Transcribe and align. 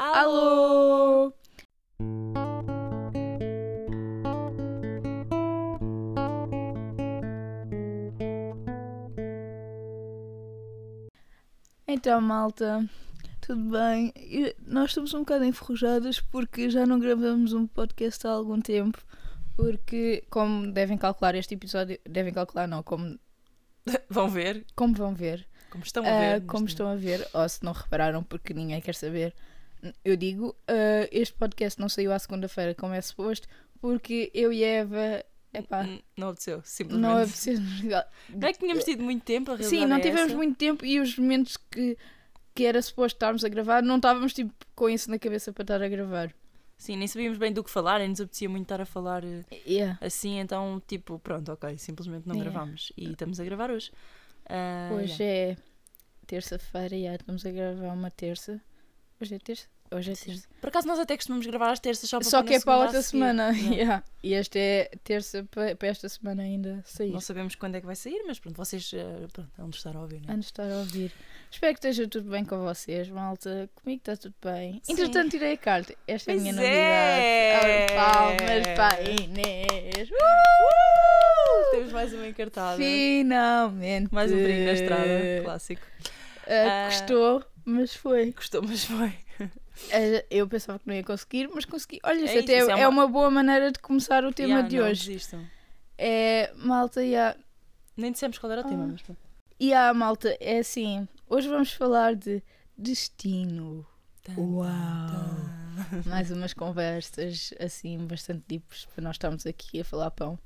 Alô! 0.00 1.34
Então, 11.88 12.20
malta, 12.20 12.88
tudo 13.40 13.70
bem? 13.72 14.12
Eu- 14.14 14.54
nós 14.64 14.90
estamos 14.90 15.12
um 15.14 15.20
bocado 15.20 15.44
enferrujadas 15.44 16.20
porque 16.20 16.70
já 16.70 16.86
não 16.86 17.00
gravamos 17.00 17.52
um 17.52 17.66
podcast 17.66 18.24
há 18.24 18.30
algum 18.30 18.60
tempo. 18.60 19.04
Porque, 19.56 20.24
como 20.30 20.70
devem 20.70 20.96
calcular 20.96 21.34
este 21.34 21.54
episódio, 21.54 21.98
devem 22.08 22.32
calcular, 22.32 22.68
não, 22.68 22.84
como, 22.84 23.18
Vão 24.08 24.28
ver, 24.28 24.64
como 24.76 24.94
vão 24.94 25.12
ver, 25.12 25.48
como 25.70 25.82
estão 25.82 26.04
a 26.04 26.08
ah, 26.08 26.38
ver. 26.38 26.46
como 26.46 26.62
neste 26.62 26.74
estão 26.74 26.86
a 26.86 26.94
ver, 26.94 27.26
ou 27.32 27.48
se 27.48 27.64
não 27.64 27.72
repararam, 27.72 28.22
porque 28.22 28.54
ninguém 28.54 28.80
quer 28.80 28.94
saber, 28.94 29.34
eu 30.04 30.16
digo, 30.16 30.56
ah, 30.66 31.08
este 31.12 31.34
podcast 31.34 31.80
não 31.80 31.88
saiu 31.88 32.12
à 32.12 32.18
segunda-feira 32.18 32.74
como 32.74 32.94
é 32.94 33.00
suposto, 33.00 33.46
porque 33.80 34.30
eu 34.34 34.52
e 34.52 34.64
a 34.64 34.68
Eva, 34.68 35.24
epá, 35.52 35.84
Não 36.16 36.28
aconteceu, 36.28 36.60
simplesmente. 36.64 37.02
não 37.82 37.98
Não, 38.40 38.48
é 38.48 38.52
que 38.52 38.58
tínhamos 38.58 38.84
tido 38.84 39.02
muito 39.02 39.24
tempo, 39.24 39.52
a 39.52 39.58
Sim, 39.62 39.86
não 39.86 39.96
é 39.96 40.00
tivemos 40.00 40.28
essa. 40.30 40.36
muito 40.36 40.56
tempo 40.56 40.84
e 40.84 40.98
os 41.00 41.16
momentos 41.18 41.56
que, 41.56 41.96
que 42.54 42.64
era 42.64 42.80
suposto 42.82 43.16
estarmos 43.16 43.44
a 43.44 43.48
gravar, 43.48 43.82
não 43.82 43.96
estávamos 43.96 44.32
tipo 44.34 44.52
com 44.74 44.88
isso 44.88 45.10
na 45.10 45.18
cabeça 45.18 45.52
para 45.52 45.62
estar 45.62 45.82
a 45.82 45.88
gravar. 45.88 46.34
Sim, 46.76 46.96
nem 46.96 47.08
sabíamos 47.08 47.38
bem 47.38 47.52
do 47.52 47.64
que 47.64 47.70
falar, 47.70 47.98
nem 47.98 48.08
nos 48.08 48.20
apetecia 48.20 48.48
muito 48.48 48.62
estar 48.64 48.80
a 48.80 48.86
falar 48.86 49.24
eh, 49.24 49.44
Yeah. 49.66 49.98
assim, 50.00 50.38
então, 50.38 50.80
tipo, 50.86 51.18
pronto, 51.18 51.50
ok, 51.52 51.76
simplesmente 51.76 52.26
não 52.28 52.36
Yeah. 52.36 52.52
gravámos. 52.52 52.92
E 52.96 53.10
estamos 53.10 53.40
a 53.40 53.44
gravar 53.44 53.70
hoje. 53.70 53.90
Ah, 54.48 54.90
Hoje 54.92 55.20
yeah. 55.22 55.52
é 55.52 55.56
terça-feira 56.26 56.94
e 56.94 57.06
estamos 57.06 57.44
a 57.44 57.50
gravar 57.50 57.92
uma 57.94 58.10
terça. 58.10 58.60
Hoje 59.20 59.34
é 59.34 59.38
terça? 59.40 59.66
Hoje 59.90 60.12
é 60.12 60.14
terça. 60.14 60.46
Por 60.60 60.68
acaso 60.68 60.86
nós 60.86 60.98
até 60.98 61.16
costumamos 61.16 61.44
gravar 61.46 61.72
às 61.72 61.80
terças 61.80 62.08
só 62.08 62.18
para 62.20 62.28
Só 62.28 62.42
que 62.42 62.54
é 62.54 62.60
para 62.60 62.74
a 62.74 62.78
outra 62.84 63.02
semana. 63.02 63.50
Yeah. 63.52 63.68
Yeah. 63.78 64.04
E 64.22 64.34
esta 64.34 64.58
é 64.58 64.90
terça 65.02 65.44
para, 65.50 65.76
esta 65.88 66.08
semana 66.08 66.42
ainda 66.42 66.82
sair. 66.84 67.10
Não 67.10 67.20
sabemos 67.20 67.54
quando 67.56 67.74
é 67.76 67.80
que 67.80 67.86
vai 67.86 67.96
sair, 67.96 68.22
mas 68.26 68.38
pronto, 68.38 68.56
vocês 68.56 68.92
eh, 68.94 69.26
pronto, 69.32 69.50
vão 69.56 69.70
estar 69.70 69.96
a 69.96 70.00
ouvir, 70.00 70.20
né? 70.20 70.26
Antes 70.28 70.46
de 70.46 70.52
estar 70.52 70.70
a 70.70 70.76
ouvir. 70.78 71.12
Espero 71.50 71.72
que 71.72 71.78
esteja 71.78 72.06
tudo 72.06 72.30
bem 72.30 72.44
com 72.44 72.58
vocês, 72.62 73.08
malta. 73.08 73.68
Comigo 73.74 74.00
está 74.00 74.16
tudo 74.16 74.34
bem. 74.42 74.80
Sim. 74.84 74.92
Entretanto, 74.92 75.30
tirei 75.30 75.54
a 75.54 75.56
carta. 75.58 75.94
Esta 76.06 76.30
é 76.30 76.34
a 76.34 76.36
minha 76.38 76.54
Pois 76.54 76.66
novidade. 76.66 76.82
é! 76.84 77.86
Palmas 77.96 78.66
para 78.76 78.94
a 78.94 79.02
Inês. 79.02 80.10
Uh! 80.10 81.70
Temos 81.72 81.92
mais 81.92 82.12
uma 82.12 82.26
encartada. 82.28 82.76
Finalmente. 82.76 84.12
Mais 84.14 84.30
um 84.30 84.36
brinco 84.36 84.64
na 84.64 84.72
estrada, 84.72 85.42
clássico. 85.44 85.82
Ah, 86.46 86.86
Ah. 86.86 86.88
Mas 87.70 87.94
foi. 87.94 88.32
Gostou, 88.32 88.62
mas 88.62 88.84
foi. 88.84 89.12
Eu 90.30 90.48
pensava 90.48 90.78
que 90.78 90.86
não 90.86 90.94
ia 90.94 91.04
conseguir, 91.04 91.48
mas 91.54 91.64
consegui. 91.64 92.00
Olha, 92.02 92.24
isso 92.24 92.34
É 92.34 92.40
até 92.40 92.58
isso, 92.60 92.70
é 92.70 92.80
é, 92.80 92.88
uma- 92.88 93.04
uma... 93.04 93.06
boa 93.08 93.30
maneira 93.30 93.70
de 93.70 93.78
começar 93.78 94.24
o 94.24 94.32
tema 94.32 94.48
Yeah, 94.54 94.68
de 94.68 94.76
não 94.78 94.84
hoje. 94.86 95.06
desistam. 95.06 95.46
É, 95.98 96.52
malta, 96.56 97.04
e 97.04 97.14
a 97.14 97.36
Nem 97.96 98.10
dissemos 98.12 98.38
qual 98.38 98.50
era 98.52 98.62
o 98.62 98.64
tema, 98.68 98.84
Ah. 98.84 98.88
mas 98.92 99.02
pronto. 99.02 99.18
e 99.60 99.72
a 99.74 99.92
malta, 99.92 100.36
é 100.40 100.58
assim. 100.60 101.06
Hoje 101.28 101.48
vamos 101.48 101.72
falar 101.72 102.14
de 102.16 102.42
destino. 102.76 103.84
Uau! 104.36 104.66
Mais 106.06 106.30
umas 106.30 106.52
conversas 106.54 107.52
assim 107.60 107.98
bastante 108.06 108.44
deeps 108.48 108.86
para 108.86 109.02
nós 109.04 109.14
estarmos 109.14 109.46
aqui 109.46 109.80
a 109.80 109.84
falar 109.84 110.10
pão. 110.10 110.38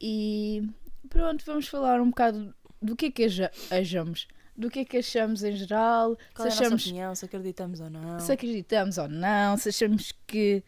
E 0.00 0.62
pronto, 1.08 1.44
vamos 1.44 1.68
falar 1.68 2.00
um 2.00 2.10
bocado 2.10 2.54
do 2.80 2.94
que 2.96 3.06
é 3.06 3.10
que 3.10 3.24
aja- 3.24 3.50
achamos. 3.70 4.26
Do 4.58 4.68
que 4.68 4.80
é 4.80 4.84
que 4.84 4.96
achamos 4.98 5.44
em 5.44 5.54
geral. 5.54 6.18
Qual 6.34 6.46
é 6.46 6.48
a 6.48 6.50
se 6.50 6.56
nossa 6.56 6.64
achamos 6.64 6.84
opinião, 6.84 7.14
se 7.14 7.24
acreditamos 7.24 7.80
ou 7.80 7.88
não. 7.88 8.18
se 8.18 8.32
acreditamos 8.32 8.98
ou 8.98 9.08
não, 9.08 9.56
se 9.56 9.68
achamos 9.68 10.12
que. 10.26 10.64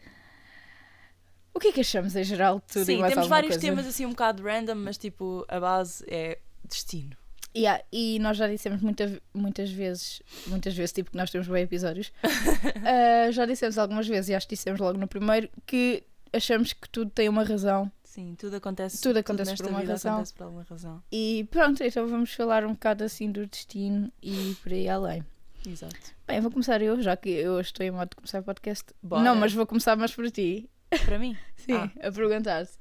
O 1.53 1.59
que 1.59 1.67
é 1.67 1.71
que 1.73 1.81
achamos 1.81 2.15
em 2.15 2.23
geral 2.23 2.59
de 2.59 2.73
tudo 2.73 2.83
e 2.83 2.85
Sim, 2.85 2.99
mais 2.99 3.13
temos 3.13 3.27
vários 3.27 3.55
coisa? 3.55 3.67
temas 3.67 3.85
assim 3.85 4.05
um 4.05 4.11
bocado 4.11 4.41
random, 4.41 4.75
mas 4.75 4.97
tipo, 4.97 5.45
a 5.49 5.59
base 5.59 6.05
é 6.07 6.39
destino. 6.63 7.17
Yeah, 7.53 7.83
e 7.91 8.17
nós 8.19 8.37
já 8.37 8.47
dissemos 8.47 8.81
muita, 8.81 9.21
muitas 9.33 9.69
vezes, 9.69 10.21
muitas 10.47 10.73
vezes, 10.73 10.93
tipo 10.93 11.11
que 11.11 11.17
nós 11.17 11.29
temos 11.29 11.49
bem 11.49 11.63
episódios, 11.63 12.13
ah, 12.23 13.29
já 13.29 13.45
dissemos 13.45 13.77
algumas 13.77 14.07
vezes, 14.07 14.29
e 14.29 14.33
acho 14.35 14.47
que 14.47 14.55
dissemos 14.55 14.79
logo 14.79 14.97
no 14.97 15.05
primeiro, 15.05 15.49
que 15.65 16.01
achamos 16.31 16.71
que 16.71 16.87
tudo 16.87 17.11
tem 17.11 17.27
uma 17.27 17.43
razão. 17.43 17.91
Sim, 18.11 18.35
tudo 18.37 18.57
acontece, 18.57 19.01
Tudo 19.01 19.19
acontece 19.19 19.51
nesta 19.51 19.63
por 19.63 19.69
uma 19.71 19.81
razão. 19.85 20.11
acontece 20.15 20.33
por 20.33 20.43
alguma 20.43 20.63
razão. 20.63 21.01
E 21.09 21.47
pronto, 21.49 21.81
então 21.81 22.05
vamos 22.09 22.33
falar 22.33 22.65
um 22.65 22.73
bocado 22.73 23.05
assim 23.05 23.31
do 23.31 23.47
destino 23.47 24.11
e 24.21 24.53
por 24.61 24.73
aí 24.73 24.89
além. 24.89 25.23
Exato. 25.65 25.95
Bem, 26.27 26.41
vou 26.41 26.51
começar 26.51 26.81
eu, 26.81 27.01
já 27.01 27.15
que 27.15 27.29
eu 27.29 27.57
estou 27.61 27.85
em 27.85 27.91
modo 27.91 28.09
de 28.09 28.17
começar 28.17 28.41
o 28.41 28.43
podcast. 28.43 28.83
Bora. 29.01 29.23
Não, 29.23 29.33
mas 29.33 29.53
vou 29.53 29.65
começar 29.65 29.95
mais 29.95 30.13
por 30.13 30.29
ti. 30.29 30.69
Para 31.05 31.17
mim, 31.17 31.37
Sim, 31.55 31.71
Ah. 31.73 31.89
a 32.07 32.11
perguntar-te. 32.11 32.73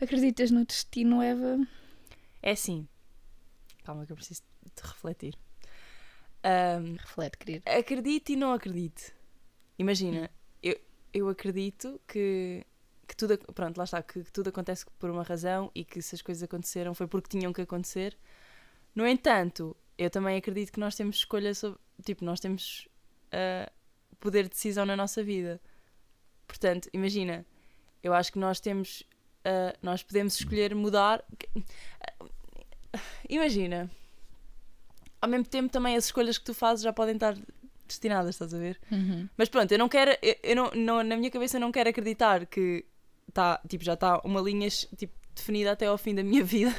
Acreditas 0.00 0.50
no 0.50 0.64
destino, 0.64 1.20
Eva? 1.20 1.58
é 2.42 2.52
assim. 2.52 2.88
Calma 3.84 4.06
que 4.06 4.12
eu 4.12 4.16
preciso 4.16 4.40
de 4.64 4.82
refletir. 4.88 5.34
Ahm, 6.42 6.96
Reflete, 6.98 7.36
querido. 7.36 7.62
acredito 7.70 8.30
e 8.30 8.36
não 8.36 8.52
acredito. 8.54 9.12
Imagina, 9.78 10.30
eu, 10.62 10.80
eu 11.12 11.28
acredito 11.28 12.00
que, 12.08 12.64
que 13.12 13.16
tudo, 13.16 13.36
pronto, 13.54 13.76
lá 13.76 13.84
está, 13.84 14.02
que, 14.02 14.24
que 14.24 14.32
tudo 14.32 14.48
acontece 14.48 14.86
por 14.98 15.10
uma 15.10 15.22
razão 15.22 15.70
e 15.74 15.84
que 15.84 16.00
se 16.00 16.14
as 16.14 16.22
coisas 16.22 16.42
aconteceram 16.42 16.94
foi 16.94 17.06
porque 17.06 17.28
tinham 17.28 17.52
que 17.52 17.60
acontecer. 17.60 18.16
No 18.94 19.06
entanto, 19.06 19.76
eu 19.98 20.08
também 20.08 20.38
acredito 20.38 20.72
que 20.72 20.80
nós 20.80 20.96
temos 20.96 21.16
escolha 21.16 21.54
sobre, 21.54 21.78
tipo, 22.02 22.24
nós 22.24 22.40
temos 22.40 22.88
ah, 23.30 23.70
poder 24.18 24.44
de 24.44 24.48
decisão 24.50 24.86
na 24.86 24.96
nossa 24.96 25.22
vida. 25.22 25.60
Portanto, 26.46 26.88
imagina, 26.94 27.44
eu 28.02 28.14
acho 28.14 28.32
que 28.32 28.38
nós 28.38 28.60
temos, 28.60 29.02
ah, 29.44 29.76
nós 29.82 30.02
podemos 30.02 30.34
escolher 30.34 30.74
mudar. 30.74 31.22
Imagina, 33.28 33.90
ao 35.20 35.28
mesmo 35.28 35.46
tempo 35.46 35.70
também 35.70 35.96
as 35.96 36.06
escolhas 36.06 36.38
que 36.38 36.44
tu 36.44 36.54
fazes 36.54 36.82
já 36.82 36.92
podem 36.92 37.14
estar 37.14 37.36
destinadas, 37.86 38.34
estás 38.34 38.54
a 38.54 38.58
ver? 38.58 38.80
Uhum. 38.90 39.28
Mas 39.36 39.48
pronto, 39.50 39.70
eu 39.70 39.78
não 39.78 39.88
quero, 39.88 40.10
eu, 40.22 40.36
eu 40.42 40.56
não, 40.56 40.70
não- 40.74 41.02
na 41.02 41.16
minha 41.16 41.30
cabeça 41.30 41.56
eu 41.56 41.60
não 41.60 41.70
quero 41.70 41.90
acreditar 41.90 42.46
que 42.46 42.84
tá, 43.32 43.60
tipo, 43.68 43.84
já 43.84 43.94
está 43.94 44.20
uma 44.24 44.40
linha 44.40 44.68
tipo, 44.96 45.12
definida 45.34 45.72
até 45.72 45.86
ao 45.86 45.98
fim 45.98 46.14
da 46.14 46.22
minha 46.22 46.44
vida 46.44 46.72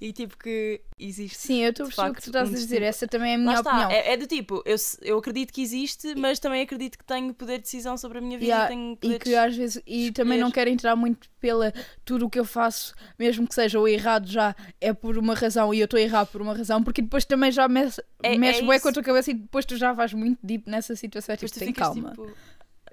e 0.00 0.12
tipo 0.12 0.38
que 0.38 0.80
existe. 0.98 1.36
Sim, 1.36 1.64
eu 1.64 1.70
estou 1.70 1.84
a 1.84 1.88
perceber 1.88 2.10
o 2.10 2.14
que 2.14 2.22
tu 2.22 2.26
estás 2.28 2.48
um 2.48 2.52
a 2.52 2.54
dizer. 2.56 2.82
Essa 2.82 3.08
também 3.08 3.32
é 3.32 3.34
a 3.34 3.38
Lá 3.38 3.42
minha 3.44 3.54
está, 3.56 3.70
opinião. 3.70 3.90
é, 3.90 4.12
é 4.12 4.16
do 4.16 4.26
tipo, 4.26 4.62
eu, 4.64 4.76
eu 5.02 5.18
acredito 5.18 5.52
que 5.52 5.60
existe, 5.60 6.14
mas 6.14 6.38
também 6.38 6.62
acredito 6.62 6.96
que 6.96 7.04
tenho 7.04 7.34
poder 7.34 7.56
de 7.58 7.64
decisão 7.64 7.96
sobre 7.98 8.18
a 8.18 8.20
minha 8.20 8.38
vida 8.38 8.46
Yeah, 8.52 8.72
e 8.72 8.96
tenho 8.96 9.14
E 9.14 9.18
que 9.18 9.34
às 9.34 9.56
vezes 9.56 9.82
e 9.84 10.12
também 10.12 10.38
não 10.38 10.50
quero 10.52 10.70
entrar 10.70 10.94
muito 10.94 11.28
pela 11.40 11.72
tudo 12.04 12.26
o 12.26 12.30
que 12.30 12.38
eu 12.38 12.44
faço, 12.44 12.94
mesmo 13.18 13.46
que 13.48 13.54
seja 13.54 13.78
o 13.80 13.88
errado 13.88 14.28
já 14.30 14.54
é 14.80 14.92
por 14.92 15.18
uma 15.18 15.34
razão 15.34 15.74
e 15.74 15.80
eu 15.80 15.84
estou 15.86 15.98
errado 15.98 16.28
por 16.28 16.40
uma 16.40 16.56
razão, 16.56 16.82
porque 16.82 17.02
depois 17.02 17.24
também 17.24 17.50
já 17.50 17.66
mexe, 17.68 18.00
É- 18.22 18.38
mexe 18.38 18.60
é 18.60 18.64
isso. 18.72 18.82
com 18.82 18.88
a 18.88 18.92
tua 18.92 19.02
cabeça 19.02 19.32
e 19.32 19.34
depois 19.34 19.64
tu 19.64 19.76
já 19.76 19.92
vais 19.92 20.12
muito 20.14 20.38
deep 20.42 20.70
nessa 20.70 20.94
situação, 20.94 21.32
é 21.32 21.36
tipo, 21.36 21.52
tu 21.52 21.58
tem 21.58 21.72
calma. 21.72 22.10
tipo, 22.10 22.30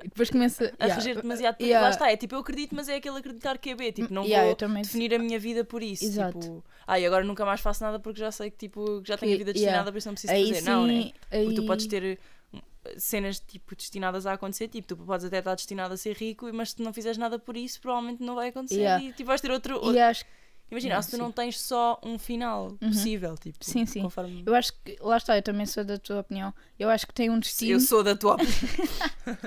E 0.04 0.08
depois 0.08 0.30
começa 0.30 0.74
a 0.80 0.86
yeah, 0.86 0.96
reger 0.96 1.22
demasiado. 1.22 1.56
Porque 1.56 1.66
yeah. 1.66 1.86
Lá 1.86 1.92
está, 1.92 2.12
é 2.12 2.18
tipo, 2.18 2.36
eu 2.36 2.40
acredito, 2.40 2.76
mas 2.76 2.88
é 2.90 2.96
aquele 2.96 3.18
acreditar 3.18 3.58
que 3.58 3.70
é 3.70 3.76
B. 3.76 3.92
Tipo, 3.92 4.14
não 4.14 4.24
yeah, 4.24 4.46
vou 4.46 4.70
definir 4.82 5.14
a 5.14 5.20
minha 5.20 5.40
vida 5.40 5.64
por 5.64 5.82
isso. 5.82 6.06
Exato. 6.06 6.40
Tipo, 6.40 6.64
ah, 6.88 7.00
e 7.00 7.06
agora 7.06 7.24
nunca 7.24 7.46
mais 7.46 7.62
faço 7.62 7.84
nada 7.84 8.00
porque 8.00 8.20
já 8.20 8.32
sei 8.32 8.52
que 8.52 8.58
tipo, 8.58 9.02
já 9.06 9.18
tenho 9.18 9.34
a 9.34 9.38
vida 9.38 9.54
destinada, 9.54 9.92
por 9.92 9.98
isso 9.98 10.08
não 10.08 10.14
preciso 10.14 10.34
aí 10.34 10.48
fazer. 10.50 10.62
sim, 10.62 10.66
Não, 10.66 10.88
né? 10.88 11.12
aí... 11.32 11.44
Porque 11.46 11.62
tu 11.62 11.66
podes 11.66 11.88
ter 11.88 12.20
hum, 12.54 12.60
cenas 12.98 13.40
tipo 13.40 13.76
destinadas 13.76 14.26
a 14.26 14.34
acontecer, 14.34 14.68
tipo, 14.68 14.88
tu 14.88 14.98
podes 14.98 15.26
até 15.26 15.40
estar 15.40 15.56
destinado 15.56 15.94
a 15.94 15.98
ser 15.98 16.16
rico, 16.16 16.50
mas 16.54 16.72
se 16.72 16.82
não 16.82 16.94
fizeres 16.94 17.18
nada 17.18 17.40
por 17.40 17.58
isso, 17.58 17.82
provavelmente 17.82 18.22
não 18.24 18.36
vai 18.36 18.50
acontecer 18.50 18.82
Yeah. 18.82 19.04
e 19.04 19.14
tipo, 19.14 19.28
vais 19.28 19.42
ter 19.42 19.52
outro. 19.52 19.80
acho 19.98 20.26
Imagina, 20.72 21.02
se 21.02 21.10
tu 21.12 21.16
sim. 21.16 21.22
não 21.22 21.32
tens 21.32 21.60
só 21.60 22.00
um 22.04 22.18
final 22.18 22.70
Uhum. 22.82 22.90
possível, 22.90 23.38
tipo, 23.38 23.64
Sim, 23.64 23.86
sim. 23.86 24.02
conforme. 24.02 24.44
eu 24.46 24.56
acho 24.56 24.74
que 24.84 24.98
lá 25.00 25.18
está, 25.18 25.38
eu 25.38 25.42
também 25.44 25.66
sou 25.66 25.84
da 25.84 25.98
tua 25.98 26.20
opinião. 26.22 26.54
Eu 26.80 26.90
acho 26.90 27.06
que 27.08 27.14
tem 27.14 27.30
um 27.30 27.40
destino. 27.40 27.74
Eu 27.74 27.80
sou 27.80 28.04
da 28.04 28.16
tua 28.16 28.34
opinião. 28.36 29.38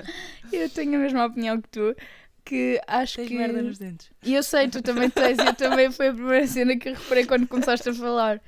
Eu 0.51 0.69
tenho 0.69 0.95
a 0.95 0.97
mesma 0.99 1.25
opinião 1.25 1.61
que 1.61 1.67
tu, 1.69 1.95
que 2.45 2.81
acho 2.87 3.17
Tens 3.17 3.27
que 3.27 3.37
merda 3.37 3.61
nos 3.61 3.77
dentes. 3.77 4.09
E 4.23 4.33
eu 4.33 4.41
sei, 4.41 4.69
tu 4.69 4.81
também 4.81 5.09
tens, 5.09 5.37
eu 5.37 5.53
também 5.53 5.91
foi 5.91 6.07
a 6.07 6.13
primeira 6.13 6.47
cena 6.47 6.77
que 6.77 6.89
eu 6.89 6.93
reparei 6.95 7.25
quando 7.25 7.47
começaste 7.47 7.89
a 7.89 7.93
falar. 7.93 8.41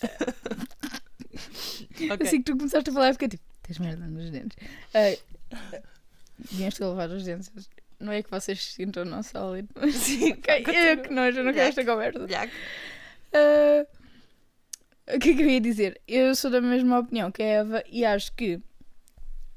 Ok. 2.10 2.26
Assim 2.26 2.38
que 2.42 2.44
tu 2.52 2.56
começaste 2.56 2.90
a 2.90 2.92
falar, 2.92 3.08
eu 3.08 3.12
fiquei 3.14 3.28
tipo, 3.28 3.42
tens 3.62 3.78
merda 3.78 4.06
nos 4.06 4.30
dentes. 4.30 4.56
Ai, 4.94 5.18
Devias 6.50 6.74
ter 6.74 6.84
levado 6.86 7.12
os 7.12 7.24
dentes. 7.24 7.50
Não 7.98 8.12
é 8.12 8.22
que 8.22 8.30
vocês 8.30 8.62
se 8.62 8.72
sintam 8.72 9.04
não 9.04 9.22
sólido, 9.22 9.68
mas 9.74 9.94
Sim, 9.94 10.32
ok, 10.32 10.62
continua. 10.64 10.86
eu 10.86 11.02
que 11.02 11.10
nojo, 11.12 11.38
eu 11.38 11.44
não 11.44 11.52
quero 11.52 11.68
esta 11.68 11.84
conversa. 11.84 12.26
Ah, 13.32 13.86
o 15.14 15.18
que 15.18 15.30
é 15.30 15.34
que 15.34 15.42
eu 15.42 15.48
ia 15.50 15.60
dizer? 15.60 16.00
Eu 16.06 16.34
sou 16.34 16.50
da 16.50 16.60
mesma 16.60 16.98
opinião 16.98 17.30
que 17.30 17.42
a 17.42 17.46
Eva 17.46 17.84
e 17.90 18.04
acho 18.04 18.32
que 18.34 18.60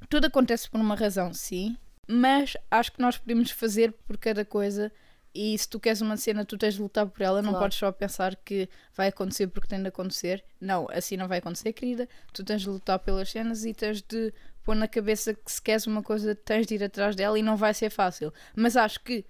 tudo 0.09 0.25
acontece 0.27 0.69
por 0.69 0.80
uma 0.80 0.95
razão, 0.95 1.33
sim, 1.33 1.77
mas 2.07 2.56
acho 2.71 2.91
que 2.91 3.01
nós 3.01 3.18
podemos 3.18 3.51
fazer 3.51 3.91
por 3.91 4.18
cada 4.18 4.44
coisa 4.45 4.91
e 5.33 5.56
se 5.57 5.69
tu 5.69 5.80
queres 5.80 6.01
uma 6.01 6.18
cena, 6.18 6.44
tu 6.44 6.57
tens 6.57 6.74
de 6.75 6.81
lutar 6.81 7.06
por 7.06 7.21
ela, 7.21 7.41
não 7.41 7.51
Claro. 7.51 7.65
podes 7.65 7.77
só 7.77 7.91
pensar 7.91 8.36
que 8.38 8.68
vai 8.95 9.09
acontecer 9.09 9.47
porque 9.47 9.68
tem 9.68 9.80
de 9.81 9.88
acontecer. 9.88 10.44
Não, 10.59 10.88
assim 10.91 11.15
não 11.18 11.27
vai 11.27 11.38
acontecer, 11.38 11.71
querida. 11.71 12.09
Tu 12.33 12.44
tens 12.44 12.62
de 12.63 12.69
lutar 12.69 12.97
pelas 12.97 13.30
cenas 13.30 13.63
e 13.63 13.71
tens 13.74 14.01
de 14.01 14.33
pôr 14.64 14.76
na 14.76 14.88
cabeça 14.88 15.34
que 15.34 15.52
se 15.52 15.62
queres 15.62 15.88
uma 15.88 16.02
coisa, 16.04 16.36
tens 16.36 16.68
de 16.68 16.76
ir 16.76 16.84
atrás 16.84 17.16
dela 17.16 17.38
e 17.40 17.42
não 17.44 17.56
vai 17.58 17.74
ser 17.74 17.90
fácil. 17.90 18.34
Mas 18.56 18.76
acho 18.78 19.00
que 19.02 19.26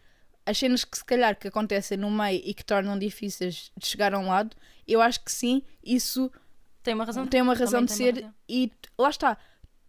as 0.46 0.58
cenas 0.58 0.84
que 0.84 0.98
se 0.98 1.06
calhar 1.06 1.38
que 1.38 1.48
acontecem 1.48 1.98
no 1.98 2.10
meio 2.10 2.42
e 2.44 2.54
que 2.54 2.64
tornam 2.66 2.98
difíceis 2.98 3.72
de 3.78 3.86
chegar 3.86 4.14
a 4.14 4.20
um 4.20 4.28
lado, 4.28 4.56
eu 4.88 5.02
acho 5.02 5.24
que 5.24 5.32
sim, 5.32 5.62
isso 5.84 6.32
Tem 6.82 6.94
uma 6.94 7.04
razão. 7.06 7.28
tem 7.28 7.42
uma 7.42 7.54
razão 7.54 7.84
de 7.86 7.92
ser 7.92 8.16
razão. 8.16 8.34
e 8.48 8.72
lá 8.98 9.10
está. 9.10 9.38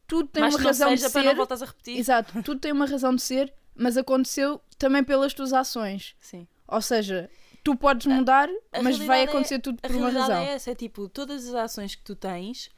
Tudo 0.07 0.29
tem 0.29 0.43
Mas 0.43 0.55
uma 0.55 0.63
razão 0.65 0.89
seja 0.91 1.07
de 1.07 1.13
para 1.13 1.23
ser. 1.23 1.29
não 1.29 1.37
voltas 1.37 1.63
a 1.63 1.67
repetir. 1.67 1.97
Exato, 1.99 2.43
tudo 2.43 2.61
tem 2.61 2.73
uma 2.73 2.85
razão 2.87 3.15
de 3.15 3.23
ser, 3.23 3.53
mas 3.75 3.97
aconteceu 3.97 4.61
também 4.77 5.03
pelas 5.05 5.33
tuas 5.33 5.53
ações. 5.53 6.15
Sim. 6.21 6.47
Ou 6.67 6.83
seja, 6.83 7.31
tu 7.65 7.77
podes 7.77 8.07
mudar, 8.07 8.49
a 8.73 8.83
mas 8.83 8.99
vai 8.99 9.21
é- 9.21 9.25
acontecer 9.25 9.61
tudo 9.61 9.79
A 9.83 9.87
por 9.89 9.97
uma 9.97 10.11
realidade 10.11 10.33
razão. 10.33 10.47
é 10.51 10.55
essa, 10.55 10.71
é 10.73 10.75
tipo, 10.75 11.09
todas 11.09 11.47
as 11.49 11.55
ações 11.55 11.95
que 11.95 12.03
tu 12.03 12.15
tens 12.17 12.69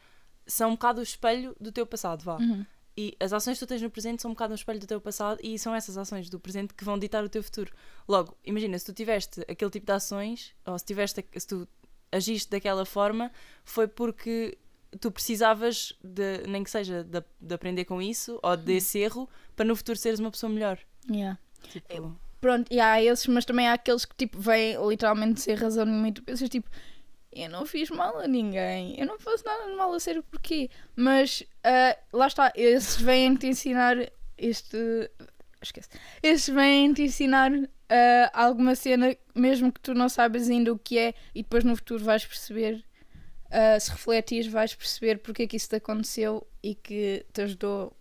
são 0.47 0.71
um 0.71 0.73
bocado 0.73 1.01
o 1.01 1.03
espelho 1.03 1.55
do 1.61 1.71
teu 1.73 1.87
passado, 1.87 2.23
vá. 2.23 2.37
Uhum. 2.37 2.65
E 2.97 3.17
as 3.19 3.33
ações 3.33 3.59
que 3.59 3.65
tu 3.65 3.69
tens 3.69 3.81
no 3.81 3.91
presente 3.91 4.21
são 4.21 4.31
um 4.31 4.35
bocado 4.35 4.53
um 4.53 4.55
espelho 4.55 4.79
do 4.79 4.87
teu 4.87 5.01
passado 5.01 5.39
e 5.43 5.59
são 5.59 5.75
essas 5.75 5.97
ações 5.97 6.29
do 6.29 6.39
presente 6.39 6.75
que 6.75 6.85
vão 6.85 6.99
ditar 6.99 7.25
o 7.25 7.29
teu 7.29 7.43
futuro. 7.43 7.73
Logo, 8.07 8.37
imagina, 8.45 8.79
se 8.79 8.85
tu 8.85 8.93
tiveste 8.93 9.41
aquele 9.49 9.71
tipo 9.71 9.87
de 9.87 9.93
ações, 9.93 10.55
ou 10.67 10.79
se, 10.79 10.85
tiveste, 10.85 11.25
se 11.35 11.47
tu 11.47 11.67
agiste 12.11 12.51
daquela 12.51 12.85
forma, 12.85 13.33
foi 13.65 13.89
porque 13.89 14.59
tu 15.01 15.11
precisavas, 15.11 15.95
de, 16.05 16.47
nem 16.47 16.63
que 16.63 16.71
seja, 16.71 17.03
de, 17.03 17.25
de 17.41 17.55
aprender 17.55 17.87
com 17.87 18.03
isso, 18.03 18.39
ou 18.43 18.57
desse 18.59 18.99
erro, 18.99 19.29
para 19.57 19.65
no 19.65 19.75
futuro 19.75 19.97
seres 19.97 20.21
uma 20.21 20.31
pessoa 20.31 20.53
melhor. 20.53 20.79
Yeah. 21.11 21.39
Tipo, 21.71 22.15
Pronto, 22.43 22.67
e 22.73 22.81
há 22.81 23.01
esses, 23.01 23.29
mas 23.29 23.45
também 23.45 23.69
há 23.69 23.75
aqueles 23.75 24.05
que 24.05 24.17
tipo 24.17 24.37
vêm 24.37 24.77
literalmente 24.89 25.41
sem 25.41 25.55
razão 25.55 25.85
nenhuma 25.85 26.09
e 26.09 26.13
tu 26.13 26.25
pensas 26.25 26.49
tipo, 26.51 26.69
eu 27.35 27.49
não 27.49 27.65
fiz 27.65 27.91
mal 27.91 28.19
a 28.19 28.29
ninguém, 28.29 28.99
eu 29.01 29.07
não 29.07 29.19
faço 29.19 29.45
nada 29.45 29.71
de 29.71 29.75
mal 29.75 29.93
a 29.93 29.99
sério 29.99 30.23
porquê. 30.23 30.69
Mas 30.95 31.43
ah, 31.65 31.97
lá 32.13 32.27
está, 32.27 32.53
esses 32.55 33.01
vêm 33.01 33.35
te 33.37 33.47
ensinar 33.47 33.97
este. 34.37 35.11
Esquece. 35.63 35.89
Esses 36.23 36.53
vêm 36.53 36.93
te 36.93 37.03
ensinar 37.03 37.51
ah, 37.89 38.31
alguma 38.35 38.75
cena, 38.75 39.17
mesmo 39.35 39.73
que 39.73 39.81
tu 39.81 39.95
não 39.95 40.09
saibas 40.09 40.51
ainda 40.51 40.73
o 40.73 40.79
que 40.79 40.99
é, 40.99 41.15
e 41.35 41.43
depois 41.43 41.65
no 41.65 41.75
futuro 41.77 42.05
vais 42.05 42.25
perceber. 42.25 42.85
ah, 43.51 43.79
se 43.81 43.91
refletires, 43.91 44.47
vais 44.47 44.75
perceber 44.75 45.19
porque 45.19 45.45
é 45.45 45.47
que 45.47 45.57
isso 45.57 45.69
te 45.69 45.77
aconteceu 45.77 46.47
e 46.63 46.75
que 46.75 47.25
te 47.33 47.43
ajudou, 47.43 47.97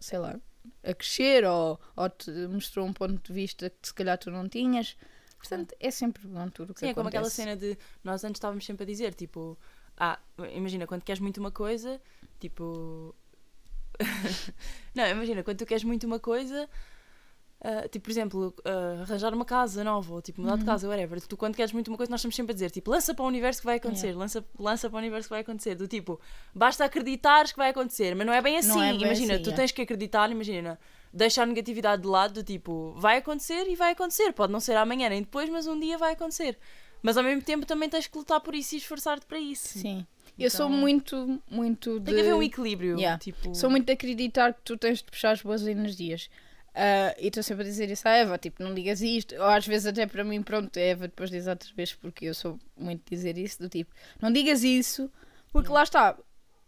sei 0.00 0.18
lá, 0.18 0.40
a 0.82 0.94
crescer 0.94 1.44
ou, 1.44 1.78
ou 1.96 2.08
te 2.10 2.30
mostrou 2.48 2.86
um 2.86 2.92
ponto 2.92 3.20
de 3.20 3.32
vista 3.32 3.70
que 3.70 3.88
se 3.88 3.94
calhar 3.94 4.16
tu 4.18 4.30
não 4.30 4.48
tinhas. 4.48 4.96
Portanto, 5.38 5.74
é 5.78 5.90
sempre 5.90 6.26
bom 6.26 6.48
tudo 6.50 6.70
o 6.70 6.74
que 6.74 6.80
Sim, 6.80 6.88
é 6.88 6.94
como 6.94 7.08
aquela 7.08 7.26
acontece. 7.28 7.42
cena 7.42 7.56
de 7.56 7.78
nós 8.02 8.24
antes 8.24 8.38
estávamos 8.38 8.66
sempre 8.66 8.82
a 8.82 8.86
dizer, 8.86 9.14
tipo, 9.14 9.56
ah, 9.96 10.18
imagina, 10.52 10.86
quando 10.86 11.02
queres 11.04 11.20
muito 11.20 11.38
uma 11.38 11.50
coisa, 11.52 12.00
tipo. 12.40 13.14
não, 14.94 15.06
imagina, 15.06 15.42
quando 15.42 15.58
tu 15.58 15.66
queres 15.66 15.84
muito 15.84 16.06
uma 16.06 16.18
coisa, 16.20 16.68
ah, 17.60 17.88
tipo, 17.88 18.04
por 18.04 18.10
exemplo, 18.10 18.54
ah, 18.64 19.02
arranjar 19.02 19.32
uma 19.34 19.44
casa 19.44 19.82
nova, 19.82 20.14
ou 20.14 20.22
tipo, 20.22 20.40
mudar 20.40 20.54
Uhum. 20.54 20.58
de 20.60 20.64
casa, 20.64 20.88
whatever, 20.88 21.20
tu 21.26 21.36
quando 21.36 21.56
queres 21.56 21.72
muito 21.72 21.88
uma 21.88 21.96
coisa, 21.96 22.10
nós 22.10 22.20
estamos 22.20 22.36
sempre 22.36 22.52
a 22.52 22.54
dizer, 22.54 22.70
tipo, 22.70 22.90
lança 22.90 23.14
para 23.14 23.24
o 23.24 23.28
universo 23.28 23.60
que 23.60 23.66
vai 23.66 23.76
acontecer, 23.76 24.12
lança, 24.14 24.44
lança 24.58 24.88
para 24.88 24.96
o 24.96 24.98
universo 25.00 25.28
que 25.28 25.34
vai 25.34 25.40
acontecer, 25.40 25.74
do 25.74 25.88
tipo, 25.88 26.20
basta 26.54 26.84
acreditares 26.84 27.52
que 27.52 27.58
vai 27.58 27.70
acontecer, 27.70 28.14
mas 28.14 28.26
não 28.26 28.32
é 28.32 28.40
bem 28.42 28.58
assim, 28.58 28.68
Não 28.68 28.82
é 28.82 28.92
bem 28.92 29.02
imagina, 29.02 29.34
assim, 29.34 29.42
tu 29.42 29.50
é. 29.50 29.54
tens 29.54 29.72
que 29.72 29.82
acreditar, 29.82 30.30
imagina. 30.30 30.78
Deixa 31.12 31.42
a 31.42 31.46
negatividade 31.46 32.02
de 32.02 32.08
lado, 32.08 32.34
do 32.34 32.42
tipo, 32.44 32.92
vai 32.98 33.18
acontecer 33.18 33.66
e 33.68 33.74
vai 33.74 33.92
acontecer. 33.92 34.32
Pode 34.32 34.52
não 34.52 34.60
ser 34.60 34.76
amanhã 34.76 35.08
nem 35.08 35.22
depois, 35.22 35.48
mas 35.48 35.66
um 35.66 35.78
dia 35.78 35.96
vai 35.98 36.12
acontecer. 36.12 36.58
Mas 37.02 37.16
ao 37.16 37.22
mesmo 37.24 37.42
tempo 37.42 37.64
também 37.64 37.88
tens 37.88 38.06
que 38.06 38.18
lutar 38.18 38.40
por 38.40 38.54
isso 38.54 38.74
e 38.74 38.78
esforçar-te 38.78 39.24
para 39.26 39.38
isso. 39.38 39.78
Sim. 39.78 40.06
Eu 40.38 40.50
sou 40.50 40.66
Então- 40.66 40.78
muito, 40.78 41.42
muito 41.50 41.98
de... 41.98 42.06
Tem 42.06 42.14
que 42.14 42.20
haver 42.20 42.34
um 42.34 42.42
equilíbrio. 42.42 42.96
Yeah. 42.96 43.18
Tipo, 43.18 43.54
Sou 43.54 43.70
muito 43.70 43.86
de 43.86 43.92
acreditar 43.92 44.52
que 44.54 44.60
tu 44.62 44.76
tens 44.76 44.98
de 44.98 45.04
puxar 45.04 45.30
as 45.32 45.42
boas 45.42 45.66
energias. 45.66 46.28
Ah, 46.74 47.14
e 47.18 47.26
estou 47.28 47.42
sempre 47.42 47.62
a 47.64 47.66
dizer 47.66 47.90
isso 47.90 48.06
à 48.06 48.12
Eva, 48.12 48.38
tipo, 48.38 48.62
não 48.62 48.72
digas 48.74 49.00
isto. 49.00 49.34
Ou 49.34 49.44
às 49.44 49.66
vezes 49.66 49.86
até 49.86 50.06
para 50.06 50.22
mim, 50.22 50.42
pronto, 50.42 50.76
a 50.78 50.82
Eva 50.82 51.08
depois 51.08 51.30
diz 51.30 51.46
outras 51.48 51.70
vezes 51.72 51.94
porque 51.94 52.26
eu 52.26 52.34
sou 52.34 52.56
muito 52.76 53.02
de 53.04 53.16
dizer 53.16 53.36
isso, 53.38 53.58
do 53.60 53.68
tipo, 53.68 53.92
não 54.20 54.30
digas 54.30 54.62
isso, 54.62 55.10
porque 55.50 55.70
lá 55.72 55.82
está. 55.82 56.16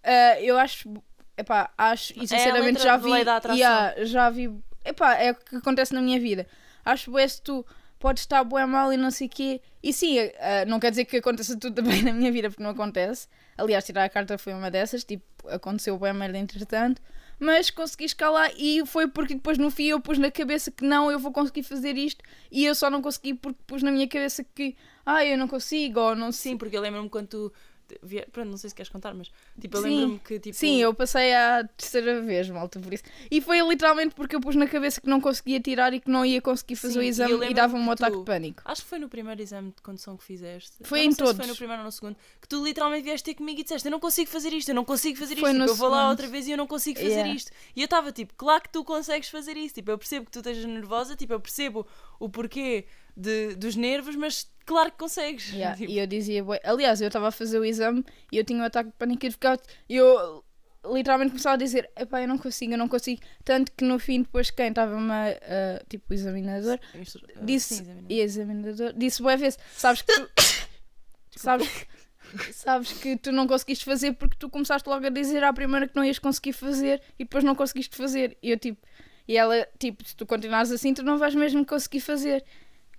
Ah, 0.03 0.41
eu 0.41 0.57
acho, 0.59 0.93
epá, 1.41 1.71
acho, 1.77 2.13
e 2.17 2.25
É 2.25 2.27
sinceramente 2.27 2.79
letra 2.79 2.83
já 2.83 2.97
vi, 2.97 3.11
yeah, 3.59 4.05
já 4.05 4.31
vi, 4.31 4.51
epá, 4.85 5.15
é 5.17 5.33
o 5.33 5.35
que 5.35 5.57
acontece 5.57 5.93
na 5.93 6.01
minha 6.01 6.21
vida. 6.21 6.47
Acho 6.85 7.11
bué 7.11 7.27
se 7.27 7.43
tu 7.43 7.65
podes 7.99 8.23
estar 8.23 8.43
bué 8.45 8.65
mal 8.67 8.93
e 8.93 8.97
não 8.97 9.11
sei 9.11 9.27
o 9.27 9.31
quê. 9.31 9.61
E 9.83 9.93
sim, 9.93 10.19
ah, 10.19 10.65
não 10.67 10.81
quer 10.81 10.91
dizer 10.91 11.05
que 11.05 11.19
aconteça 11.19 11.57
tudo 11.59 11.75
também 11.83 12.03
na 12.03 12.13
minha 12.13 12.33
vida, 12.33 12.49
porque 12.49 12.63
não 12.63 12.71
acontece. 12.71 13.29
Aliás, 13.57 13.85
tirar 13.85 14.05
a 14.05 14.09
carta 14.09 14.39
foi 14.39 14.55
uma 14.55 14.71
dessas, 14.71 15.05
tipo, 15.05 15.25
aconteceu 15.49 15.99
bué 15.99 16.13
merda 16.13 16.39
entretanto. 16.39 17.01
Mas 17.39 17.71
consegui 17.71 18.05
escalar 18.05 18.53
e 18.59 18.85
foi 18.85 19.09
porque 19.09 19.35
depois 19.35 19.57
no 19.57 19.71
fim 19.71 19.87
eu 19.87 19.99
pus 19.99 20.19
na 20.19 20.31
cabeça 20.31 20.71
que 20.71 20.85
não, 20.85 21.11
eu 21.11 21.19
vou 21.19 21.33
conseguir 21.33 21.63
fazer 21.63 21.97
isto. 21.97 22.23
E 22.51 22.67
eu 22.67 22.75
só 22.75 22.91
não 22.91 23.01
consegui 23.01 23.33
porque 23.33 23.59
pus 23.67 23.83
na 23.83 23.91
minha 23.91 24.07
cabeça 24.07 24.45
que, 24.45 24.77
ah, 25.07 25.25
eu 25.25 25.39
não 25.39 25.49
consigo, 25.49 26.01
ou 26.01 26.15
não 26.15 26.33
sei. 26.33 26.53
Sim, 26.53 26.59
porque 26.59 26.77
eu 26.77 26.83
lembro-me 26.83 27.09
quando 27.09 27.29
tu. 27.29 27.53
Pronto, 28.33 28.51
não 28.51 28.57
sei 28.57 28.71
se 28.71 28.77
queres 28.77 28.91
contar, 28.91 29.15
mas 29.15 29.31
tipo, 29.61 29.77
eu 29.77 29.81
lembro-me 29.83 30.19
que 30.21 30.39
tipo. 30.39 30.57
Sim, 30.57 30.77
eu 30.81 30.95
passei 30.95 31.35
à 31.35 31.65
terceira 31.77 32.21
vez, 32.23 32.49
malta, 32.51 32.79
por 32.81 32.93
isso. 32.93 33.03
E 33.31 33.41
foi 33.41 33.61
literalmente 33.61 34.15
porque 34.15 34.37
eu 34.37 34.41
pus 34.41 34.55
na 34.57 34.67
cabeça 34.67 35.01
que 35.01 35.09
não 35.09 35.21
conseguia 35.21 35.61
tirar 35.61 35.93
e 35.93 36.01
que 36.01 36.11
não 36.11 36.25
ia 36.25 36.41
conseguir 36.41 36.77
fazer 36.77 36.95
Sim, 36.95 36.99
o 37.01 37.03
e 37.03 37.09
exame 37.09 37.31
e, 37.31 37.35
lembro-me 37.35 37.55
dava-me 37.55 37.83
um 37.83 37.87
que 37.87 37.93
ataque 37.93 38.13
tu- 38.13 38.19
de 38.21 38.25
pânico. 38.25 38.63
Acho 38.65 38.83
que 38.83 38.89
foi 38.89 38.99
no 38.99 39.09
primeiro 39.09 39.41
exame 39.43 39.69
de 39.75 39.83
condução 39.83 40.17
que 40.17 40.25
fizeste. 40.25 40.73
Foi 40.83 41.01
em 41.05 41.13
todos. 41.15 41.37
foi 41.37 41.47
no 41.47 41.57
primeiro 41.57 41.81
ou 41.83 41.87
no 41.87 41.93
segundo. 41.93 42.17
Que 42.41 42.49
tu 42.49 42.65
literalmente 42.65 43.03
vieste 43.05 43.25
ter 43.25 43.35
comigo 43.35 43.61
e 43.61 43.63
disseste: 43.63 43.87
Eu 43.87 43.93
não 43.93 44.01
consigo 44.01 44.31
fazer 44.31 44.53
isto, 44.53 44.69
eu 44.69 44.75
não 44.75 44.85
consigo 44.85 45.19
fazer 45.19 45.35
isto. 45.35 45.47
Tipo, 45.47 45.63
eu 45.65 45.75
vou 45.75 45.89
lá 45.89 45.97
segundo. 45.99 46.11
outra 46.11 46.27
vez 46.29 46.47
e 46.47 46.51
eu 46.53 46.57
não 46.57 46.67
consigo 46.67 46.99
fazer 46.99 47.11
Yeah. 47.11 47.35
isto. 47.35 47.51
E 47.75 47.81
eu 47.81 47.85
estava 47.87 48.13
tipo: 48.13 48.35
Claro 48.35 48.63
que 48.63 48.69
tu 48.71 48.85
consegues 48.85 49.29
fazer 49.29 49.57
isso. 49.57 49.75
Tipo, 49.75 49.91
eu 49.91 49.99
percebo 49.99 50.27
que 50.27 50.33
tu 50.33 50.39
estejas 50.39 50.65
nervosa, 50.65 51.17
tipo, 51.17 51.33
eu 51.33 51.41
percebo 51.41 51.87
o 52.19 52.29
porquê 52.29 52.87
de, 53.17 53.55
dos 53.57 53.77
nervos, 53.77 54.17
mas 54.17 54.51
claro 54.67 54.91
que 54.93 54.99
consegues. 54.99 55.53
Yeah, 55.53 55.77
Tipo, 55.79 55.91
E 55.91 55.99
eu 55.99 56.07
dizia, 56.07 56.43
bué- 56.45 56.61
aliás, 56.65 57.01
eu 57.01 57.07
estava 57.09 57.29
a 57.29 57.33
fazer 57.33 57.59
o 57.59 57.65
exame 57.65 58.05
e 58.33 58.39
eu 58.39 58.45
tinha 58.45 58.61
um 58.61 58.65
ataque 58.65 58.91
de 58.91 58.97
pânico 58.97 59.27
e 59.89 59.97
eu 59.97 60.45
literalmente 60.95 61.31
começava 61.33 61.55
a 61.55 61.59
dizer, 61.59 61.91
epá, 61.97 62.23
eu 62.23 62.29
não 62.29 62.39
consigo, 62.39 62.73
eu 62.73 62.79
não 62.79 62.89
consigo. 62.89 63.21
Tanto 63.45 63.71
que 63.73 63.85
no 63.85 63.99
fim, 63.99 64.23
depois 64.23 64.51
quem 64.51 64.69
estava-me, 64.69 65.11
a- 65.13 65.79
a- 65.79 65.85
tipo, 65.89 66.05
o 66.11 66.15
examinador, 66.15 66.79
ah, 66.95 67.45
disse, 67.45 67.75
sim, 67.75 67.83
examinador. 67.83 68.07
e 68.11 68.21
examinador, 68.21 68.93
disse 68.95 69.23
boa 69.23 69.37
vez, 69.37 69.59
sabes 69.77 70.03
que 70.03 70.13
tu, 70.15 70.31
sabes, 71.37 71.69
sabes 72.53 72.93
que 72.93 73.17
tu 73.17 73.31
não 73.33 73.47
conseguiste 73.47 73.85
fazer 73.85 74.13
porque 74.13 74.37
tu 74.39 74.49
começaste 74.49 74.89
logo 74.89 75.05
a 75.07 75.11
dizer 75.11 75.45
à 75.45 75.53
primeira 75.53 75.87
que 75.87 75.95
não 75.97 76.05
ias 76.05 76.19
conseguir 76.19 76.53
fazer 76.53 77.03
e 77.19 77.25
depois 77.25 77.45
não 77.45 77.55
conseguiste 77.55 77.95
fazer. 77.97 78.37
E 78.43 78.51
eu 78.51 78.59
tipo, 78.59 78.81
e 79.29 79.37
ela, 79.37 79.67
tipo, 79.79 80.03
se 80.07 80.17
tu 80.17 80.25
continuares 80.27 80.71
assim, 80.73 80.95
tu 80.95 81.03
não 81.03 81.19
vais 81.19 81.35
mesmo 81.35 81.65
conseguir 81.67 82.01
fazer. 82.01 82.43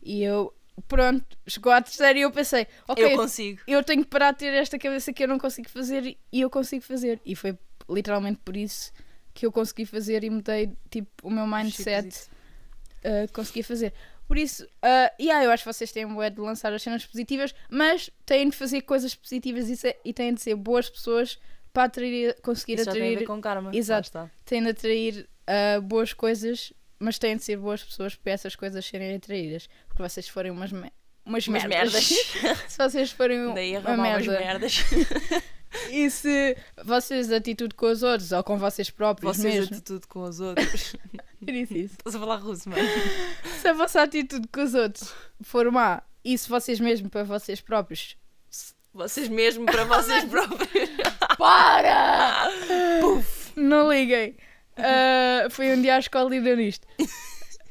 E 0.02 0.24
eu, 0.24 0.54
pronto, 0.88 1.26
chegou 1.48 1.72
à 1.72 1.82
terceira 1.82 2.18
e 2.18 2.22
eu 2.24 2.32
pensei, 2.32 2.68
ok, 2.88 3.04
Eu 3.04 3.18
consigo. 3.18 3.62
eu 3.68 3.84
tenho 3.84 4.04
que 4.04 4.10
parar 4.10 4.32
de 4.32 4.40
ter 4.40 4.54
esta 4.54 4.78
cabeça 4.80 5.12
que 5.14 5.24
eu 5.24 5.28
não 5.28 5.38
consigo 5.40 5.70
fazer 5.70 6.18
e 6.32 6.42
eu 6.42 6.50
consigo 6.50 6.84
fazer. 6.84 7.20
E 7.26 7.36
foi 7.36 7.58
literalmente 7.90 8.40
por 8.44 8.56
isso 8.58 8.92
que 9.34 9.46
eu 9.46 9.52
consegui 9.52 9.86
fazer 9.86 10.24
e 10.24 10.30
mudei 10.30 10.72
tipo 10.90 11.10
o 11.24 11.30
meu 11.30 11.46
mindset 11.48 12.28
uh, 13.06 13.32
consegui 13.34 13.64
fazer. 13.64 13.94
Por 14.28 14.38
isso, 14.38 14.64
uh, 14.66 15.12
yeah, 15.22 15.44
eu 15.44 15.52
acho 15.52 15.64
que 15.64 15.74
vocês 15.74 15.92
têm 15.92 16.06
um 16.06 16.30
de 16.30 16.40
lançar 16.40 16.72
as 16.74 16.82
cenas 16.82 17.06
positivas, 17.06 17.54
mas 17.70 18.10
têm 18.26 18.50
de 18.50 18.56
fazer 18.56 18.82
coisas 18.82 19.14
positivas 19.14 19.70
e, 19.70 19.76
se- 19.76 19.98
e 20.06 20.14
têm 20.14 20.34
de 20.34 20.42
ser 20.42 20.56
boas 20.56 20.90
pessoas 20.90 21.38
para 21.74 21.84
atrair, 21.84 22.40
conseguir 22.42 22.76
Isso 22.76 22.86
já 22.86 22.92
tem 22.94 23.02
a 23.02 23.06
ver 23.06 23.12
atrair, 23.14 23.28
com 23.28 23.42
karma. 23.42 23.72
Exato. 23.76 24.30
Têm 24.46 24.64
de 24.64 24.70
atrair 24.70 25.28
uh, 25.78 25.82
boas 25.82 26.14
coisas, 26.14 26.72
mas 27.02 27.18
têm 27.20 27.36
de 27.36 27.44
ser 27.44 27.58
boas 27.58 27.84
pessoas 27.84 28.16
para 28.16 28.32
essas 28.34 28.56
coisas 28.56 28.86
serem 28.86 29.16
atraídas. 29.16 29.68
Porque 29.88 30.02
vocês 30.02 30.28
forem 30.28 30.52
umas, 30.52 30.72
me- 30.72 30.92
umas, 31.26 31.48
Umas 31.48 31.64
merdas. 31.66 32.10
merdas. 32.10 32.60
se 32.70 32.78
vocês 32.78 33.12
forem 33.12 33.54
Daí 33.54 33.78
uma 33.78 33.98
merda. 33.98 34.40
merdas. 34.40 34.76
E 35.90 36.10
se 36.12 36.58
vocês 36.84 37.32
atitude 37.32 37.74
com 37.76 37.86
os 37.86 38.04
outros 38.04 38.34
ou 38.34 38.44
com 38.44 38.58
vocês 38.58 38.90
próprios 38.90 39.38
Vocês 39.38 39.56
mesmo. 39.56 39.76
atitude 39.78 40.06
com 40.06 40.24
os 40.24 40.42
outros. 40.42 40.98
Eu 41.48 41.54
disse 41.54 41.80
isso. 41.86 41.94
Estás 41.94 42.14
a 42.14 42.20
falar 42.20 42.36
russo, 42.36 42.70
mano. 42.70 42.82
Se 43.62 43.70
a 43.70 43.74
vossa 43.74 44.02
atitude 44.02 44.50
com 44.50 44.62
os 44.64 44.74
outros 44.74 45.14
for 45.42 45.72
má, 45.72 46.04
e 46.26 46.38
se 46.38 46.50
vocês 46.50 46.78
mesmo 46.78 47.10
para 47.10 47.24
vocês 47.24 47.62
próprios. 47.62 48.18
Vocês 48.94 49.30
mesmo 49.30 49.66
para 49.66 49.86
vocês 49.86 50.26
próprios. 50.26 50.90
Para! 51.38 52.50
Não 53.56 53.90
liguem. 53.94 54.36
Ah, 54.78 55.48
foi 55.50 55.76
um 55.76 55.82
dia 55.82 55.96
à 55.96 56.00
escola 56.00 56.36
e 56.36 56.42
deu 56.42 56.56
nisto. 56.58 56.88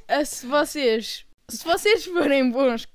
Ah, 0.08 0.24
se 0.24 0.46
vocês. 0.46 1.24
Se 1.48 1.64
vocês 1.64 2.04
forem 2.04 2.50
bons 2.50 2.86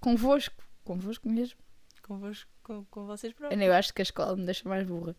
convosco. 0.00 0.62
Convosco 0.84 1.28
mesmo? 1.28 1.58
Convosco, 2.02 2.50
com, 2.62 2.84
com 2.86 3.06
vocês 3.06 3.32
próprios. 3.32 3.62
Eu 3.62 3.72
acho 3.72 3.94
que 3.94 4.02
a 4.02 4.04
escola 4.04 4.36
me 4.36 4.44
deixa 4.44 4.68
mais 4.68 4.84
burra. 4.86 5.16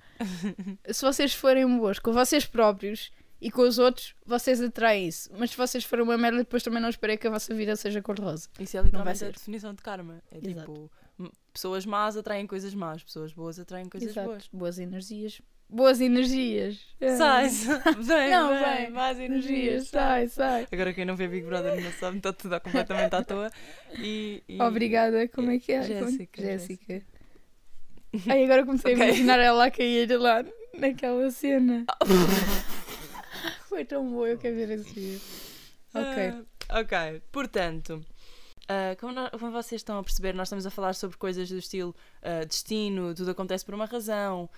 Se 0.91 1.01
vocês 1.01 1.33
forem 1.33 1.65
bons 1.77 1.99
com 1.99 2.11
vocês 2.11 2.45
próprios 2.45 3.11
e 3.41 3.49
com 3.49 3.61
os 3.61 3.79
outros 3.79 4.13
vocês 4.25 4.61
atraem 4.61 5.07
isso. 5.07 5.29
Mas 5.37 5.51
se 5.51 5.57
vocês 5.57 5.83
forem 5.83 6.03
uma 6.03 6.17
merda, 6.17 6.39
depois 6.39 6.61
também 6.63 6.81
não 6.81 6.89
esperem 6.89 7.17
que 7.17 7.27
a 7.27 7.31
vossa 7.31 7.53
vida 7.53 7.75
seja 7.75 8.01
cor-de-rosa. 8.01 8.49
Isso 8.59 8.77
é 8.77 8.81
literalmente 8.81 9.23
a 9.25 9.31
definição 9.31 9.73
de 9.73 9.81
karma. 9.81 10.21
É 10.31 10.37
Exato. 10.37 10.73
tipo, 10.73 10.91
pessoas 11.51 11.85
más 11.85 12.17
atraem 12.17 12.45
coisas 12.45 12.73
más, 12.73 13.03
pessoas 13.03 13.31
boas 13.33 13.57
atraem 13.59 13.87
coisas 13.87 14.09
Exato. 14.09 14.27
boas. 14.27 14.49
Boas 14.51 14.79
energias. 14.79 15.41
Boas 15.69 15.99
energias. 16.01 16.79
Sai, 17.17 17.49
sai. 17.49 17.81
Vem, 17.97 18.29
Não, 18.29 18.49
vem, 18.49 18.75
vem. 18.77 18.89
más 18.91 19.17
Energias, 19.19 19.45
energias. 19.55 19.87
sai, 19.89 20.27
sai. 20.29 20.67
Agora 20.71 20.93
quem 20.93 21.03
não 21.05 21.15
vê 21.15 21.27
Big 21.27 21.45
Brother 21.45 21.81
não 21.81 21.91
sabe, 21.93 22.17
está 22.17 22.31
tudo 22.31 22.59
completamente 22.61 23.13
à 23.15 23.23
toa. 23.23 23.51
E, 23.97 24.43
e- 24.47 24.61
Obrigada, 24.61 25.27
como 25.29 25.49
é 25.51 25.59
que 25.59 25.71
é? 25.71 25.81
Jéssica, 25.83 26.41
Jéssica. 26.41 27.01
Ai, 28.29 28.43
agora 28.45 28.65
comecei 28.65 28.93
Ok. 28.93 29.03
a 29.03 29.07
imaginar 29.07 29.39
ela 29.39 29.65
a 29.65 29.71
cair 29.71 30.07
lá 30.19 30.45
naquela 30.77 31.31
cena. 31.31 31.85
Foi 33.67 33.83
tão 33.83 34.07
boa, 34.11 34.29
eu 34.29 34.37
quero 34.37 34.55
ver 34.55 34.69
esse 34.71 34.93
vídeo. 34.93 35.21
Ok. 35.95 36.33
Ah, 36.69 36.79
ok, 36.81 37.21
portanto, 37.31 38.05
ah, 38.67 38.95
como, 38.99 39.13
nó- 39.13 39.29
como 39.31 39.51
vocês 39.51 39.79
estão 39.79 39.97
a 39.99 40.03
perceber, 40.03 40.33
nós 40.33 40.47
estamos 40.47 40.65
a 40.65 40.69
falar 40.71 40.93
sobre 40.95 41.17
coisas 41.17 41.49
do 41.49 41.57
estilo 41.57 41.95
ah, 42.21 42.43
destino, 42.45 43.13
tudo 43.13 43.31
acontece 43.31 43.65
por 43.65 43.73
uma 43.73 43.85
razão, 43.85 44.49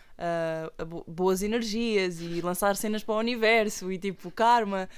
a 0.77 0.85
bo- 0.85 1.03
boas 1.07 1.41
energias 1.43 2.19
e 2.21 2.41
lançar 2.41 2.75
cenas 2.75 3.03
para 3.03 3.15
o 3.15 3.19
universo 3.19 3.91
e 3.91 3.97
tipo 3.97 4.29
karma 4.31 4.89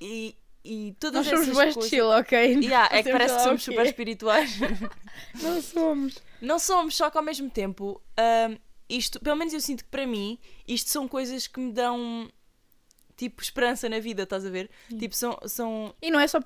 e, 0.00 0.34
e 0.64 0.94
todas 1.00 1.26
Nós 1.26 1.28
somos 1.28 1.42
essas 1.44 1.56
mais 1.56 1.74
coisas. 1.74 1.90
chill, 1.90 2.06
ok? 2.10 2.54
Yeah, 2.62 2.88
é 2.96 3.02
que 3.02 3.10
parece 3.10 3.36
que 3.36 3.42
somos 3.42 3.62
super 3.64 3.84
espirituais. 3.86 4.58
Não 5.42 5.60
somos. 5.62 6.22
Não 6.40 6.58
somos, 6.58 6.96
só 6.96 7.10
que 7.10 7.18
ao 7.18 7.24
mesmo 7.24 7.50
tempo, 7.50 8.00
isto, 8.88 9.18
pelo 9.20 9.36
menos 9.36 9.52
eu 9.52 9.60
sinto 9.60 9.84
que 9.84 9.90
para 9.90 10.06
mim, 10.06 10.38
isto 10.66 10.88
são 10.90 11.06
coisas 11.08 11.46
que 11.46 11.58
me 11.60 11.72
dão 11.72 12.30
tipo 13.18 13.42
esperança 13.42 13.88
na 13.88 13.98
vida, 13.98 14.22
estás 14.22 14.46
a 14.46 14.50
ver? 14.50 14.70
Tipo, 14.98 15.14
são, 15.14 15.36
são 15.46 15.94
E 16.00 16.10
não 16.10 16.20
é 16.20 16.26
só. 16.26 16.38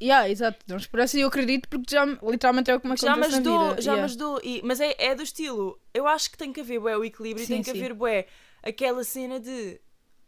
Yeah, 0.00 0.30
exato, 0.30 0.64
não 0.68 0.76
esperança 0.76 1.18
e 1.18 1.20
eu 1.22 1.28
acredito 1.28 1.68
porque 1.68 1.94
já 1.94 2.06
literalmente 2.22 2.70
é 2.70 2.76
o 2.76 2.80
que 2.80 2.88
me 2.88 2.96
já 2.96 3.16
me 3.16 3.26
ajudou, 3.26 3.58
já 3.82 3.92
me 3.92 3.98
Yeah. 3.98 4.04
ajudou. 4.04 4.40
E, 4.42 4.62
mas 4.64 4.80
é, 4.80 4.94
é 4.98 5.14
do 5.14 5.22
estilo, 5.22 5.78
eu 5.92 6.06
acho 6.06 6.30
que 6.30 6.38
tem 6.38 6.52
que 6.52 6.60
haver 6.60 6.80
bué, 6.80 6.96
o 6.96 7.04
equilíbrio, 7.04 7.44
Sim, 7.44 7.54
tem 7.54 7.62
que 7.62 7.70
sim. 7.72 7.76
haver 7.76 7.92
bué, 7.92 8.26
aquela 8.62 9.04
cena 9.04 9.38
de 9.38 9.78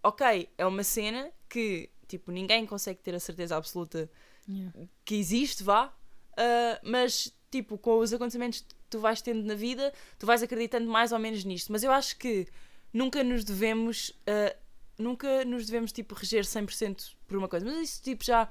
ok, 0.02 0.49
é 0.59 0.66
uma 0.66 0.82
cena 0.82 1.30
que 1.49 1.88
tipo, 2.09 2.30
ninguém 2.30 2.66
consegue 2.66 3.00
ter 3.00 3.14
a 3.14 3.21
certeza 3.21 3.56
absoluta 3.56 4.11
Yeah. 4.49 4.73
que 5.04 5.14
existe, 5.14 5.62
vá, 5.62 5.94
ah, 6.37 6.80
mas 6.82 7.32
tipo, 7.50 7.78
com 7.78 7.99
os 8.00 8.12
acontecimentos 8.12 8.61
que 8.61 8.75
tu 8.90 8.99
vais 8.99 9.23
tendo 9.23 9.42
na 9.44 9.54
vida, 9.54 9.92
tu 10.18 10.26
vais 10.26 10.42
acreditando 10.42 10.90
mais 10.90 11.12
ou 11.12 11.18
menos 11.18 11.44
nisto. 11.44 11.71
Mas 11.71 11.82
eu 11.85 11.92
acho 11.92 12.16
que 12.18 12.49
nunca 12.92 13.23
nos 13.23 13.44
devemos, 13.44 14.12
ah, 14.26 14.54
nunca 15.02 15.44
nos 15.44 15.66
devemos 15.66 15.92
tipo 15.92 16.14
reger 16.14 16.44
100% 16.44 17.14
por 17.26 17.37
uma 17.37 17.49
coisa. 17.49 17.66
Mas 17.66 17.90
isso 17.90 18.02
tipo 18.02 18.25
já 18.25 18.49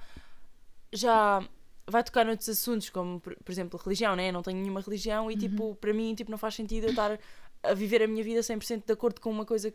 já 0.94 1.44
vai 1.88 2.04
tocar 2.04 2.26
noutros 2.26 2.50
assuntos, 2.50 2.90
como 2.90 3.20
por, 3.20 3.36
por 3.36 3.52
exemplo 3.52 3.80
religião, 3.84 4.16
né? 4.16 4.30
Eu 4.30 4.34
não 4.34 4.42
tenho 4.44 4.58
nenhuma 4.58 4.82
religião 4.82 5.32
e 5.32 5.38
tipo, 5.38 5.76
para 5.76 5.94
mim 5.94 6.14
tipo, 6.14 6.30
não 6.30 6.38
faz 6.38 6.56
sentido 6.56 6.86
eu 6.86 6.90
estar 6.92 7.20
a 7.64 7.74
viver 7.74 8.04
a 8.04 8.08
minha 8.08 8.24
vida 8.24 8.42
100% 8.42 8.84
de 8.86 8.94
acordo 8.94 9.20
com 9.20 9.30
uma 9.30 9.46
coisa. 9.46 9.74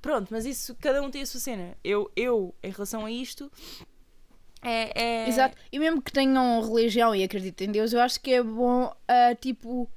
Pronto, 0.00 0.28
mas 0.30 0.44
isso 0.44 0.74
cada 0.80 1.02
um 1.02 1.10
tem 1.10 1.22
a 1.22 1.26
sua 1.26 1.40
cena. 1.40 1.76
Eu, 1.82 2.10
eu 2.14 2.54
em 2.62 2.70
relação 2.70 3.04
a 3.04 3.10
isto, 3.10 3.50
é, 4.62 5.24
é... 5.24 5.28
Exato. 5.28 5.56
E 5.70 5.78
mesmo 5.78 6.02
que 6.02 6.10
tenham 6.10 6.60
religião 6.60 7.14
e 7.14 7.22
acreditem 7.22 7.68
em 7.68 7.72
Deus, 7.72 7.92
eu 7.92 8.00
acho 8.00 8.20
que 8.20 8.32
é 8.32 8.42
bom, 8.42 8.92
ah, 9.06 9.34
tipo. 9.40 9.88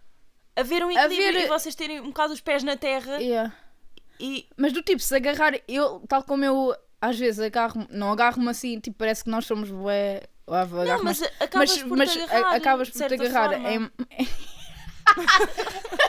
haver 0.55 0.85
um 0.85 0.91
equilíbrio 0.91 1.29
Haver- 1.29 1.45
e 1.45 1.47
vocês 1.47 1.73
terem 1.75 1.99
um 1.99 2.07
bocado 2.07 2.33
os 2.33 2.41
pés 2.41 2.63
na 2.63 2.77
terra 2.77 3.17
yeah. 3.17 3.55
E 4.19 4.47
Mas 4.57 4.73
do 4.73 4.81
tipo, 4.81 5.01
se 5.01 5.15
agarrar, 5.15 5.53
eu, 5.67 6.01
tal 6.07 6.23
como 6.23 6.43
eu 6.43 6.75
às 7.01 7.17
vezes 7.17 7.39
agarro, 7.39 7.87
não 7.89 8.11
agarro-me 8.11 8.49
assim, 8.49 8.79
tipo, 8.79 8.97
parece 8.97 9.23
que 9.23 9.29
nós 9.29 9.45
somos 9.45 9.71
bué. 9.71 10.23
vou 10.45 10.85
não, 10.85 11.03
mas 11.03 11.21
assim. 11.21 11.31
acabas 11.39 11.71
mas, 11.71 11.83
por 11.83 11.97
mas 11.97 12.11
te 12.11 12.21
agarrar, 12.21 12.55
acabas 12.55 12.89
por 12.89 12.97
te 12.97 13.13
agarrar 13.13 13.51
forma. 13.51 13.69
em. 13.69 13.91
a 15.09 15.15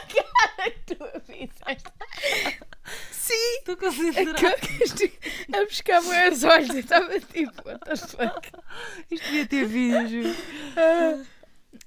cara 0.01 0.71
que 0.71 0.95
tu 0.95 0.97
fizeste. 1.25 1.93
Sim! 3.13 3.63
tu 3.65 3.77
consideras 3.77 4.29
Acabas 4.29 5.01
a 5.53 5.65
buscar 5.65 6.01
os 6.01 6.45
olhos. 6.45 6.69
Eu 6.71 6.81
estava 6.81 7.21
tipo, 7.21 7.69
what 7.69 7.81
the 7.85 7.97
fuck? 7.97 8.51
isto 9.11 9.25
devia 9.27 9.47
ter 9.47 9.67
vídeo. 9.67 10.35
Ah, 10.77 11.23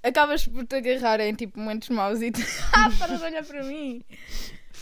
acabas 0.01 0.47
por 0.47 0.65
te 0.65 0.75
agarrar 0.75 1.19
em 1.19 1.35
tipo 1.35 1.59
momentos 1.59 1.89
maus 1.89 2.21
e 2.21 2.31
tu. 2.31 2.39
Ah, 2.71 2.89
para 2.97 3.17
de 3.17 3.23
olhar 3.23 3.43
para 3.43 3.63
mim! 3.63 4.05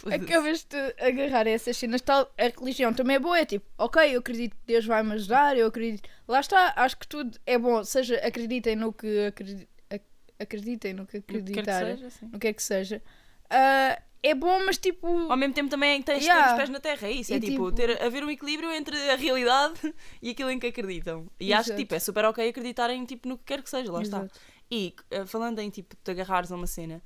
Acabas 0.09 0.63
de 0.63 0.77
agarrar 0.99 1.45
essas 1.47 1.77
cenas. 1.77 2.01
Tal, 2.01 2.31
a 2.37 2.59
religião 2.59 2.93
também 2.93 3.17
é 3.17 3.19
boa. 3.19 3.37
É 3.39 3.45
tipo, 3.45 3.65
ok, 3.77 4.15
eu 4.15 4.19
acredito 4.19 4.55
que 4.55 4.65
Deus 4.65 4.85
vai 4.85 5.03
me 5.03 5.13
ajudar. 5.13 5.57
Eu 5.57 5.67
acredito. 5.67 6.07
Lá 6.27 6.39
está, 6.39 6.73
acho 6.75 6.97
que 6.97 7.07
tudo 7.07 7.37
é 7.45 7.57
bom. 7.57 7.83
Seja, 7.83 8.15
acreditem 8.25 8.75
no 8.75 8.91
que 8.93 9.25
acredi- 9.27 9.67
ac- 9.89 10.03
acreditem 10.39 10.93
no 10.93 11.05
que 11.05 11.17
No 11.17 11.23
que 11.23 11.33
quer 11.33 11.43
que 11.43 11.49
acreditarem. 11.51 11.97
seja, 11.97 12.09
sim. 12.09 12.29
No 12.31 12.39
que 12.39 12.47
é 12.47 12.53
que 12.53 12.63
seja. 12.63 13.01
Ah, 13.49 14.01
é 14.23 14.33
bom, 14.35 14.63
mas 14.65 14.77
tipo. 14.77 15.07
ao 15.29 15.35
mesmo 15.37 15.53
tempo 15.53 15.69
também 15.69 16.01
tens 16.01 16.19
de 16.19 16.25
Yeah. 16.25 16.45
ter 16.47 16.51
os 16.53 16.57
pés 16.59 16.69
na 16.69 16.79
terra, 16.79 17.07
é 17.07 17.11
isso, 17.11 17.33
é 17.33 17.37
E 17.37 17.39
tipo, 17.39 17.51
tipo- 17.51 17.71
ter, 17.71 18.01
haver 18.03 18.23
um 18.23 18.29
equilíbrio 18.29 18.71
entre 18.71 18.95
a 19.09 19.15
realidade 19.15 19.73
e 20.21 20.29
aquilo 20.29 20.49
em 20.51 20.59
que 20.59 20.67
acreditam. 20.67 21.27
E 21.39 21.53
acho 21.53 21.65
que 21.65 21.69
Exato. 21.71 21.81
tipo, 21.81 21.95
é 21.95 21.99
super 21.99 22.25
ok 22.25 22.47
acreditarem 22.49 23.03
tipo, 23.05 23.27
no 23.27 23.37
que 23.37 23.43
quer 23.45 23.61
que 23.61 23.69
seja, 23.69 23.91
lá 23.91 24.01
está. 24.01 24.17
Exato. 24.19 24.39
E 24.69 24.95
eh, 25.09 25.25
falando 25.25 25.59
em 25.59 25.69
tipo 25.69 25.95
te 26.01 26.11
agarrares 26.11 26.51
a 26.51 26.55
uma 26.55 26.67
cena, 26.67 27.01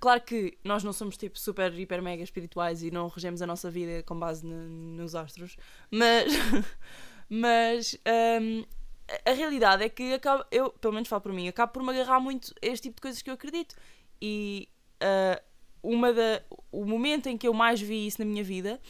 claro 0.00 0.20
que 0.22 0.58
nós 0.64 0.82
não 0.82 0.92
somos 0.92 1.16
tipo 1.16 1.38
super, 1.38 1.72
hiper, 1.78 2.02
mega 2.02 2.22
espirituais 2.22 2.82
e 2.82 2.90
não 2.90 3.08
regemos 3.08 3.42
a 3.42 3.46
nossa 3.46 3.70
vida 3.70 4.02
com 4.02 4.18
base 4.18 4.44
nos 4.46 5.14
astros, 5.14 5.56
mas, 5.90 6.32
mas 7.28 7.96
hum, 8.40 8.64
a- 9.24 9.32
realidade 9.32 9.84
é 9.84 9.88
que 9.88 10.14
acabo, 10.14 10.44
eu, 10.50 10.70
pelo 10.70 10.94
menos 10.94 11.08
falo 11.08 11.22
por 11.22 11.32
mim, 11.32 11.48
acabo 11.48 11.72
por 11.72 11.82
me 11.82 11.90
agarrar 11.90 12.20
muito 12.20 12.52
a 12.62 12.66
este 12.66 12.84
tipo 12.88 12.96
de 12.96 13.02
coisas 13.02 13.22
que 13.22 13.30
eu 13.30 13.34
acredito. 13.34 13.76
E 14.20 14.68
ah, 15.00 15.40
uma 15.82 16.12
da, 16.12 16.42
o 16.72 16.84
momento 16.84 17.28
em 17.28 17.36
que 17.38 17.46
eu 17.48 17.54
mais 17.54 17.80
vi 17.80 18.06
isso 18.06 18.20
na 18.20 18.24
minha 18.26 18.44
vida 18.44 18.80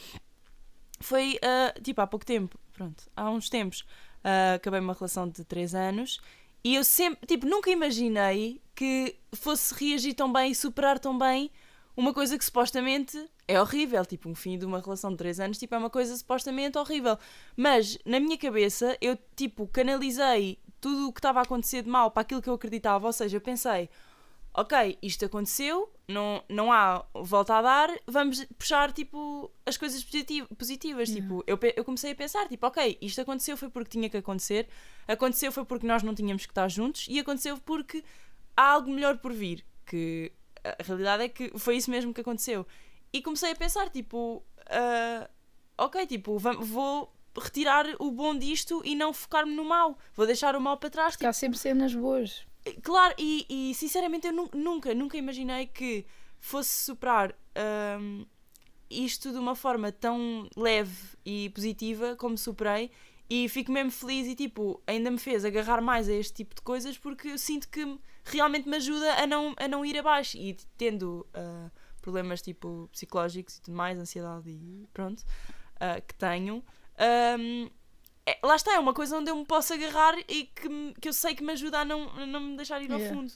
foi 0.99 1.39
ah, 1.43 1.73
tipo 1.81 2.01
há 2.01 2.07
pouco 2.07 2.25
tempo, 2.25 2.57
pronto, 2.73 3.03
há 3.15 3.29
uns 3.29 3.49
tempos. 3.49 3.85
ah, 4.23 4.55
acabei 4.55 4.79
uma 4.79 4.93
relação 4.93 5.27
de 5.27 5.43
3 5.45 5.73
anos 5.75 6.19
e 6.63 6.75
eu 6.75 6.83
sempre, 6.83 7.25
tipo, 7.25 7.45
nunca 7.45 7.69
imaginei 7.69 8.61
que 8.75 9.15
fosse 9.33 9.73
reagir 9.73 10.13
tão 10.13 10.31
bem 10.31 10.51
e 10.51 10.55
superar 10.55 10.99
tão 10.99 11.17
bem 11.17 11.51
uma 11.95 12.13
coisa 12.13 12.37
que 12.37 12.45
supostamente 12.45 13.29
é 13.47 13.59
horrível. 13.59 14.05
Tipo, 14.05 14.29
um 14.29 14.35
fim 14.35 14.57
de 14.57 14.65
uma 14.65 14.79
relação 14.79 15.11
de 15.11 15.17
3 15.17 15.39
anos, 15.39 15.57
tipo, 15.57 15.75
é 15.75 15.77
uma 15.77 15.89
coisa 15.89 16.15
supostamente 16.15 16.77
horrível. 16.77 17.17
Mas, 17.55 17.97
na 18.05 18.19
minha 18.19 18.37
cabeça, 18.37 18.97
eu, 19.01 19.17
tipo, 19.35 19.67
canalizei 19.67 20.59
tudo 20.79 21.09
o 21.09 21.13
que 21.13 21.19
estava 21.19 21.39
a 21.39 21.43
acontecer 21.43 21.83
de 21.83 21.89
mal 21.89 22.11
para 22.11 22.21
aquilo 22.21 22.41
que 22.41 22.49
eu 22.49 22.53
acreditava. 22.53 23.07
Ou 23.07 23.13
seja, 23.13 23.37
eu 23.37 23.41
pensei, 23.41 23.89
ok, 24.53 24.97
isto 25.01 25.25
aconteceu, 25.25 25.91
não, 26.11 26.43
não 26.49 26.71
há 26.71 27.03
volta 27.15 27.55
a 27.55 27.61
dar, 27.61 27.89
vamos 28.05 28.45
puxar, 28.59 28.91
tipo, 28.91 29.51
as 29.65 29.77
coisas 29.77 30.03
positi- 30.03 30.43
positivas. 30.55 31.09
Tipo, 31.09 31.43
eu, 31.47 31.57
eu 31.75 31.83
comecei 31.83 32.11
a 32.11 32.15
pensar, 32.15 32.47
tipo, 32.47 32.67
ok, 32.67 32.97
isto 33.01 33.21
aconteceu 33.21 33.55
foi 33.57 33.69
porque 33.69 33.89
tinha 33.89 34.09
que 34.09 34.17
acontecer, 34.17 34.67
aconteceu 35.07 35.51
foi 35.51 35.65
porque 35.65 35.87
nós 35.87 36.03
não 36.03 36.13
tínhamos 36.13 36.45
que 36.45 36.51
estar 36.51 36.67
juntos 36.69 37.07
e 37.09 37.19
aconteceu 37.19 37.57
porque 37.57 38.03
há 38.55 38.71
algo 38.73 38.91
melhor 38.91 39.17
por 39.17 39.33
vir. 39.33 39.65
Que 39.85 40.31
a 40.63 40.83
realidade 40.83 41.23
é 41.23 41.29
que 41.29 41.51
foi 41.57 41.77
isso 41.77 41.89
mesmo 41.89 42.13
que 42.13 42.21
aconteceu. 42.21 42.67
E 43.11 43.21
comecei 43.21 43.51
a 43.51 43.55
pensar, 43.55 43.89
tipo, 43.89 44.43
ah, 44.67 45.29
ok, 45.77 46.05
tipo, 46.05 46.37
vou 46.37 47.13
retirar 47.37 47.85
o 47.99 48.11
bom 48.11 48.37
disto 48.37 48.81
e 48.85 48.93
não 48.95 49.11
focar-me 49.13 49.55
no 49.55 49.65
mal. 49.65 49.97
Vou 50.13 50.25
deixar 50.25 50.55
o 50.55 50.61
mal 50.61 50.77
para 50.77 50.89
trás. 50.89 51.15
Porque 51.15 51.25
há 51.25 51.33
sempre 51.33 51.57
cenas 51.57 51.93
boas. 51.93 52.45
Claro, 52.83 53.15
e, 53.17 53.45
e, 53.49 53.73
sinceramente 53.75 54.27
eu 54.27 54.33
nu- 54.33 54.49
nunca, 54.53 54.93
nunca 54.93 55.17
imaginei 55.17 55.65
que 55.65 56.05
fosse 56.39 56.83
superar 56.85 57.35
hum, 57.99 58.25
isto 58.89 59.31
de 59.31 59.37
uma 59.37 59.55
forma 59.55 59.91
tão 59.91 60.47
leve 60.55 61.17
e 61.25 61.49
positiva 61.49 62.15
como 62.15 62.37
superei 62.37 62.91
e 63.29 63.47
fico 63.49 63.71
mesmo 63.71 63.89
feliz 63.91 64.27
e 64.27 64.35
tipo, 64.35 64.81
ainda 64.85 65.09
me 65.09 65.17
fez 65.17 65.43
agarrar 65.45 65.81
mais 65.81 66.07
a 66.09 66.13
este 66.13 66.33
tipo 66.33 66.53
de 66.53 66.61
coisas 66.61 66.97
porque 66.97 67.29
eu 67.29 67.37
sinto 67.37 67.67
que 67.69 67.97
realmente 68.25 68.67
me 68.69 68.75
ajuda 68.75 69.13
a 69.15 69.25
não, 69.25 69.55
a 69.57 69.67
não 69.67 69.85
ir 69.85 69.97
abaixo 69.97 70.37
e 70.37 70.55
tendo 70.77 71.25
ah, 71.33 71.71
problemas 72.01 72.41
tipo 72.41 72.89
psicológicos 72.91 73.57
e 73.57 73.61
tudo 73.61 73.75
mais, 73.75 73.97
ansiedade 73.97 74.49
e 74.49 74.85
pronto, 74.93 75.23
ah, 75.79 75.99
que 76.01 76.13
tenho. 76.15 76.63
hum, 77.39 77.69
é- 78.31 78.39
lá 78.47 78.55
está, 78.55 78.73
é 78.73 78.79
uma 78.79 78.93
coisa 78.93 79.17
onde 79.17 79.29
eu 79.31 79.35
me 79.35 79.45
posso 79.45 79.73
agarrar 79.73 80.15
e 80.27 80.45
que, 80.45 80.93
que 80.99 81.09
eu 81.09 81.13
sei 81.13 81.35
que 81.35 81.43
me 81.43 81.51
ajuda 81.53 81.79
a 81.79 81.85
não, 81.85 82.09
a 82.09 82.25
não 82.25 82.39
me 82.39 82.55
deixar 82.57 82.81
ir 82.81 82.91
ao 82.91 82.97
Yeah. 82.99 83.15
fundo. 83.15 83.33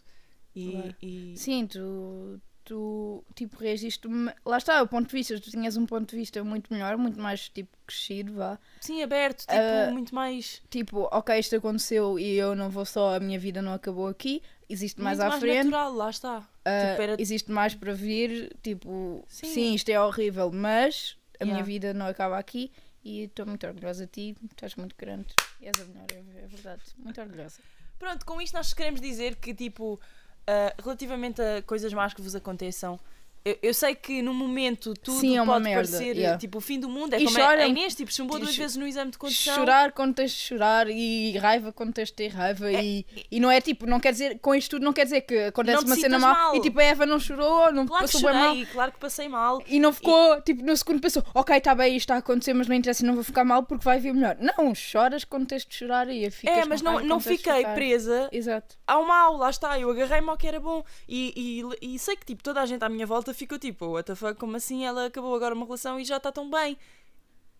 E, 0.55 0.71
Claro. 0.71 0.95
e- 1.01 1.33
Sim, 1.37 1.67
tu, 1.67 2.39
tu 2.63 3.23
tipo, 3.35 3.57
reagiste. 3.57 4.07
Lá 4.45 4.57
está, 4.57 4.81
o 4.81 4.87
ponto 4.87 5.07
de 5.07 5.11
vista. 5.13 5.39
Tu 5.39 5.51
tinhas 5.51 5.75
um 5.77 5.85
ponto 5.85 6.09
de 6.09 6.15
vista 6.15 6.43
muito 6.43 6.71
melhor, 6.73 6.97
muito 6.97 7.19
mais 7.19 7.49
tipo 7.49 7.69
crescido, 7.85 8.33
vá. 8.35 8.57
sim, 8.81 9.03
aberto, 9.03 9.41
tipo, 9.41 9.53
Ah, 9.53 9.91
muito 9.91 10.15
mais. 10.15 10.61
Tipo, 10.69 11.07
ok, 11.11 11.37
isto 11.37 11.55
aconteceu 11.57 12.17
e 12.17 12.35
eu 12.35 12.55
não 12.55 12.69
vou 12.69 12.85
só, 12.85 13.15
a 13.15 13.19
minha 13.19 13.37
vida 13.37 13.61
não 13.61 13.73
acabou 13.73 14.07
aqui. 14.07 14.41
Existe 14.67 14.99
mais 15.01 15.17
muito 15.19 15.27
à 15.27 15.29
mais 15.31 15.41
frente. 15.41 15.65
natural, 15.65 15.93
lá 15.93 16.09
está. 16.09 16.47
ah, 16.65 16.89
Tipo, 16.91 17.01
era- 17.03 17.15
Existe 17.21 17.51
mais 17.51 17.75
para 17.75 17.93
vir. 17.93 18.55
Tipo, 18.63 19.23
Sim. 19.27 19.47
sim. 19.47 19.73
isto 19.75 19.89
é 19.89 20.01
horrível, 20.01 20.49
mas 20.51 21.17
a 21.39 21.43
minha 21.45 21.57
Yeah. 21.57 21.65
vida 21.73 21.93
não 21.93 22.07
acaba 22.07 22.39
aqui. 22.39 22.71
E 23.05 23.25
estou 23.25 23.45
muito 23.45 23.65
orgulhosa 23.67 24.07
de 24.07 24.11
ti, 24.11 24.37
estás 24.49 24.73
muito 24.75 24.95
grande. 24.97 25.27
És 25.61 25.79
a 25.79 25.85
melhor, 25.85 26.07
é, 26.11 26.43
é 26.43 26.47
verdade. 26.47 26.81
Muito 26.97 27.21
orgulhosa. 27.21 27.61
Pronto, 27.99 28.25
com 28.25 28.41
isto 28.41 28.55
nós 28.55 28.73
queremos 28.73 28.99
dizer 28.99 29.35
que, 29.35 29.53
tipo, 29.53 29.99
ah, 30.47 30.73
relativamente 30.81 31.39
a 31.39 31.61
coisas 31.61 31.93
más 31.93 32.15
que 32.15 32.21
vos 32.21 32.35
aconteçam, 32.35 32.99
eu, 33.45 33.57
eu 33.61 33.73
sei 33.73 33.93
que 33.93 34.21
no 34.23 34.33
momento 34.33 34.93
tudo 34.95 35.19
Sim, 35.19 35.37
é 35.37 35.45
pode 35.45 35.63
merda, 35.63 35.87
parecer 35.91 36.15
yeah. 36.17 36.37
tipo 36.37 36.57
o 36.57 36.61
fim 36.61 36.79
do 36.79 36.89
mundo. 36.89 37.13
É 37.13 37.19
E 37.21 37.25
como 37.25 37.37
chora- 37.37 37.61
a 37.63 37.67
Inês, 37.67 37.93
tipo, 37.95 38.11
chumbou 38.11 38.39
duas 38.39 38.55
vezes 38.57 38.75
no 38.75 38.87
exame 38.87 39.11
de 39.11 39.17
condução. 39.19 39.53
Chorar 39.55 39.91
quando 39.91 40.15
tens 40.15 40.31
de 40.31 40.37
chorar 40.37 40.89
e 40.89 41.37
raiva 41.37 41.71
quando 41.71 41.93
tens 41.93 42.07
de 42.09 42.15
ter 42.15 42.29
raiva. 42.29 42.71
E, 42.71 43.05
e 43.31 43.39
não 43.39 43.51
é 43.51 43.61
tipo, 43.61 43.85
não 43.85 43.99
quer 43.99 44.11
dizer, 44.13 44.39
com 44.39 44.55
isto 44.55 44.71
tudo, 44.71 44.83
não 44.83 44.91
quer 44.93 45.03
dizer 45.03 45.21
que 45.21 45.37
acontece 45.45 45.85
uma 45.85 45.95
cena 45.95 46.17
mal, 46.17 46.33
mal. 46.33 46.55
e 46.55 46.61
tipo 46.61 46.79
a 46.79 46.83
Eva 46.83 47.05
não 47.05 47.19
chorou, 47.19 47.71
não 47.71 47.85
Claro 47.85 48.05
que 48.07 48.11
passou 48.13 48.29
bem 48.29 48.39
mal. 48.39 48.49
chorei, 48.49 48.65
claro 48.65 48.91
que 48.91 48.99
passei 48.99 49.27
mal. 49.29 49.61
E 49.67 49.79
não 49.79 49.93
ficou, 49.93 50.41
tipo, 50.41 50.63
no 50.65 50.75
segundo 50.75 50.99
pensou, 50.99 51.23
ok, 51.33 51.55
está 51.55 51.75
bem, 51.75 51.89
isto 51.95 52.05
está 52.05 52.15
a 52.15 52.17
acontecer, 52.17 52.53
mas 52.55 52.67
não 52.67 52.75
interessa, 52.75 53.05
não 53.05 53.13
vou 53.13 53.23
ficar 53.23 53.43
mal 53.45 53.61
porque 53.61 53.83
vai 53.85 53.99
vir 53.99 54.13
melhor. 54.13 54.35
Não, 54.39 54.73
choras 54.73 55.23
quando 55.23 55.45
tens 55.45 55.63
de 55.65 55.75
chorar 55.75 56.09
e 56.09 56.29
ficas 56.31 56.57
É, 56.57 56.65
mas 56.65 56.81
não, 56.81 56.99
não 57.01 57.19
fiquei 57.19 57.63
presa 57.75 58.27
Exato. 58.31 58.75
ao 58.87 59.05
mal, 59.05 59.37
lá 59.37 59.51
está, 59.51 59.79
eu 59.79 59.89
agarrei-me 59.91 60.29
ao 60.29 60.37
que 60.37 60.47
era 60.47 60.59
bom 60.59 60.83
e, 61.07 61.63
e, 61.81 61.93
e 61.95 61.99
sei 61.99 62.15
que 62.15 62.25
tipo, 62.25 62.41
toda 62.41 62.59
a 62.61 62.65
gente 62.65 62.83
à 62.83 62.89
minha 62.89 63.05
volta 63.05 63.34
ficou 63.35 63.59
tipo, 63.59 63.85
what 63.87 64.07
the 64.07 64.15
fuck, 64.15 64.39
como 64.39 64.55
assim 64.57 64.85
ela 64.85 65.05
acabou 65.07 65.35
agora 65.35 65.55
uma 65.55 65.65
relação 65.65 65.99
e 65.99 66.05
já 66.05 66.17
está 66.17 66.31
tão 66.31 66.49
bem? 66.49 66.77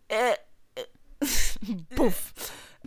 É, 0.09 0.41
é, 0.75 0.89
Puf. 1.95 2.33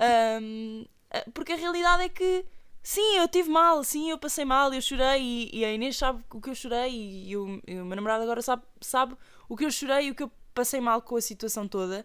Ahm, 0.00 0.84
é, 1.10 1.22
porque 1.32 1.52
a 1.52 1.56
realidade 1.56 2.04
é 2.04 2.08
que 2.08 2.44
sim, 2.82 3.16
eu 3.16 3.28
tive 3.28 3.50
mal, 3.50 3.82
sim, 3.84 4.10
eu 4.10 4.18
passei 4.18 4.44
mal, 4.44 4.72
eu 4.72 4.80
chorei 4.80 5.20
e, 5.22 5.58
e 5.60 5.64
a 5.64 5.72
Inês 5.72 5.96
sabe 5.96 6.22
o 6.30 6.40
que 6.40 6.50
eu 6.50 6.54
chorei 6.54 6.90
e, 7.28 7.36
o, 7.36 7.60
e 7.66 7.80
o 7.80 7.84
meu 7.84 7.96
namorado 7.96 8.22
agora 8.22 8.42
sabe, 8.42 8.62
sabe 8.80 9.16
o 9.48 9.56
que 9.56 9.64
eu 9.64 9.70
chorei 9.70 10.06
e 10.08 10.10
o 10.10 10.14
que 10.14 10.22
eu 10.22 10.30
passei 10.54 10.80
mal 10.80 11.02
com 11.02 11.16
a 11.16 11.20
situação 11.20 11.66
toda, 11.68 12.04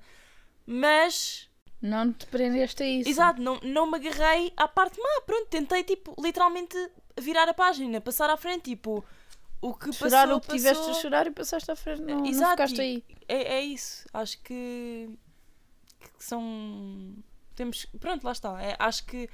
mas 0.65 1.49
Não 1.81 2.13
te 2.13 2.25
prendeste 2.27 2.81
a 2.83 2.87
isso. 2.87 3.09
Exato, 3.09 3.41
não, 3.41 3.59
não 3.61 3.89
me 3.89 3.97
agarrei 3.97 4.53
à 4.55 4.67
parte 4.67 4.99
má. 4.99 5.21
Pronto, 5.25 5.47
tentei, 5.49 5.83
tipo, 5.83 6.15
literalmente 6.21 6.75
virar 7.19 7.47
a 7.49 7.53
página, 7.53 7.99
passar 8.01 8.29
à 8.29 8.37
frente, 8.37 8.71
tipo, 8.71 9.03
o 9.69 9.73
que 9.73 9.91
Chorar 9.93 10.23
passou, 10.27 10.37
o 10.37 10.41
que 10.41 10.47
tiveste 10.49 10.83
a 10.83 10.85
passou. 10.87 11.01
chorar 11.01 11.27
e 11.27 11.31
passaste 11.31 11.71
à 11.71 11.75
frente, 11.75 12.01
não, 12.01 12.19
não 12.19 12.25
Exato, 12.25 12.51
ficaste 12.51 12.77
e- 12.77 12.81
aí. 12.81 13.03
É, 13.27 13.55
é 13.55 13.61
isso. 13.61 14.05
Acho 14.13 14.37
que, 14.41 15.09
que 16.17 16.23
são. 16.23 17.15
Temos. 17.55 17.85
Pronto, 17.99 18.23
lá 18.23 18.31
está. 18.31 18.61
É, 18.61 18.75
acho 18.79 19.05
que 19.05 19.29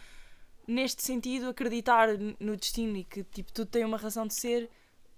neste 0.67 1.01
sentido, 1.03 1.49
acreditar 1.49 2.09
no 2.39 2.55
destino 2.55 2.95
e 2.97 3.03
que 3.03 3.23
tipo, 3.23 3.51
tudo 3.51 3.69
tem 3.69 3.83
uma 3.83 3.97
razão 3.97 4.27
de 4.27 4.33
ser 4.35 4.69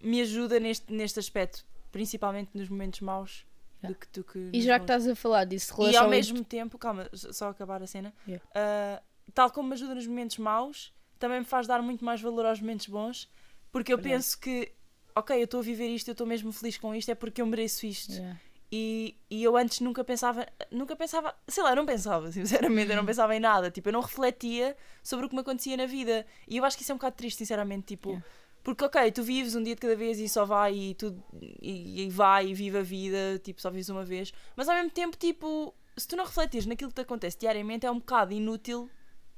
me 0.02 0.22
ajuda 0.22 0.60
neste, 0.60 0.92
neste 0.92 1.20
aspecto, 1.20 1.66
principalmente 1.92 2.52
nos 2.54 2.70
momentos 2.70 3.02
maus. 3.02 3.46
Do 3.84 3.96
que, 3.96 4.08
do 4.14 4.24
que 4.24 4.50
E 4.54 4.62
já 4.62 4.78
que 4.80 4.84
estás 4.84 5.08
a 5.08 5.16
falar 5.16 5.44
disso, 5.46 5.74
E 5.74 5.78
relação 5.78 6.02
ao 6.02 6.08
a 6.08 6.10
mesmo 6.12 6.44
tempo, 6.44 6.78
calma, 6.78 7.10
só 7.14 7.50
acabar 7.50 7.82
a 7.82 7.88
cena, 7.88 8.14
Yeah. 8.28 8.46
ah, 8.56 9.02
tal 9.34 9.50
como 9.52 9.70
me 9.70 9.74
ajuda 9.74 9.96
nos 9.96 10.06
momentos 10.08 10.38
maus, 10.38 10.94
também 11.20 11.40
me 11.40 11.46
faz 11.46 11.66
dar 11.68 11.82
muito 11.82 12.06
mais 12.06 12.22
valor 12.22 12.46
aos 12.46 12.62
momentos 12.62 12.86
bons, 12.88 13.28
porque 13.72 13.92
eu 13.92 13.98
Verdade. 13.98 14.16
penso 14.18 14.40
que, 14.40 14.72
ok, 15.16 15.38
eu 15.40 15.46
estou 15.46 15.60
a 15.60 15.64
viver 15.64 15.88
isto, 15.88 16.08
eu 16.10 16.14
estou 16.14 16.26
mesmo 16.28 16.52
feliz 16.52 16.78
com 16.78 16.94
isto, 16.96 17.10
é 17.10 17.16
porque 17.16 17.42
eu 17.42 17.46
mereço 17.46 17.86
isto. 17.86 18.14
Yeah. 18.14 18.40
E, 18.74 19.18
e 19.30 19.44
eu 19.44 19.58
antes 19.58 19.82
nunca 19.82 20.02
pensava, 20.04 20.48
nunca 20.72 20.96
pensava, 20.96 21.36
sei 21.48 21.62
lá, 21.64 21.72
eu 21.74 21.76
não 21.76 21.86
pensava, 21.86 22.32
sinceramente, 22.32 22.86
Uhum. 22.88 22.92
eu 22.94 22.98
não 22.98 23.06
pensava 23.06 23.36
em 23.36 23.40
nada, 23.40 23.70
tipo, 23.70 23.90
eu 23.90 23.94
não 23.94 24.02
refletia 24.02 24.78
sobre 25.04 25.26
o 25.26 25.30
que 25.30 25.36
me 25.36 25.42
acontecia 25.42 25.76
na 25.76 25.86
vida. 25.86 26.26
E 26.48 26.58
eu 26.58 26.64
acho 26.66 26.78
que 26.78 26.84
isso 26.84 26.92
é 26.92 26.96
um 26.96 26.98
bocado 26.98 27.16
triste, 27.18 27.38
sinceramente, 27.40 27.88
tipo, 27.88 28.10
Yeah. 28.12 28.26
porque 28.64 28.86
ok, 28.86 29.12
tu 29.12 29.24
vives 29.24 29.56
um 29.56 29.64
dia 29.64 29.76
de 29.76 29.82
cada 29.82 29.96
vez 29.96 30.20
e 30.20 30.30
só 30.30 30.46
vai 30.46 30.74
e 30.74 30.94
tudo, 30.96 31.22
e, 31.62 32.04
e 32.04 32.10
vai 32.10 32.48
e 32.48 32.54
vive 32.54 32.78
a 32.78 32.84
vida, 32.84 33.40
tipo, 33.44 33.60
só 33.62 33.70
vives 33.70 33.90
uma 33.90 34.06
vez, 34.06 34.32
mas 34.56 34.70
ao 34.70 34.76
mesmo 34.76 34.92
tempo, 34.92 35.18
tipo, 35.18 35.74
se 35.98 36.08
tu 36.08 36.16
não 36.16 36.24
refletires 36.26 36.66
naquilo 36.66 36.90
que 36.92 36.96
te 36.96 37.02
acontece 37.02 37.38
diariamente, 37.38 37.86
é 37.86 37.92
um 37.92 38.00
bocado 38.00 38.34
inútil 38.34 38.90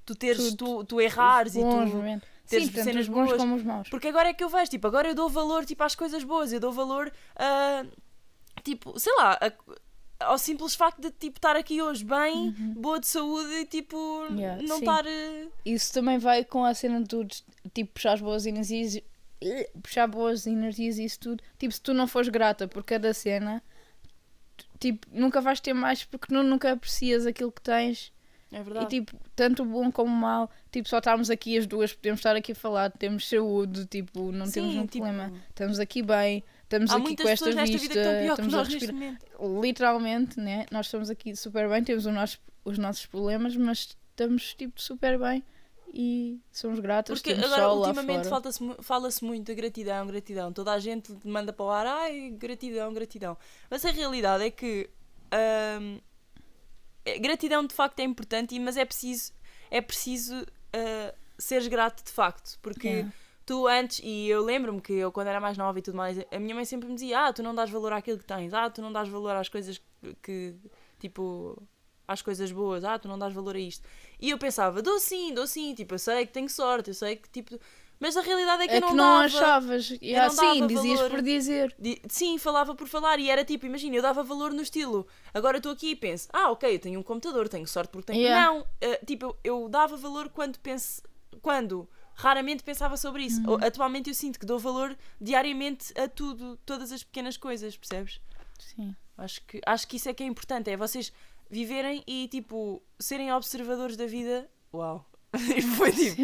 tu 0.06 0.14
teres, 0.14 0.54
tu, 0.56 0.84
tu 0.84 1.00
errares 1.02 1.54
Os 1.56 1.62
e 1.62 1.64
tu. 1.64 1.76
momentos. 1.78 2.28
Teres 2.48 2.68
Sim, 2.68 2.72
tanto 2.74 2.84
cenas 2.86 3.02
os 3.04 3.08
bons 3.10 3.26
boas. 3.28 3.38
como 3.42 3.56
os 3.56 3.64
maus. 3.64 3.90
Porque 3.90 4.08
agora 4.08 4.30
é 4.30 4.34
que 4.34 4.44
eu 4.44 4.50
vejo, 4.50 4.70
tipo, 4.72 4.86
agora 4.88 5.08
eu 5.08 5.16
dou 5.16 5.30
valor 5.30 5.66
tipo, 5.66 5.84
às 5.84 5.96
coisas 5.96 6.24
boas, 6.24 6.52
eu 6.54 6.60
dou 6.60 6.72
valor 6.72 7.12
a, 7.36 7.86
tipo, 8.64 9.00
sei 9.00 9.14
lá, 9.18 9.38
a- 9.42 10.26
ao 10.26 10.38
simples 10.38 10.76
facto 10.76 11.02
de 11.02 11.12
tipo, 11.12 11.38
estar 11.38 11.56
aqui 11.56 11.82
hoje 11.82 12.04
bem, 12.06 12.52
boa 12.76 13.00
de 13.00 13.08
saúde 13.08 13.52
e 13.54 13.66
tipo, 13.66 13.98
Uhum. 13.98 14.38
Yeah, 14.40 14.62
não 14.64 14.78
sim. 14.78 14.84
estar. 14.84 15.04
Isso 15.66 15.92
também 15.94 16.18
vai 16.18 16.46
com 16.46 16.64
a 16.64 16.74
cena 16.74 17.02
de 17.02 17.08
tu, 17.08 17.26
tipo, 17.74 17.92
puxar 17.94 18.14
as 18.14 18.22
boas 18.22 18.46
energias, 18.46 19.02
puxar 19.82 20.08
boas 20.08 20.48
energias 20.48 20.98
e 20.98 21.04
isso 21.06 21.20
tudo. 21.20 21.44
Tipo, 21.58 21.74
se 21.74 21.82
tu 21.82 21.94
não 21.94 22.08
fores 22.08 22.30
grata 22.30 22.68
por 22.68 22.84
cada 22.84 23.14
cena, 23.14 23.62
tipo, 24.80 25.08
nunca 25.12 25.42
vais 25.42 25.60
ter 25.60 25.74
mais 25.74 26.04
porque 26.06 26.34
nu- 26.34 26.44
nunca 26.44 26.72
aprecias 26.72 27.26
aquilo 27.26 27.52
que 27.52 27.62
tens. 27.62 28.12
É 28.54 28.60
E 28.60 28.64
verdade. 28.64 28.88
tipo, 28.88 29.18
tanto 29.36 29.66
bom 29.66 29.92
como 29.92 30.12
o 30.12 30.16
mau, 30.16 30.50
tipo, 30.72 30.88
só 30.88 31.00
estarmos 31.00 31.30
aqui 31.30 31.58
as 31.58 31.66
duas, 31.66 31.92
podemos 31.94 32.20
estar 32.20 32.36
aqui 32.36 32.52
a 32.52 32.56
falar, 32.56 32.92
temos 32.92 33.28
saúde, 33.28 33.86
tipo, 33.88 34.32
não 34.32 34.50
temos 34.50 34.72
Sim, 34.74 34.80
um 34.80 34.86
tipo, 34.88 35.04
problema. 35.06 35.34
Estamos 35.50 35.80
aqui 35.80 36.02
bem, 36.04 36.44
estamos 36.64 36.92
Há 36.92 36.98
aqui 36.98 37.16
com 37.16 37.28
esta 37.28 37.52
vista, 37.52 38.00
estamos 38.30 38.54
a 38.54 38.64
respirar. 38.64 39.18
Literalmente, 39.62 40.40
né? 40.40 40.66
Nós 40.72 40.86
estamos 40.88 41.10
aqui 41.10 41.36
super 41.36 41.68
bem, 41.70 41.84
temos 41.84 42.06
nosso- 42.06 42.40
os 42.64 42.78
nossos 42.78 43.06
problemas, 43.06 43.56
mas 43.56 43.98
estamos 44.12 44.54
tipo 44.54 44.80
super 44.82 45.18
bem 45.20 45.44
e 45.94 46.40
somos 46.52 46.80
gratas. 46.80 47.20
Porque 47.20 47.36
temos 47.36 47.52
agora, 47.54 47.74
ultimamente, 47.74 48.28
fala-se 48.28 48.64
mu- 48.64 48.76
fala-se 48.82 49.24
muito 49.24 49.46
de 49.48 49.56
gratidão, 49.56 50.08
gratidão. 50.08 50.52
Toda 50.54 50.72
a 50.74 50.80
gente 50.80 51.16
manda 51.26 51.52
para 51.54 51.66
o 51.66 51.70
ar, 51.70 51.86
ai, 51.86 52.30
gratidão, 52.38 52.94
gratidão. 52.94 53.38
Mas 53.70 53.84
a 53.86 53.92
realidade 53.92 54.44
é 54.44 54.52
que 54.52 54.90
é- 55.32 56.00
gratidão 57.20 57.66
de 57.66 57.74
facto 57.74 58.00
é 58.00 58.04
importante, 58.04 58.58
mas 58.60 58.78
é 58.78 58.86
preciso, 58.86 59.34
é 59.70 59.82
preciso 59.82 60.46
ah, 60.74 61.14
seres 61.38 61.68
grato 61.68 62.04
de 62.04 62.12
facto. 62.12 62.58
Porque 62.62 62.88
Yeah. 62.88 63.14
tu 63.46 63.68
antes, 63.68 64.00
e 64.04 64.28
eu 64.30 64.44
lembro-me 64.44 64.82
que 64.82 64.94
eu 64.94 65.12
quando 65.12 65.28
era 65.28 65.40
mais 65.40 65.58
nova 65.58 65.78
e 65.80 65.82
tudo 65.82 65.98
mais, 65.98 66.18
a 66.32 66.40
minha 66.40 66.56
mãe 66.56 66.66
sempre 66.66 66.88
me 66.88 66.96
dizia: 66.96 67.28
Ah, 67.28 67.34
tu 67.34 67.44
não 67.44 67.54
dás 67.54 67.70
valor 67.70 67.94
àquilo 67.94 68.18
que 68.18 68.26
tens, 68.26 68.54
ah, 68.54 68.70
tu 68.70 68.82
não 68.82 68.92
dás 68.92 69.08
valor 69.10 69.36
às 69.36 69.50
coisas 69.50 69.78
que, 70.02 70.16
que, 70.22 70.56
tipo, 71.00 71.62
às 72.08 72.22
coisas 72.22 72.52
boas, 72.52 72.84
ah, 72.84 72.98
tu 72.98 73.08
não 73.08 73.18
dás 73.20 73.34
valor 73.34 73.56
a 73.56 73.60
isto. 73.60 73.88
E 74.20 74.30
eu 74.30 74.38
pensava: 74.38 74.82
Dou 74.82 75.00
sim, 75.00 75.34
dou 75.34 75.48
sim, 75.48 75.74
tipo, 75.76 75.94
eu 75.96 76.00
sei 76.00 76.26
que 76.26 76.34
tenho 76.34 76.50
sorte, 76.50 76.90
eu 76.90 76.94
sei 76.94 77.16
que, 77.18 77.30
tipo. 77.30 77.60
Mas 78.04 78.18
a 78.18 78.22
realidade 78.22 78.64
é 78.64 78.68
que 78.68 78.74
É 78.74 78.78
eu 78.78 78.82
não, 78.82 78.90
que 78.90 78.96
não 78.96 79.06
dava. 79.14 79.26
achavas. 79.26 79.90
Yeah, 80.02 80.28
não 80.34 80.54
sim, 80.54 80.68
dizias 80.68 80.98
valor. 81.00 81.10
por 81.12 81.22
dizer. 81.22 81.74
Di- 81.80 82.02
Sim, 82.10 82.38
falava 82.38 82.76
por 82.76 82.86
falar 82.86 83.18
e 83.18 83.30
era 83.30 83.46
tipo, 83.46 83.66
imagina, 83.66 83.96
eu 83.96 84.02
dava 84.02 84.22
valor 84.24 84.52
no 84.52 84.62
estilo. 84.62 85.08
Agora 85.34 85.56
estou 85.56 85.72
aqui 85.72 85.92
e 85.92 85.96
penso, 85.96 86.28
ah, 86.34 86.52
ok, 86.52 86.76
eu 86.76 86.80
tenho 86.80 87.00
um 87.00 87.04
computador, 87.04 87.48
tenho 87.48 87.66
sorte 87.66 87.90
porque 87.92 88.12
tenho. 88.12 88.22
Yeah. 88.22 88.46
Não, 88.46 88.68
eh, 88.82 89.00
tipo, 89.06 89.28
eu, 89.42 89.62
eu 89.64 89.70
dava 89.70 89.96
valor 89.96 90.28
quando 90.28 90.60
penso. 90.60 91.02
Quando 91.42 91.88
raramente 92.14 92.62
pensava 92.62 92.98
sobre 92.98 93.24
isso. 93.24 93.40
Uhum. 93.50 93.56
Atualmente 93.66 94.10
eu 94.10 94.14
sinto 94.14 94.38
que 94.38 94.46
dou 94.46 94.60
valor 94.60 94.98
diariamente 95.22 95.94
a 95.98 96.08
tudo, 96.10 96.58
todas 96.66 96.92
as 96.92 97.04
pequenas 97.04 97.38
coisas, 97.38 97.78
percebes? 97.78 98.20
Sim. 98.60 98.94
Acho 99.18 99.42
que, 99.46 99.62
acho 99.66 99.88
que 99.88 99.96
isso 99.96 100.10
é 100.10 100.14
que 100.14 100.24
é 100.24 100.26
importante, 100.26 100.70
é 100.70 100.76
vocês 100.76 101.14
viverem 101.50 102.04
e 102.06 102.28
tipo, 102.28 102.84
serem 103.00 103.32
observadores 103.32 103.96
da 103.96 104.06
vida. 104.06 104.50
Uau! 104.74 105.06
Foi 105.78 105.92
tipo. 105.92 106.22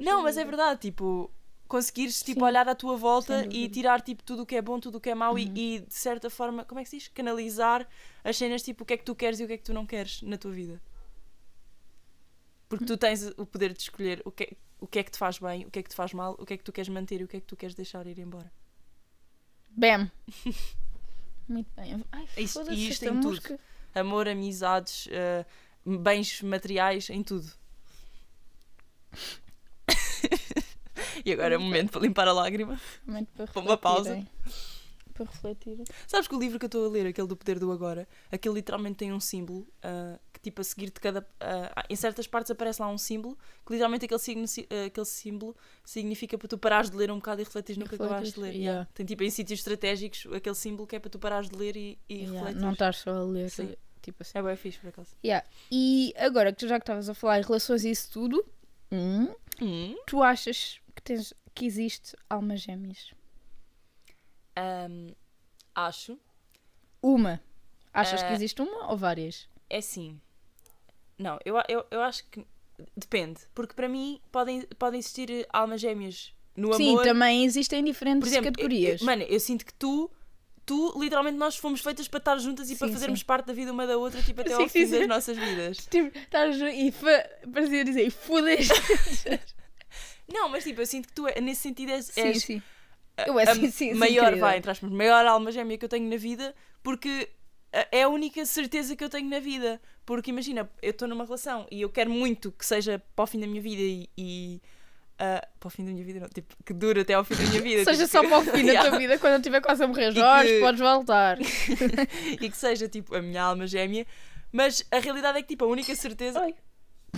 Não, 0.00 0.22
mas 0.22 0.36
é 0.36 0.44
verdade, 0.44 0.80
tipo, 0.80 1.30
conseguires 1.68 2.22
tipo, 2.22 2.40
Sim. 2.40 2.46
olhar 2.46 2.68
à 2.68 2.74
tua 2.74 2.96
volta 2.96 3.46
e 3.50 3.68
tirar 3.68 4.00
tipo, 4.00 4.22
tudo 4.22 4.42
o 4.42 4.46
que 4.46 4.56
é 4.56 4.62
bom, 4.62 4.80
tudo 4.80 4.96
o 4.98 5.00
que 5.00 5.10
é 5.10 5.14
mau 5.14 5.38
e- 5.38 5.46
Uhum. 5.46 5.52
e, 5.56 5.80
de 5.80 5.94
certa 5.94 6.28
forma, 6.30 6.64
como 6.64 6.80
é 6.80 6.84
que 6.84 6.90
se 6.90 6.96
diz? 6.98 7.08
Canalizar 7.08 7.86
as 8.24 8.36
cenas 8.36 8.62
tipo 8.62 8.82
o 8.84 8.86
que 8.86 8.94
é 8.94 8.96
que 8.96 9.04
tu 9.04 9.14
queres 9.14 9.38
e 9.40 9.44
o 9.44 9.46
que 9.46 9.52
é 9.54 9.56
que 9.58 9.64
tu 9.64 9.72
não 9.74 9.84
queres 9.86 10.22
na 10.22 10.36
tua 10.38 10.50
vida. 10.52 10.80
Porque 12.68 12.84
tu 12.86 12.96
tens 12.96 13.22
o 13.36 13.44
poder 13.44 13.72
de 13.74 13.80
escolher 13.82 14.22
o 14.24 14.30
que, 14.30 14.44
é, 14.44 14.52
o 14.80 14.86
que 14.86 14.98
é 14.98 15.02
que 15.02 15.10
te 15.10 15.18
faz 15.18 15.38
bem, 15.38 15.66
o 15.66 15.70
que 15.70 15.78
é 15.78 15.82
que 15.82 15.90
te 15.90 15.94
faz 15.94 16.14
mal, 16.14 16.34
o 16.38 16.46
que 16.46 16.54
é 16.54 16.56
que 16.56 16.64
tu 16.64 16.72
queres 16.72 16.88
manter 16.88 17.20
e 17.20 17.24
o 17.24 17.28
que 17.28 17.36
é 17.36 17.40
que 17.40 17.46
tu 17.46 17.56
queres 17.56 17.74
deixar 17.74 18.06
ir 18.06 18.18
embora. 18.18 18.50
Bam! 19.70 20.10
Muito 21.48 21.70
bem. 21.76 22.02
Ai, 22.12 22.26
Isso- 22.36 22.54
foda-se, 22.60 22.76
e 22.78 22.88
isto 22.88 23.04
em 23.04 23.20
tudo. 23.20 23.58
Amor, 23.94 24.26
amizades, 24.26 25.06
eh, 25.10 25.44
bens 25.84 26.40
materiais, 26.40 27.10
em 27.10 27.22
tudo. 27.22 27.52
e 31.24 31.32
agora 31.32 31.54
é 31.54 31.58
o 31.58 31.60
momento 31.60 31.90
para 31.92 32.00
limpar 32.02 32.28
a 32.28 32.32
lágrima. 32.32 32.80
Realmente 33.06 33.30
para 33.34 33.46
Para 33.46 33.62
uma 33.62 33.76
pausa. 33.76 34.14
refletirem. 34.14 34.32
Para 35.14 35.26
refletir. 35.26 35.78
Sabes 36.06 36.26
que 36.26 36.34
o 36.34 36.38
livro 36.38 36.58
que 36.58 36.64
eu 36.64 36.68
estou 36.68 36.86
a 36.86 36.88
ler, 36.88 37.06
aquele 37.06 37.26
do 37.28 37.36
Poder 37.36 37.58
do 37.58 37.70
Agora, 37.70 38.08
aquele 38.30 38.54
literalmente 38.54 38.96
tem 38.96 39.12
um 39.12 39.20
símbolo 39.20 39.66
ah, 39.82 40.18
que, 40.32 40.40
tipo, 40.40 40.60
a 40.62 40.64
seguir 40.64 40.86
de 40.86 41.00
cada. 41.00 41.26
ah, 41.38 41.84
em 41.90 41.96
certas 41.96 42.26
partes 42.26 42.50
aparece 42.50 42.80
lá 42.80 42.88
um 42.88 42.96
símbolo 42.96 43.36
que, 43.66 43.72
literalmente, 43.72 44.06
aquele, 44.06 44.18
signo, 44.20 44.44
ah, 44.70 44.86
aquele 44.86 45.06
símbolo 45.06 45.54
significa 45.84 46.38
para 46.38 46.48
tu 46.48 46.56
parares 46.56 46.88
de 46.90 46.96
ler 46.96 47.10
um 47.10 47.16
bocado 47.16 47.42
e 47.42 47.44
refletires 47.44 47.76
no 47.78 47.86
que 47.88 47.94
acabaste 47.94 48.34
de 48.34 48.40
ler. 48.40 48.54
Yeah. 48.54 48.88
Tem, 48.94 49.04
tipo, 49.04 49.22
em 49.22 49.30
sítios 49.30 49.60
estratégicos, 49.60 50.26
aquele 50.32 50.54
símbolo 50.56 50.86
que 50.86 50.96
é 50.96 50.98
para 50.98 51.10
tu 51.10 51.18
parares 51.18 51.50
de 51.50 51.56
ler 51.56 51.76
e, 51.76 51.98
e 52.08 52.14
Yeah, 52.14 52.32
refletires. 52.32 52.62
não 52.62 52.72
estás 52.72 52.96
só 52.96 53.10
a 53.10 53.22
ler. 53.22 53.50
Sim. 53.50 53.74
Tipo 54.00 54.22
assim. 54.22 54.32
É 54.36 54.42
bem 54.42 54.56
fixe, 54.56 54.78
por 54.78 54.88
acaso. 54.88 55.10
Yeah. 55.22 55.46
E 55.70 56.12
agora 56.16 56.52
que 56.52 56.58
tu 56.58 56.66
já 56.66 56.76
que 56.80 56.82
estavas 56.82 57.08
a 57.08 57.14
falar 57.14 57.38
em 57.38 57.42
relações 57.42 57.84
e 57.84 57.90
isso 57.90 58.10
tudo, 58.10 58.44
hum, 58.92 59.34
Hum. 59.60 59.96
tu 60.06 60.22
achas 60.22 60.80
que, 60.94 61.02
tens, 61.02 61.32
que 61.54 61.64
existe 61.64 62.14
almas 62.28 62.60
gêmeas? 62.60 63.12
Ahm, 64.56 65.14
acho. 65.74 66.18
Uma. 67.02 67.40
Achas 67.92 68.22
que 68.22 68.30
Eh, 68.30 68.34
existe 68.34 68.60
uma 68.62 68.90
ou 68.90 68.96
várias? 68.96 69.48
é 69.68 69.78
assim. 69.78 70.20
Não, 71.18 71.38
eu, 71.44 71.54
eu, 71.68 71.86
eu 71.90 72.02
acho 72.02 72.24
que 72.28 72.44
depende. 72.96 73.40
Porque 73.54 73.74
para 73.74 73.88
mim 73.88 74.20
podem, 74.30 74.62
podem 74.78 74.98
existir 74.98 75.46
almas 75.52 75.80
gêmeas 75.80 76.34
no 76.56 76.72
Sim, 76.74 76.90
amor. 76.90 77.02
também 77.04 77.44
existem 77.44 77.82
diferentes 77.84 78.20
Por 78.20 78.28
exemplo, 78.28 78.48
eu- 78.48 78.52
categorias. 78.52 79.00
eu- 79.00 79.06
mano, 79.06 79.22
eu 79.22 79.40
sinto 79.40 79.64
que 79.64 79.74
tu, 79.74 80.10
tu, 80.72 80.98
literalmente, 80.98 81.36
nós 81.36 81.56
fomos 81.56 81.80
feitas 81.80 82.08
para 82.08 82.18
estar 82.18 82.38
juntas 82.38 82.70
e 82.70 82.76
para 82.76 82.88
Sim, 82.88 82.94
fazermos 82.94 83.20
sim. 83.20 83.26
parte 83.26 83.46
da 83.46 83.52
vida 83.52 83.72
uma 83.72 83.86
da 83.86 83.98
outra, 83.98 84.22
tipo, 84.22 84.40
até 84.40 84.50
Sim, 84.54 84.62
ao 84.62 84.68
fim 84.68 84.88
das 84.88 85.06
nossas 85.06 85.36
vidas. 85.36 85.78
Tipo, 85.90 86.16
estás 86.18 86.56
e 86.60 86.92
parecia 87.52 87.84
dizer, 87.84 88.06
e. 88.06 88.12
Não, 90.32 90.48
mas 90.48 90.64
tipo, 90.64 90.80
eu 90.80 90.86
sinto 90.86 91.08
que 91.08 91.14
tu, 91.14 91.26
é- 91.28 91.40
nesse 91.40 91.62
sentido, 91.62 91.90
és, 91.90 92.06
sim, 92.08 92.20
és 92.22 92.42
sim. 92.42 92.62
a- 93.18 93.24
Eu 93.26 93.38
é 93.38 93.42
a 93.42 93.54
sim, 93.54 93.70
sim, 93.70 93.94
maior, 93.94 94.24
querida. 94.30 94.40
vai, 94.40 94.56
entre 94.58 94.70
aspas, 94.70 94.90
maior 94.90 95.26
alma 95.26 95.52
gêmea 95.52 95.76
que 95.76 95.84
eu 95.84 95.88
tenho 95.88 96.08
na 96.08 96.16
vida, 96.16 96.54
porque 96.82 97.28
é 97.90 98.02
a 98.04 98.08
única 98.08 98.44
certeza 98.46 98.96
que 98.96 99.04
eu 99.04 99.10
tenho 99.10 99.28
na 99.28 99.40
vida. 99.40 99.80
Porque 100.06 100.30
imagina, 100.30 100.70
eu 100.80 100.90
estou 100.90 101.06
numa 101.06 101.24
relação 101.24 101.66
e 101.70 101.82
eu 101.82 101.90
quero 101.90 102.10
muito 102.10 102.50
que 102.52 102.64
seja 102.64 103.02
para 103.14 103.24
o 103.24 103.26
fim 103.26 103.40
da 103.40 103.46
minha 103.46 103.60
vida 103.62 103.82
e. 103.82 104.08
e, 104.16 104.60
ah, 105.24 105.46
para 105.60 105.66
o 105.68 105.70
fim 105.70 105.84
da 105.84 105.92
minha 105.92 106.04
vida, 106.04 106.18
não, 106.18 106.28
tipo, 106.28 106.56
que 106.64 106.72
dure 106.72 107.02
até 107.02 107.14
ao 107.14 107.22
fim 107.22 107.34
da 107.36 107.42
minha 107.44 107.60
vida. 107.62 107.84
Seja 107.84 108.06
tipo, 108.06 108.10
só 108.10 108.22
para 108.28 108.38
o 108.38 108.42
fim 108.56 108.66
da 108.66 108.80
tua 108.88 108.98
vida, 108.98 109.18
quando 109.18 109.34
eu 109.34 109.38
estiver 109.38 109.60
quase 109.60 109.84
a 109.84 109.86
morrer, 109.86 110.10
Jorge, 110.12 110.48
que- 110.54 110.60
podes 110.60 110.80
voltar. 110.80 111.38
e 112.40 112.50
que 112.50 112.56
seja 112.56 112.88
tipo 112.88 113.14
a 113.14 113.22
minha 113.22 113.42
alma 113.42 113.66
gêmea, 113.66 114.04
mas 114.50 114.84
a 114.90 114.98
realidade 114.98 115.38
é 115.38 115.42
que 115.42 115.48
tipo 115.48 115.64
a 115.64 115.68
única 115.68 115.94
certeza 115.94 116.40
Oi. 116.40 116.54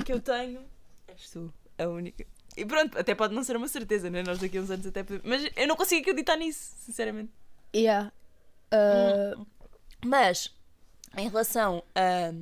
que 0.04 0.12
eu 0.12 0.20
tenho 0.20 0.60
és 1.08 1.30
tu, 1.30 1.52
a 1.78 1.84
única. 1.88 2.26
E 2.56 2.64
pronto, 2.66 2.96
até 2.98 3.14
pode 3.14 3.34
não 3.34 3.42
ser 3.42 3.56
uma 3.56 3.66
certeza, 3.68 4.08
né? 4.10 4.22
Nós 4.22 4.38
daqui 4.38 4.58
a 4.58 4.60
uns 4.60 4.70
anos 4.70 4.86
até 4.86 5.02
podemos- 5.02 5.26
Mas 5.28 5.50
eu 5.56 5.66
não 5.66 5.74
consigo 5.76 6.02
acreditar 6.02 6.36
nisso, 6.36 6.74
sinceramente. 6.78 7.32
Yeah. 7.74 8.12
Uh, 8.72 9.44
Mas 10.04 10.54
em 11.16 11.28
relação 11.28 11.82
a 11.94 12.32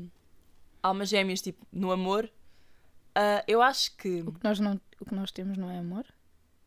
almas 0.82 1.08
gêmeas, 1.08 1.40
tipo, 1.40 1.66
no 1.72 1.90
amor, 1.92 2.30
ah, 3.14 3.42
eu 3.46 3.60
acho 3.62 3.94
que. 3.96 4.20
o, 4.22 4.32
que 4.32 4.42
nós 4.44 4.58
não, 4.60 4.80
o 5.02 5.04
que 5.04 5.14
nós 5.14 5.32
temos 5.32 5.58
não 5.58 5.70
é 5.70 5.78
amor? 5.78 6.06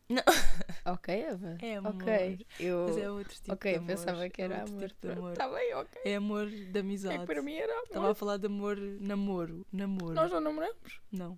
Não. 0.08 0.22
Ok, 0.84 1.12
Eva. 1.12 1.58
É 1.60 1.76
amor. 1.76 1.96
Ok, 1.96 2.46
eu... 2.60 2.86
Mas 2.86 2.96
é 2.98 3.10
outro 3.10 3.34
tipo 3.34 3.52
ok, 3.52 3.72
de 3.72 3.78
amor. 3.78 3.86
pensava 3.88 4.30
que 4.30 4.40
é 4.40 4.44
era 4.44 4.60
outro 4.60 4.76
amor. 4.76 4.88
Tipo 4.88 5.10
amor. 5.10 5.36
Tá 5.36 5.48
bem, 5.48 5.74
ok. 5.74 6.02
É 6.04 6.14
amor 6.14 6.48
de 6.48 6.78
amizade. 6.78 7.16
É 7.16 7.18
que 7.18 7.26
para 7.26 7.42
mim 7.42 7.54
era 7.54 7.72
amor. 7.72 7.84
Estava 7.86 8.10
a 8.12 8.14
falar 8.14 8.36
de 8.36 8.46
amor, 8.46 8.76
namoro. 8.76 9.66
Namoro. 9.72 10.14
Nós 10.14 10.30
não 10.30 10.40
namoramos? 10.40 11.00
Não. 11.10 11.36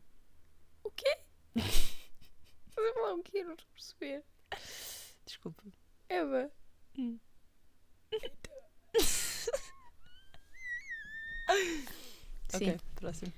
O 0.84 0.90
quê? 0.90 1.18
Estás 1.56 2.90
a 2.90 2.94
falar 2.94 3.14
o 3.14 3.22
quê? 3.22 3.42
Não 3.42 3.52
estou 3.52 3.66
a 3.70 3.72
perceber. 3.72 4.24
Desculpa. 5.24 5.62
Eva. 6.10 6.50
Hum. 6.98 7.18
Sim. 12.48 12.70
Ok, 12.70 12.80
próximo. 12.96 13.32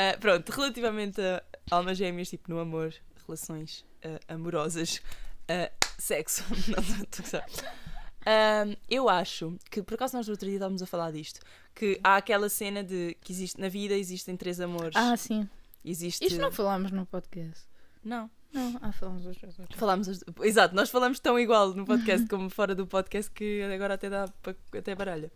Ah, 0.00 0.16
pronto, 0.18 0.48
relativamente 0.50 1.20
a 1.20 1.42
almas 1.70 1.98
gêmeas, 1.98 2.30
tipo 2.30 2.50
no 2.50 2.58
amor, 2.58 2.94
relações 3.26 3.84
ah, 4.02 4.18
amorosas, 4.32 5.02
ah, 5.46 5.70
sexo, 5.98 6.42
não 6.72 7.02
estou 7.02 7.38
a 7.38 8.66
eu 8.88 9.10
acho 9.10 9.58
que, 9.70 9.82
por 9.82 9.94
acaso 9.94 10.16
nós 10.16 10.26
no 10.26 10.32
outro 10.32 10.46
dia 10.46 10.56
estávamos 10.56 10.80
a 10.82 10.86
falar 10.86 11.10
disto, 11.10 11.40
que 11.74 12.00
há 12.02 12.16
aquela 12.16 12.48
cena 12.48 12.82
de 12.82 13.14
que 13.20 13.30
existe 13.30 13.60
na 13.60 13.68
vida 13.68 13.94
existem 13.94 14.38
três 14.38 14.58
amores. 14.58 14.96
Ah, 14.96 15.14
sim. 15.18 15.46
existe... 15.84 16.24
Isto 16.24 16.40
não 16.40 16.50
falámos 16.50 16.90
no 16.92 17.04
podcast. 17.04 17.68
Não. 18.02 18.30
Não, 18.52 18.80
ah, 18.82 18.88
os 18.88 19.22
dois. 19.22 19.38
Falámos 19.74 20.08
as- 20.08 20.24
Exato, 20.42 20.74
nós 20.74 20.88
falamos 20.90 21.20
tão 21.20 21.38
igual 21.38 21.74
no 21.74 21.84
podcast 21.84 22.26
como 22.26 22.48
fora 22.48 22.74
do 22.74 22.86
podcast 22.86 23.30
que 23.30 23.62
agora 23.62 23.94
até 23.94 24.08
dá 24.08 24.28
para 24.42 24.56
até 24.76 24.94
baralha. 24.94 25.30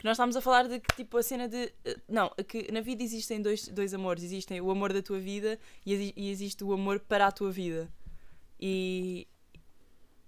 Que 0.00 0.06
nós 0.06 0.14
estávamos 0.14 0.34
a 0.34 0.40
falar 0.40 0.66
de 0.66 0.80
que 0.80 0.96
tipo 0.96 1.18
a 1.18 1.22
cena 1.22 1.46
de. 1.46 1.70
eh, 1.84 1.96
Não, 2.08 2.30
que 2.48 2.72
na 2.72 2.80
vida 2.80 3.02
existem 3.02 3.42
dois, 3.42 3.68
dois 3.68 3.92
amores. 3.92 4.22
Existem 4.24 4.58
o 4.58 4.70
amor 4.70 4.94
da 4.94 5.02
tua 5.02 5.18
vida 5.18 5.58
e, 5.84 6.14
e 6.16 6.30
existe 6.30 6.64
o 6.64 6.72
amor 6.72 7.00
para 7.00 7.26
a 7.26 7.30
tua 7.30 7.50
vida. 7.50 7.86
E, 8.58 9.28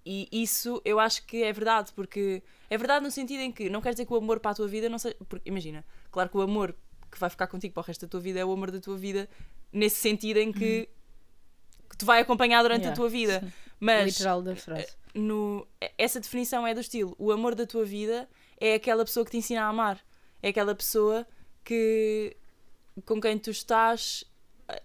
e 0.05 0.29
isso 0.31 0.79
eu 0.85 0.99
acho 0.99 1.25
que 1.25 1.41
é 1.41 1.51
verdade, 1.51 1.91
porque 1.95 2.43
é 2.69 2.77
verdade 2.77 3.03
no 3.03 3.09
sentido 3.09 3.39
em 3.41 3.51
que 3.51 3.67
não 3.67 3.81
quer 3.81 3.93
dizer 3.93 4.05
que 4.05 4.13
o 4.13 4.17
amor 4.17 4.39
para 4.39 4.51
a 4.51 4.53
tua 4.53 4.67
vida 4.67 4.87
não 4.89 4.99
seja. 4.99 5.15
Porque, 5.27 5.49
imagina, 5.49 5.83
claro 6.11 6.29
que 6.29 6.37
o 6.37 6.41
amor 6.41 6.75
que 7.11 7.19
vai 7.19 7.31
ficar 7.31 7.47
contigo 7.47 7.73
para 7.73 7.81
o 7.81 7.83
resto 7.83 8.05
da 8.05 8.09
tua 8.09 8.19
vida 8.19 8.39
é 8.39 8.45
o 8.45 8.51
amor 8.51 8.69
da 8.69 8.79
tua 8.79 8.95
vida, 8.95 9.27
nesse 9.71 9.95
sentido 9.95 10.37
em 10.37 10.51
que, 10.51 10.87
que 11.89 11.97
te 11.97 12.05
vai 12.05 12.21
acompanhar 12.21 12.61
durante 12.61 12.81
a 12.81 12.89
Yeah, 12.89 12.95
tua 12.95 13.09
vida. 13.09 13.53
Mas 13.79 14.05
Literal 14.17 14.43
da 14.43 14.55
frase. 14.55 14.95
no, 15.15 15.67
essa 15.97 16.19
definição 16.19 16.65
é 16.67 16.75
do 16.75 16.79
estilo: 16.81 17.15
o 17.17 17.31
amor 17.31 17.55
da 17.55 17.65
tua 17.65 17.83
vida 17.83 18.29
é 18.63 18.75
aquela 18.75 19.03
pessoa 19.03 19.25
que 19.25 19.31
te 19.31 19.37
ensina 19.37 19.61
a 19.65 19.67
amar, 19.67 19.99
é 20.41 20.47
aquela 20.47 20.73
pessoa 20.73 21.27
que 21.65 22.37
com 23.05 23.19
quem 23.19 23.37
tu 23.37 23.49
estás. 23.49 24.23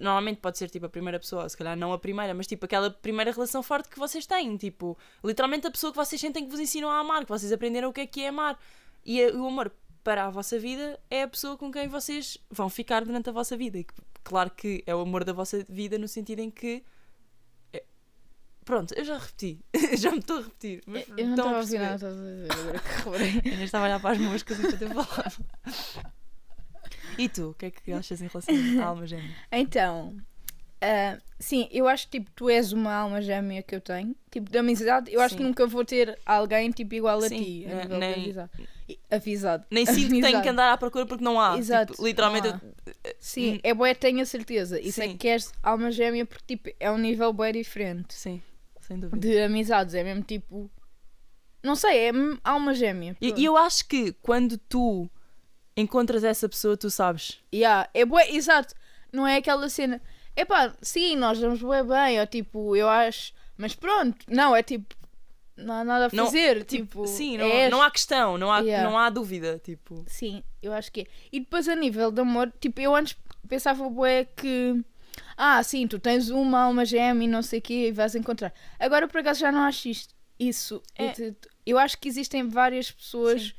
Normalmente 0.00 0.40
pode 0.40 0.58
ser 0.58 0.68
tipo 0.68 0.86
a 0.86 0.88
primeira 0.88 1.20
pessoa, 1.20 1.48
se 1.48 1.56
calhar 1.56 1.76
não 1.76 1.92
a 1.92 1.98
primeira, 1.98 2.34
mas 2.34 2.48
tipo 2.48 2.64
aquela 2.64 2.90
primeira 2.90 3.30
relação 3.30 3.62
forte 3.62 3.88
que 3.88 3.96
vocês 3.96 4.26
têm. 4.26 4.56
Tipo, 4.56 4.98
literalmente 5.22 5.68
a 5.68 5.70
pessoa 5.70 5.92
que 5.92 5.96
vocês 5.96 6.20
sentem 6.20 6.44
que 6.44 6.50
vos 6.50 6.58
ensinam 6.58 6.90
a 6.90 6.98
amar, 6.98 7.22
que 7.24 7.28
vocês 7.28 7.52
aprenderam 7.52 7.90
o 7.90 7.92
que 7.92 8.00
é 8.00 8.06
que 8.06 8.22
é 8.22 8.28
amar. 8.28 8.58
E 9.06 9.24
o 9.30 9.46
amor 9.46 9.72
para 10.02 10.26
a 10.26 10.30
vossa 10.30 10.58
vida 10.58 10.98
é 11.08 11.22
a 11.22 11.28
pessoa 11.28 11.56
com 11.56 11.70
quem 11.70 11.86
vocês 11.86 12.36
vão 12.50 12.68
ficar 12.68 13.04
durante 13.04 13.28
a 13.28 13.32
vossa 13.32 13.56
vida. 13.56 13.78
Claro 14.24 14.50
que 14.50 14.82
é 14.88 14.94
o 14.94 15.00
amor 15.00 15.22
da 15.22 15.32
vossa 15.32 15.64
vida 15.68 15.96
no 15.96 16.08
sentido 16.08 16.40
em 16.40 16.50
que. 16.50 16.82
É- 18.68 18.76
Pronto, 18.76 18.94
eu 18.94 19.04
já 19.04 19.16
repeti. 19.18 19.58
já 19.98 20.10
me 20.10 20.18
estou 20.18 20.38
a 20.38 20.42
repetir. 20.42 20.82
mas 20.86 21.04
Eu 21.16 21.26
não 21.26 21.30
estava 21.34 21.54
a 21.56 21.58
ouvir 21.60 21.78
nada, 21.78 21.94
estás 21.94 22.14
a 22.14 22.20
dizer, 22.20 22.52
agora 22.52 22.78
que 22.78 22.88
reparei. 22.98 23.42
Eu 23.60 23.64
estava 23.64 23.84
a 23.84 23.88
olhar 23.88 24.00
para 24.00 24.10
as 24.10 24.18
moscas 24.18 24.58
enquanto 24.60 24.82
eu 24.82 24.88
falava. 24.88 25.32
E 27.16 27.28
tu, 27.28 27.50
o 27.50 27.54
que 27.54 27.66
é 27.66 27.70
que 27.70 27.92
achas 27.92 28.20
em 28.22 28.28
relação 28.28 28.54
à 28.82 28.84
alma 28.86 29.06
gêmea? 29.06 29.34
Então, 29.50 30.16
ah, 30.80 31.18
sim, 31.40 31.68
eu 31.72 31.88
acho 31.88 32.08
que 32.08 32.18
tipo, 32.20 32.30
tu 32.36 32.48
és 32.48 32.72
uma 32.72 32.94
alma 32.94 33.20
gêmea 33.20 33.62
que 33.62 33.74
eu 33.74 33.80
tenho. 33.80 34.14
Tipo, 34.30 34.48
de 34.50 34.58
amizade, 34.58 35.12
eu 35.12 35.20
acho 35.20 35.34
que 35.34 35.42
Sim. 35.42 35.48
nunca 35.48 35.66
vou 35.66 35.84
ter 35.84 36.16
alguém 36.24 36.70
tipo 36.70 36.94
igual 36.94 37.18
a 37.18 37.28
Sim, 37.28 37.42
ti. 37.42 37.66
A 37.66 37.74
ne- 37.74 37.82
nível 37.82 37.98
nem- 37.98 38.12
avisado. 38.14 38.50
E- 38.88 38.98
Avisado. 39.10 39.64
Nem 39.70 39.84
sinto 39.86 40.14
que 40.14 40.20
tenho 40.22 40.42
que 40.42 40.48
andar 40.48 40.72
à 40.72 40.76
procura 40.76 41.04
porque 41.06 41.24
não 41.24 41.40
há. 41.40 41.58
Exato, 41.58 41.92
Tipo, 41.94 42.06
literalmente. 42.06 42.46
há. 42.48 42.60
eu- 43.04 43.14
Sim, 43.18 43.54
Hum. 43.54 43.60
é 43.64 43.74
boé, 43.74 43.94
tenho 43.94 44.20
a 44.20 44.24
certeza. 44.26 44.78
Isso 44.80 45.00
é 45.00 45.06
Sim. 45.06 45.12
que 45.12 45.18
queres 45.18 45.52
alma 45.62 45.90
gêmea 45.90 46.24
porque 46.24 46.56
tipo, 46.56 46.70
é 46.78 46.90
um 46.90 46.98
nível 46.98 47.32
bem 47.32 47.52
diferente 47.52 48.14
Sim, 48.14 48.40
sem 48.88 48.98
dúvida. 48.98 49.18
de 49.18 49.38
amizades. 49.40 49.94
É 49.94 50.02
mesmo 50.02 50.22
tipo. 50.24 50.68
Não 51.62 51.76
sei, 51.76 52.08
é 52.08 52.12
alma 52.42 52.74
gêmea. 52.74 53.16
E, 53.20 53.34
e 53.36 53.44
eu 53.44 53.56
acho 53.56 53.86
que 53.86 54.12
quando 54.14 54.56
tu 54.58 55.08
encontras 55.76 56.24
essa 56.24 56.48
pessoa, 56.48 56.76
tu 56.76 56.90
sabes. 56.90 57.38
Yeah, 57.54 57.88
é 57.94 58.04
bué, 58.04 58.30
exato. 58.30 58.74
Não 59.12 59.26
é 59.26 59.36
aquela 59.36 59.68
cena. 59.68 60.00
Epá, 60.36 60.74
sim, 60.80 61.16
nós 61.16 61.38
vamos 61.38 61.60
bué 61.60 61.82
bem, 61.82 62.20
ou 62.20 62.26
tipo, 62.26 62.76
eu 62.76 62.88
acho. 62.88 63.32
Mas 63.56 63.74
pronto, 63.74 64.16
não, 64.28 64.54
é 64.54 64.62
tipo. 64.62 64.94
Não 65.56 65.74
há 65.74 65.82
nada 65.84 66.06
a 66.06 66.10
Não, 66.16 66.26
fazer. 66.26 66.64
Tipo, 66.64 66.84
tipo, 67.02 67.06
sim, 67.08 67.36
não, 67.36 67.46
és- 67.46 67.70
não 67.70 67.82
há 67.82 67.90
questão, 67.90 68.38
não 68.38 68.52
há, 68.52 68.60
Yeah. 68.60 68.88
não 68.88 68.96
há 68.96 69.10
dúvida. 69.10 69.58
Tipo, 69.58 70.04
Sim, 70.06 70.44
eu 70.62 70.72
acho 70.72 70.92
que 70.92 71.00
é. 71.00 71.06
E 71.32 71.40
depois 71.40 71.68
a 71.68 71.74
nível 71.74 72.12
de 72.12 72.20
amor, 72.20 72.52
tipo, 72.60 72.80
eu 72.80 72.94
antes 72.94 73.16
pensava 73.48 73.88
bué 73.90 74.24
que. 74.24 74.80
Ah, 75.40 75.62
sim, 75.62 75.86
tu 75.86 76.00
tens 76.00 76.30
uma 76.30 76.58
alma 76.62 76.84
gêmea 76.84 77.24
e 77.24 77.30
não 77.30 77.42
sei 77.42 77.60
o 77.60 77.62
quê 77.62 77.88
e 77.88 77.92
vais 77.92 78.16
encontrar. 78.16 78.52
Agora 78.78 79.06
por 79.06 79.20
acaso 79.20 79.38
já 79.38 79.52
não 79.52 79.60
acho 79.60 79.88
isto. 79.88 80.12
Isso. 80.38 80.82
É. 80.98 81.12
Eu 81.64 81.78
acho 81.78 81.96
que 81.98 82.08
existem 82.08 82.48
várias 82.48 82.90
pessoas 82.90 83.42
Sim. 83.42 83.52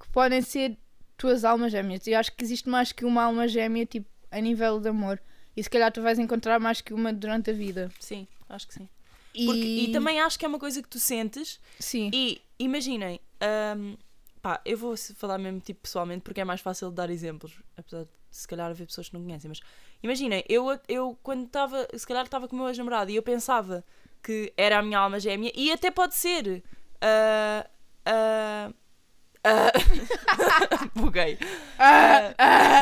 que 0.00 0.08
podem 0.10 0.40
ser 0.40 0.76
tuas 1.16 1.44
almas 1.44 1.72
gêmeas. 1.72 2.06
Eu 2.06 2.16
acho 2.18 2.30
que 2.32 2.44
existe 2.44 2.68
mais 2.68 2.92
que 2.92 3.04
uma 3.04 3.24
alma 3.24 3.48
gêmea, 3.48 3.84
tipo, 3.86 4.08
a 4.30 4.40
nível 4.40 4.78
de 4.78 4.88
amor. 4.88 5.20
E 5.56 5.62
se 5.62 5.68
calhar 5.68 5.90
tu 5.90 6.00
vais 6.00 6.18
encontrar 6.18 6.60
mais 6.60 6.80
que 6.80 6.94
uma 6.94 7.12
durante 7.12 7.50
a 7.50 7.52
vida. 7.52 7.90
sim, 7.98 8.26
acho 8.48 8.68
que 8.68 8.74
sim. 8.74 8.88
E, 9.34 9.46
Porque- 9.46 9.58
e 9.88 9.92
também 9.92 10.20
acho 10.20 10.38
que 10.38 10.44
é 10.44 10.48
uma 10.48 10.58
coisa 10.60 10.80
que 10.82 10.88
tu 10.88 10.98
sentes 11.00 11.60
Sim. 11.78 12.10
E 12.14 12.40
imaginem, 12.58 13.20
hum, 13.76 13.96
pá, 14.42 14.60
eu 14.64 14.76
vou 14.76 14.94
falar 15.16 15.38
mesmo 15.38 15.60
tipo 15.60 15.80
pessoalmente 15.82 16.22
porque 16.22 16.40
é 16.40 16.44
mais 16.44 16.60
fácil 16.60 16.88
de 16.90 16.94
dar 16.96 17.10
exemplos, 17.10 17.52
apesar 17.76 18.04
de 18.04 18.08
se 18.30 18.46
calhar 18.46 18.70
haver 18.70 18.86
pessoas 18.86 19.08
que 19.08 19.14
não 19.14 19.22
conhecem, 19.22 19.48
mas 19.48 19.60
imaginem, 20.02 20.44
eu, 20.48 20.66
eu 20.88 21.18
quando 21.22 21.46
estava, 21.46 21.86
se 21.96 22.06
calhar 22.06 22.24
estava 22.24 22.46
com 22.48 22.54
o 22.56 22.58
meu 22.60 22.68
ex-namorado 22.68 23.10
e 23.10 23.16
eu 23.16 23.22
pensava 23.22 23.84
que 24.22 24.52
era 24.56 24.78
a 24.78 24.82
minha 24.82 24.98
alma 24.98 25.18
gêmea 25.18 25.50
e 25.54 25.72
até 25.72 25.90
pode 25.90 26.14
ser. 26.14 26.62
ah, 27.00 27.66
ah, 28.06 28.72
ah, 29.44 29.72
buguei. 30.94 31.38
Ah, 31.78 32.34
ah. 32.38 32.80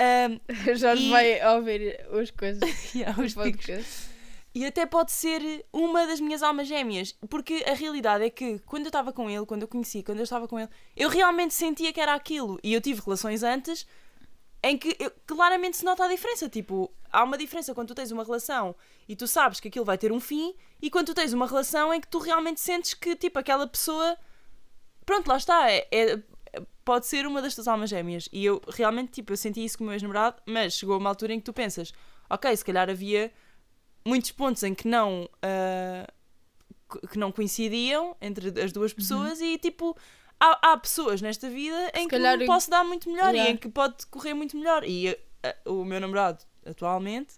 Hum, 0.00 0.40
Já 0.74 0.94
E- 0.94 1.10
vai 1.10 1.54
ouvir 1.56 2.00
as 2.20 2.30
coisas. 2.30 2.62
yeah, 2.94 3.18
Os 3.20 3.34
podcasts. 3.34 4.10
E 4.54 4.64
até 4.64 4.86
pode 4.86 5.10
ser 5.10 5.66
uma 5.72 6.06
das 6.06 6.20
minhas 6.20 6.40
almas 6.40 6.68
gêmeas, 6.68 7.12
porque 7.28 7.64
a 7.66 7.74
realidade 7.74 8.24
é 8.24 8.30
que 8.30 8.60
quando 8.60 8.84
eu 8.84 8.88
estava 8.88 9.12
com 9.12 9.28
ele, 9.28 9.44
quando 9.44 9.62
eu 9.62 9.68
conheci, 9.68 10.02
quando 10.02 10.18
eu 10.18 10.24
estava 10.24 10.46
com 10.46 10.60
ele, 10.60 10.68
eu 10.94 11.08
realmente 11.08 11.52
sentia 11.52 11.92
que 11.92 12.00
era 12.00 12.14
aquilo. 12.14 12.60
E 12.62 12.72
eu 12.72 12.80
tive 12.80 13.00
relações 13.04 13.42
antes 13.42 13.84
em 14.62 14.78
que 14.78 14.96
eu- 15.00 15.10
claramente 15.26 15.76
se 15.76 15.84
nota 15.84 16.04
a 16.04 16.08
diferença. 16.08 16.48
Tipo, 16.48 16.88
há 17.10 17.24
uma 17.24 17.36
diferença 17.36 17.74
quando 17.74 17.88
tu 17.88 17.94
tens 17.96 18.12
uma 18.12 18.22
relação 18.22 18.76
e 19.08 19.16
tu 19.16 19.26
sabes 19.26 19.58
que 19.58 19.66
aquilo 19.66 19.84
vai 19.84 19.98
ter 19.98 20.12
um 20.12 20.20
fim, 20.20 20.54
e 20.80 20.88
quando 20.88 21.06
tu 21.06 21.14
tens 21.14 21.32
uma 21.32 21.46
relação 21.48 21.92
em 21.92 22.00
que 22.00 22.06
tu 22.06 22.18
realmente 22.18 22.60
sentes 22.60 22.94
que, 22.94 23.16
tipo, 23.16 23.38
aquela 23.40 23.66
pessoa. 23.66 24.16
Pronto, 25.04 25.26
lá 25.26 25.36
está. 25.36 25.68
É, 25.68 25.88
é- 25.90 26.22
pode 26.84 27.06
ser 27.06 27.26
uma 27.26 27.42
das 27.42 27.54
tuas 27.56 27.66
almas 27.66 27.90
gêmeas. 27.90 28.28
E 28.32 28.44
eu 28.44 28.62
realmente, 28.68 29.10
tipo, 29.10 29.32
eu 29.32 29.36
senti 29.36 29.64
isso 29.64 29.76
com 29.76 29.82
o 29.84 29.86
meu 29.86 29.94
ex-namorado, 29.94 30.40
mas 30.46 30.74
chegou 30.74 30.96
uma 30.96 31.08
altura 31.10 31.32
em 31.32 31.40
que 31.40 31.44
tu 31.44 31.52
pensas, 31.52 31.92
ok, 32.30 32.56
se 32.56 32.64
calhar 32.64 32.88
havia 32.88 33.32
muitos 34.04 34.30
pontos 34.32 34.62
em 34.62 34.74
que 34.74 34.86
não. 34.88 35.28
ah, 35.42 36.06
que- 37.10 37.18
não 37.18 37.32
coincidiam 37.32 38.16
entre 38.20 38.48
as 38.62 38.70
duas 38.72 38.92
pessoas 38.92 39.40
e 39.40 39.58
tipo 39.58 39.96
há, 40.38 40.72
há 40.72 40.76
pessoas 40.76 41.20
nesta 41.20 41.48
vida 41.50 41.90
em 41.94 42.06
que 42.06 42.14
em- 42.44 42.46
posso 42.46 42.70
dar 42.70 42.84
muito 42.84 43.10
melhor 43.10 43.32
Yeah. 43.34 43.50
e 43.50 43.54
em 43.54 43.56
que 43.56 43.68
pode 43.68 44.06
correr 44.06 44.32
muito 44.34 44.56
melhor 44.56 44.84
e 44.84 45.08
ah, 45.42 45.56
o 45.66 45.84
meu 45.84 45.98
namorado 46.00 46.44
atualmente 46.64 47.34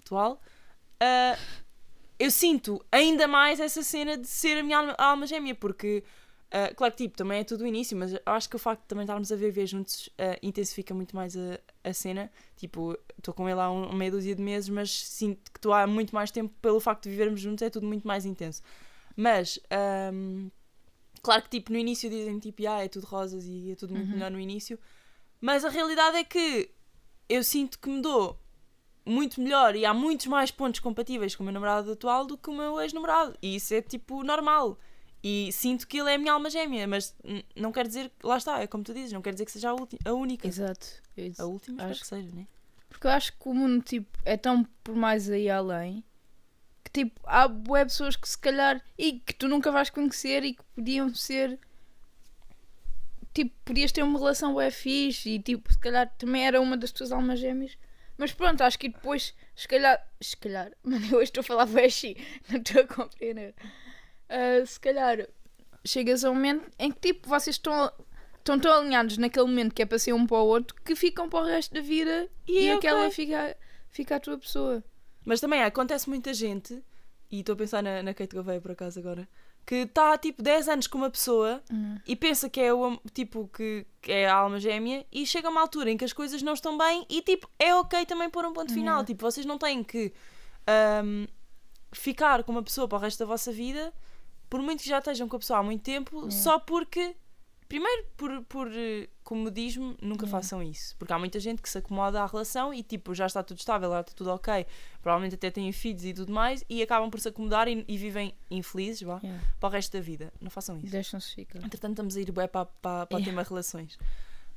atual 0.00 0.40
ah, 1.00 1.38
eu 2.18 2.30
sinto 2.30 2.84
ainda 2.90 3.28
mais 3.28 3.60
essa 3.60 3.82
cena 3.82 4.16
de 4.16 4.26
ser 4.26 4.58
a 4.58 4.62
minha 4.62 4.78
alma, 4.78 4.94
alma 4.98 5.26
gêmea 5.26 5.54
porque 5.54 6.02
ah, 6.50 6.72
claro 6.74 6.92
que 6.94 7.04
tipo, 7.04 7.16
também 7.16 7.40
é 7.40 7.44
tudo 7.44 7.64
o 7.64 7.66
início, 7.66 7.96
mas 7.96 8.12
eu 8.12 8.20
acho 8.26 8.48
que 8.48 8.56
o 8.56 8.58
facto 8.58 8.82
de 8.82 8.88
também 8.88 9.02
estarmos 9.04 9.30
a 9.32 9.36
viver 9.36 9.66
juntos 9.66 10.08
ah, 10.18 10.38
intensifica 10.42 10.94
muito 10.94 11.14
mais 11.16 11.36
a, 11.36 11.58
a 11.84 11.92
cena. 11.92 12.30
Tipo, 12.56 12.96
estou 13.18 13.34
com 13.34 13.48
ele 13.48 13.60
há 13.60 13.70
um, 13.70 13.92
meia 13.92 14.10
dúzia 14.10 14.34
de 14.34 14.42
meses, 14.42 14.68
mas 14.68 14.90
sinto 14.90 15.50
que 15.52 15.58
estou 15.58 15.72
há 15.72 15.86
muito 15.86 16.14
mais 16.14 16.30
tempo 16.30 16.54
pelo 16.62 16.80
facto 16.80 17.04
de 17.04 17.10
vivermos 17.10 17.40
juntos, 17.40 17.62
é 17.62 17.70
tudo 17.70 17.86
muito 17.86 18.06
mais 18.06 18.24
intenso. 18.24 18.62
Mas, 19.16 19.58
ahm, 19.70 20.48
claro 21.22 21.42
que 21.42 21.50
tipo, 21.50 21.72
no 21.72 21.78
início 21.78 22.08
dizem 22.10 22.38
tipo, 22.38 22.62
ah, 22.68 22.84
é 22.84 22.88
tudo 22.88 23.04
rosas 23.06 23.44
e 23.46 23.72
é 23.72 23.74
tudo 23.74 23.94
muito 23.94 24.08
Uhum. 24.08 24.14
melhor 24.14 24.30
no 24.30 24.38
início, 24.40 24.78
mas 25.40 25.64
a 25.64 25.68
realidade 25.68 26.16
é 26.18 26.24
que 26.24 26.70
eu 27.28 27.42
sinto 27.42 27.78
que 27.78 27.88
me 27.88 28.00
dou 28.00 28.38
muito 29.04 29.40
melhor 29.40 29.76
e 29.76 29.84
há 29.86 29.94
muitos 29.94 30.26
mais 30.26 30.50
pontos 30.50 30.80
compatíveis 30.80 31.34
com 31.36 31.42
o 31.42 31.46
meu 31.46 31.52
namorado 31.52 31.92
atual 31.92 32.26
do 32.26 32.36
que 32.36 32.50
o 32.50 32.52
meu 32.56 32.80
ex-namorado. 32.80 33.36
E 33.40 33.54
isso 33.56 33.72
é 33.74 33.80
tipo 33.82 34.22
normal. 34.24 34.78
E 35.28 35.50
sinto 35.50 35.88
que 35.88 35.98
ele 35.98 36.08
é 36.10 36.14
a 36.14 36.18
minha 36.18 36.32
alma 36.32 36.48
gêmea, 36.48 36.86
mas 36.86 37.12
não 37.56 37.72
quer 37.72 37.84
dizer, 37.88 38.12
lá 38.22 38.36
está, 38.36 38.60
é 38.60 38.66
como 38.68 38.84
tu 38.84 38.94
dizes, 38.94 39.10
não 39.12 39.20
quer 39.20 39.32
dizer 39.32 39.44
que 39.44 39.50
seja 39.50 39.72
a, 39.72 39.74
a 40.08 40.12
única. 40.12 40.46
Exato. 40.46 40.86
Eu- 41.16 41.32
A 41.38 41.44
última, 41.46 41.82
Acho- 41.84 42.00
que 42.02 42.06
seja, 42.06 42.28
né? 42.32 42.46
Porque 42.88 43.08
eu 43.08 43.10
acho 43.10 43.32
que 43.32 43.48
o 43.48 43.52
mundo 43.52 43.82
tipo, 43.82 44.08
é 44.24 44.36
tão 44.36 44.62
por 44.84 44.94
mais 44.94 45.28
aí 45.28 45.50
além 45.50 46.04
que 46.84 46.90
tipo, 46.92 47.20
há 47.24 47.48
bué 47.48 47.84
pessoas 47.84 48.14
que 48.14 48.28
se 48.28 48.38
calhar 48.38 48.80
e 48.96 49.18
que 49.18 49.34
tu 49.34 49.48
nunca 49.48 49.72
vais 49.72 49.90
conhecer 49.90 50.44
e 50.44 50.54
que 50.54 50.62
podiam 50.76 51.12
ser 51.12 51.58
tipo, 53.34 53.52
podias 53.64 53.90
ter 53.92 54.02
uma 54.04 54.18
relação 54.18 54.54
bué 54.54 54.70
fixe 54.70 55.30
e 55.30 55.38
tipo, 55.40 55.72
se 55.72 55.78
calhar 55.80 56.08
também 56.16 56.46
era 56.46 56.60
uma 56.60 56.76
das 56.76 56.92
tuas 56.92 57.10
almas 57.10 57.40
gêmeas. 57.40 57.76
Mas 58.16 58.32
pronto, 58.32 58.62
acho 58.62 58.78
que 58.78 58.88
depois, 58.88 59.34
se 59.56 59.66
calhar, 59.68 60.08
se 60.20 60.36
calhar, 60.36 60.70
mano, 60.84 61.04
eu 61.06 61.18
hoje 61.18 61.24
estou 61.24 61.40
a 61.40 61.44
falar 61.44 61.66
bué 61.66 61.88
não 62.48 62.58
estou 62.60 62.82
a 62.82 62.86
compreender. 62.86 63.54
Ah, 64.28 64.64
se 64.66 64.78
calhar 64.80 65.26
chegas 65.84 66.24
a 66.24 66.30
um 66.30 66.34
momento 66.34 66.68
em 66.78 66.90
que 66.90 67.00
tipo, 67.12 67.28
vocês 67.28 67.56
estão 67.56 67.92
estão 68.38 68.58
tão 68.60 68.72
alinhados 68.72 69.18
naquele 69.18 69.46
momento 69.46 69.74
que 69.74 69.82
é 69.82 69.86
para 69.86 69.98
ser 69.98 70.12
um 70.12 70.24
para 70.26 70.36
o 70.38 70.46
outro 70.46 70.76
que 70.84 70.94
ficam 70.94 71.28
para 71.28 71.40
o 71.40 71.44
resto 71.44 71.74
da 71.74 71.80
vida 71.80 72.28
e, 72.46 72.60
E 72.60 72.66
é 72.68 72.74
aquela 72.74 73.00
ok. 73.00 73.10
fica, 73.10 73.56
fica 73.90 74.16
a 74.16 74.20
tua 74.20 74.38
pessoa. 74.38 74.84
Mas 75.24 75.40
também 75.40 75.62
acontece 75.64 76.08
muita 76.08 76.32
gente, 76.32 76.80
e 77.28 77.40
estou 77.40 77.54
a 77.54 77.56
pensar 77.56 77.82
na, 77.82 78.02
na 78.04 78.14
Kate 78.14 78.36
Gouveia 78.36 78.60
por 78.60 78.70
acaso 78.70 79.00
agora, 79.00 79.28
que 79.66 79.74
está 79.74 80.16
tipo 80.16 80.40
10 80.44 80.68
anos 80.68 80.86
com 80.86 80.96
uma 80.98 81.10
pessoa 81.10 81.60
Hum. 81.72 81.98
e 82.06 82.14
pensa 82.14 82.48
que 82.48 82.60
é 82.60 82.72
o 82.72 82.96
tipo 83.12 83.48
que, 83.52 83.84
que 84.00 84.12
é 84.12 84.28
a 84.28 84.34
alma 84.36 84.60
gêmea 84.60 85.04
e 85.10 85.26
chega 85.26 85.48
uma 85.48 85.60
altura 85.60 85.90
em 85.90 85.96
que 85.96 86.04
as 86.04 86.12
coisas 86.12 86.40
não 86.40 86.52
estão 86.52 86.78
bem 86.78 87.04
e 87.10 87.20
tipo 87.22 87.50
é 87.58 87.74
ok 87.74 88.06
também 88.06 88.30
pôr 88.30 88.44
um 88.46 88.52
ponto 88.52 88.72
final. 88.72 89.04
Tipo, 89.04 89.22
vocês 89.28 89.44
não 89.44 89.58
têm 89.58 89.82
que 89.82 90.12
ahm, 90.68 91.26
ficar 91.90 92.44
com 92.44 92.52
uma 92.52 92.62
pessoa 92.62 92.86
para 92.86 92.98
o 92.98 93.00
resto 93.00 93.18
da 93.18 93.26
vossa 93.26 93.50
vida, 93.50 93.92
por 94.48 94.60
muito 94.62 94.82
que 94.82 94.88
já 94.88 94.98
estejam 94.98 95.28
com 95.28 95.36
a 95.36 95.38
pessoa 95.38 95.58
há 95.60 95.62
muito 95.62 95.82
tempo, 95.82 96.16
Yeah. 96.16 96.30
só 96.32 96.58
porque. 96.58 97.14
Primeiro, 97.68 98.04
por, 98.16 98.42
por 98.44 98.70
eh, 98.72 99.08
comodismo, 99.24 99.96
nunca 100.00 100.24
Yeah. 100.24 100.28
façam 100.30 100.62
isso. 100.62 100.94
Porque 100.96 101.12
há 101.12 101.18
muita 101.18 101.40
gente 101.40 101.60
que 101.60 101.68
se 101.68 101.76
acomoda 101.78 102.22
à 102.22 102.26
relação 102.26 102.72
e, 102.72 102.80
tipo, 102.80 103.12
já 103.12 103.26
está 103.26 103.42
tudo 103.42 103.58
estável, 103.58 103.90
já 103.90 104.00
está 104.02 104.12
tudo 104.14 104.30
ok. 104.30 104.64
Provavelmente 105.02 105.34
até 105.34 105.50
têm 105.50 105.72
filhos 105.72 106.04
e 106.04 106.14
tudo 106.14 106.32
mais 106.32 106.64
e 106.70 106.80
acabam 106.80 107.10
por 107.10 107.18
se 107.18 107.26
acomodar 107.28 107.66
e, 107.66 107.84
e 107.88 107.98
vivem 107.98 108.32
infelizes, 108.48 109.02
vá, 109.02 109.18
Yeah. 109.20 109.42
para 109.58 109.68
o 109.68 109.72
resto 109.72 109.92
da 109.94 110.00
vida. 110.00 110.32
Não 110.40 110.48
façam 110.48 110.78
isso. 110.78 110.92
Deixam-se 110.92 111.34
ficar. 111.34 111.58
Entretanto, 111.58 111.94
estamos 111.94 112.16
a 112.16 112.20
ir 112.20 112.30
bué 112.30 112.46
para, 112.46 112.66
para, 112.66 113.04
para 113.06 113.16
o 113.16 113.18
Yeah. 113.18 113.24
tema 113.32 113.42
relações. 113.42 113.98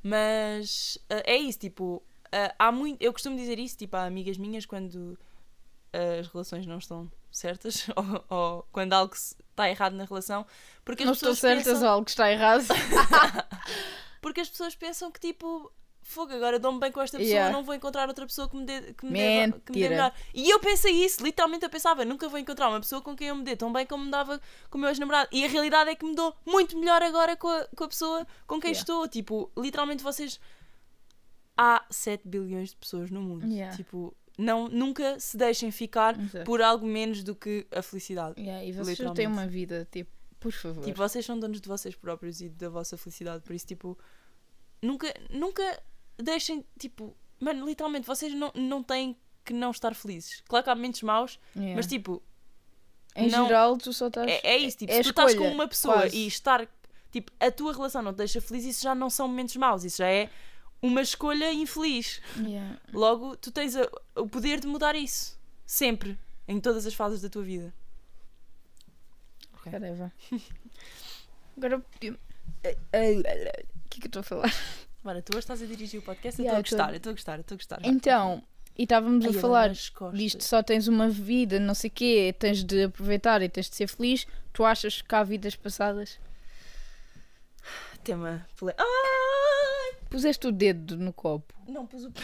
Mas 0.04 0.97
ah, 1.10 1.23
é 1.25 1.38
isso, 1.38 1.60
tipo, 1.60 2.04
ah, 2.32 2.54
há 2.60 2.71
muito. 2.71 3.02
Eu 3.02 3.12
costumo 3.12 3.36
dizer 3.36 3.58
isso, 3.60 3.78
tipo, 3.78 3.95
a 3.95 4.06
amigas 4.06 4.38
minhas 4.38 4.65
quando 4.65 5.17
as 5.91 6.28
relações 6.28 6.65
não 6.65 6.78
estão 6.78 7.12
certas 7.32 7.88
ou, 7.95 8.38
ou 8.38 8.67
quando 8.71 8.93
algo 8.93 9.13
está 9.13 9.69
errado 9.69 9.93
na 9.93 10.06
relação. 10.06 10.45
Porque 10.86 11.04
as 11.04 11.08
Não 11.08 11.13
estou 11.13 11.30
pessoas 11.30 11.39
certas, 11.39 11.73
pensam, 11.73 11.89
algo 11.89 12.06
que 12.06 12.12
está 12.12 12.32
errado. 12.32 12.65
Porque 14.21 14.41
as 14.41 14.49
pessoas 14.49 14.75
pensam 14.75 15.12
que 15.12 15.19
tipo. 15.19 15.71
Fogo, 16.02 16.34
agora 16.34 16.58
dou-me 16.58 16.80
bem 16.80 16.91
com 16.91 16.99
esta 17.02 17.19
pessoa, 17.19 17.32
Yeah. 17.36 17.56
não 17.56 17.63
vou 17.63 17.75
encontrar 17.75 18.08
outra 18.08 18.25
pessoa 18.25 18.49
que 18.49 18.56
me 18.56 18.65
dê, 18.65 18.93
que 18.93 19.06
me 19.06 19.12
dê, 19.13 19.52
que 19.63 19.71
me 19.73 19.80
dê 19.82 19.89
melhor. 19.89 20.12
E 20.34 20.49
eu 20.49 20.60
pensei 20.60 20.91
isso, 21.06 21.23
literalmente 21.23 21.63
eu 21.63 21.69
pensava, 21.69 22.04
nunca 22.04 22.28
vou 22.28 22.39
encontrar 22.39 22.67
uma 22.67 22.80
pessoa 22.80 22.99
com 22.99 23.15
quem 23.15 23.28
eu 23.28 23.36
me 23.36 23.43
dê 23.43 23.56
tão 23.56 23.71
bem 23.71 23.86
como 23.86 24.06
me 24.06 24.10
dava 24.10 24.41
com 24.71 24.80
o 24.80 24.82
meu 24.82 24.89
ex-namorado. 24.89 25.30
E 25.32 25.45
a 25.45 25.47
realidade 25.47 25.91
é 25.91 25.93
que 25.93 26.04
me 26.04 26.15
dou 26.15 26.36
muito 26.43 26.75
melhor 26.80 27.04
agora 27.04 27.36
com 27.36 27.47
a, 27.47 27.67
com 27.75 27.84
a 27.84 27.88
pessoa 27.88 28.25
com 28.47 28.60
quem 28.60 28.71
Yeah. 28.71 28.80
estou. 28.80 29.08
Tipo, 29.08 29.52
literalmente 29.56 30.02
vocês. 30.02 30.39
Há 31.56 31.86
7 31.91 32.28
bilhões 32.28 32.69
de 32.71 32.78
pessoas 32.78 33.12
no 33.12 33.21
mundo. 33.21 33.45
Yeah. 33.45 33.75
Tipo, 33.78 34.15
não, 34.39 34.69
nunca 34.69 35.19
se 35.19 35.36
deixem 35.36 35.69
ficar 35.69 36.17
Exato. 36.19 36.45
por 36.45 36.62
algo 36.62 36.86
menos 36.86 37.23
do 37.23 37.36
que 37.36 37.67
a 37.71 37.82
felicidade. 37.82 38.39
Yeah, 38.41 38.63
e 38.63 38.71
vocês 38.71 38.97
já 38.97 39.13
têm 39.13 39.28
uma 39.28 39.45
vida, 39.45 39.88
tipo, 39.91 40.10
por 40.39 40.52
favor. 40.54 40.84
Tipo, 40.86 40.97
vocês 40.97 41.25
são 41.25 41.38
donos 41.38 41.60
de 41.60 41.67
vocês 41.67 41.93
próprios 41.95 42.39
e 42.39 42.47
da 42.47 42.69
vossa 42.69 42.95
felicidade, 42.97 43.43
por 43.43 43.54
isso, 43.54 43.67
tipo, 43.67 43.97
nunca, 44.82 45.13
nunca 45.30 45.84
deixem, 46.17 46.65
tipo, 46.80 47.13
mano, 47.39 47.65
literalmente, 47.65 48.08
vocês 48.08 48.34
não, 48.34 48.52
não 48.56 48.82
têm 48.82 49.15
que 49.43 49.52
não 49.54 49.71
estar 49.71 49.93
felizes. 49.93 50.41
Claro 50.47 50.63
que 50.63 50.69
há 50.69 50.75
momentos 50.75 51.02
maus, 51.04 51.39
Yeah. 51.56 51.75
mas, 51.75 51.88
tipo, 51.88 52.21
em 53.15 53.30
não- 53.30 53.45
geral, 53.47 53.78
tu 53.78 53.91
só 53.91 54.08
estás. 54.08 54.28
é, 54.30 54.39
é 54.43 54.58
isso, 54.58 54.78
tipo, 54.78 54.91
é 54.93 54.97
se 54.97 55.04
tu 55.04 55.10
estás 55.10 55.36
com 55.36 55.47
uma 55.52 55.67
pessoa 55.67 55.95
quase. 55.95 56.15
e 56.15 56.28
estar, 56.28 56.67
tipo, 57.12 57.32
a 57.39 57.52
tua 57.52 57.73
relação 57.73 58.02
não 58.02 58.13
te 58.13 58.17
deixa 58.17 58.39
feliz, 58.39 58.63
isso 58.65 58.84
já 58.84 58.95
não 58.95 59.10
são 59.10 59.28
momentos 59.28 59.56
maus, 59.58 59.84
isso 59.84 59.97
já 59.97 60.08
é 60.08 60.30
uma 60.82 61.02
escolha 61.02 61.52
infeliz. 61.54 62.22
Yeah. 62.38 62.78
Logo, 62.94 63.36
tu 63.38 63.52
tens 63.52 63.76
a- 63.76 63.89
o 64.15 64.28
poder 64.28 64.60
de 64.60 64.68
mudar 64.68 64.96
isso, 64.96 65.38
sempre, 65.65 66.18
em 66.48 66.60
todas 66.60 66.86
as 66.86 66.94
fases 66.94 67.22
da 67.22 67.30
tua 67.30 67.44
vida. 67.44 67.74
Ok. 69.54 69.72
Whatever. 69.74 70.12
Agora. 71.58 71.84
eu- 72.02 72.18
eh, 72.63 72.78
eh, 72.94 73.63
O 73.86 73.89
que 73.89 73.98
é 73.98 74.02
que 74.02 74.06
eu 74.06 74.10
estou 74.10 74.20
a 74.22 74.24
falar? 74.24 74.54
Mano, 75.04 75.22
tu 75.22 75.32
hoje 75.32 75.39
estás 75.39 75.62
a 75.62 75.65
dirigir 75.65 76.00
o 76.00 76.04
podcast, 76.04 76.39
eu 76.39 76.46
Yeah, 76.46 76.62
estou 76.62 76.78
eu 76.78 76.82
a 76.84 76.86
tô- 76.88 76.92
gostar, 76.92 76.94
eu 76.94 76.98
estou 76.98 77.10
a 77.10 77.13
gostar, 77.13 77.36
eu 77.38 77.42
estou 77.42 77.56
a 77.56 77.58
gostar. 77.58 77.80
Então, 77.84 78.44
e 78.78 78.84
estávamos 78.84 79.26
Ai, 79.26 79.32
a 79.32 79.42
falar 79.42 79.70
disto, 80.13 80.44
só 80.44 80.62
tens 80.63 80.88
uma 80.88 81.10
vida, 81.10 81.60
não 81.60 81.74
sei 81.74 81.89
o 81.89 81.94
quê, 81.94 82.36
tens 82.38 82.63
de 82.63 82.84
aproveitar 82.84 83.42
e 83.42 83.50
tens 83.50 83.70
de 83.70 83.76
ser 83.76 83.88
feliz. 83.88 84.26
Tu 84.54 84.63
achas 84.63 85.02
que 85.02 85.15
há 85.15 85.24
vidas 85.24 85.56
passadas? 85.56 86.20
Tema. 88.04 88.46
Ai! 88.78 89.09
Puseste 90.10 90.48
o 90.48 90.52
dedo 90.52 90.98
no 90.98 91.13
copo. 91.13 91.54
Não 91.67 91.86
pus 91.86 92.06
o 92.06 92.12
pé. 92.12 92.22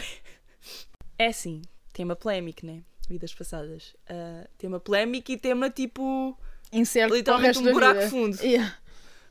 É 1.18 1.28
assim, 1.28 1.62
tema 1.92 2.16
polémico, 2.16 2.66
né? 2.66 2.82
Vidas 3.08 3.32
passadas. 3.32 3.94
Ah, 4.08 4.48
tema 4.58 4.80
polémico 4.80 5.30
e 5.30 5.38
tema 5.38 5.70
tipo. 5.70 6.36
Incerto 6.72 7.14
literalmente 7.14 7.58
um 7.58 7.72
buraco 7.72 8.00
vida. 8.00 8.10
fundo. 8.10 8.42
Yeah. 8.42 8.76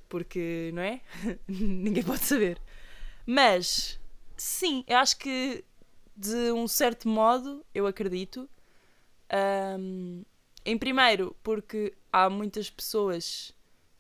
Porque, 0.08 0.72
não 0.74 0.82
é? 0.82 1.02
Ninguém 1.48 2.04
pode 2.04 2.24
saber. 2.24 2.60
Mas, 3.26 4.00
sim, 4.38 4.84
eu 4.88 4.98
acho 4.98 5.18
que 5.18 5.64
de 6.16 6.52
um 6.52 6.68
certo 6.68 7.10
modo, 7.10 7.66
eu 7.74 7.86
acredito. 7.86 8.50
Ahm, 9.30 10.24
em 10.66 10.78
primeiro, 10.78 11.36
porque 11.44 11.94
há 12.12 12.30
muitas 12.30 12.70
pessoas 12.70 13.54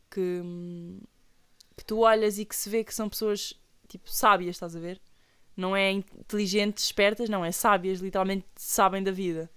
que, 0.10 0.42
hum, 0.44 1.02
que 1.76 1.84
tu 1.84 2.00
olhas 2.00 2.40
e 2.40 2.46
que 2.46 2.56
se 2.56 2.70
vê 2.70 2.84
que 2.84 2.94
são 2.94 3.10
pessoas 3.10 3.54
tipo 3.88 4.10
sábias, 4.10 4.56
estás 4.56 4.76
a 4.76 4.80
ver? 4.80 5.02
Não 5.56 5.76
é 5.76 5.92
inteligentes, 5.92 6.86
espertas, 6.86 7.30
não, 7.30 7.46
é 7.46 7.52
sábias, 7.52 8.00
literalmente 8.00 8.46
sabem 8.56 9.02
da 9.02 9.12
vida 9.12 9.50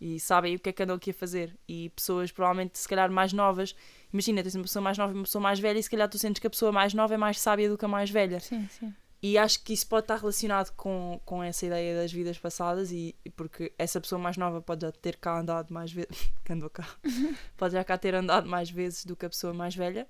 e 0.00 0.20
sabem 0.20 0.56
o 0.56 0.58
que 0.58 0.68
é 0.68 0.72
que 0.72 0.82
andam 0.82 0.96
aqui 0.96 1.10
a 1.10 1.14
fazer. 1.14 1.56
E 1.68 1.88
pessoas 1.90 2.30
provavelmente 2.30 2.78
se 2.78 2.88
calhar 2.88 3.10
mais 3.10 3.32
novas, 3.32 3.74
imagina, 4.12 4.42
tens 4.42 4.54
uma 4.54 4.64
pessoa 4.64 4.82
mais 4.82 4.98
nova 4.98 5.12
e 5.12 5.16
uma 5.16 5.24
pessoa 5.24 5.42
mais 5.42 5.58
velha, 5.58 5.78
e 5.78 5.82
se 5.82 5.90
calhar 5.90 6.08
tu 6.08 6.18
sentes 6.18 6.40
que 6.40 6.46
a 6.46 6.50
pessoa 6.50 6.72
mais 6.72 6.92
nova 6.92 7.14
é 7.14 7.16
mais 7.16 7.40
sábia 7.40 7.68
do 7.68 7.78
que 7.78 7.84
a 7.84 7.88
mais 7.88 8.10
velha. 8.10 8.40
Sim, 8.40 8.68
sim. 8.68 8.94
E 9.22 9.38
acho 9.38 9.64
que 9.64 9.72
isso 9.72 9.86
pode 9.86 10.04
estar 10.04 10.16
relacionado 10.16 10.74
com, 10.76 11.18
com 11.24 11.42
essa 11.42 11.64
ideia 11.64 11.96
das 11.96 12.12
vidas 12.12 12.38
passadas, 12.38 12.92
e 12.92 13.14
e 13.24 13.30
porque 13.30 13.72
essa 13.78 13.98
pessoa 13.98 14.18
mais 14.18 14.36
nova 14.36 14.60
pode 14.60 14.82
já 14.82 14.92
ter 14.92 15.16
cá 15.16 15.40
andado 15.40 15.72
mais 15.72 15.90
vezes, 15.90 16.30
que 16.44 16.52
andou 16.52 16.68
cá, 16.68 16.86
pode 17.56 17.72
já 17.72 17.82
cá 17.82 17.96
ter 17.96 18.14
andado 18.14 18.46
mais 18.46 18.68
vezes 18.68 19.06
do 19.06 19.16
que 19.16 19.24
a 19.24 19.30
pessoa 19.30 19.54
mais 19.54 19.74
velha, 19.74 20.06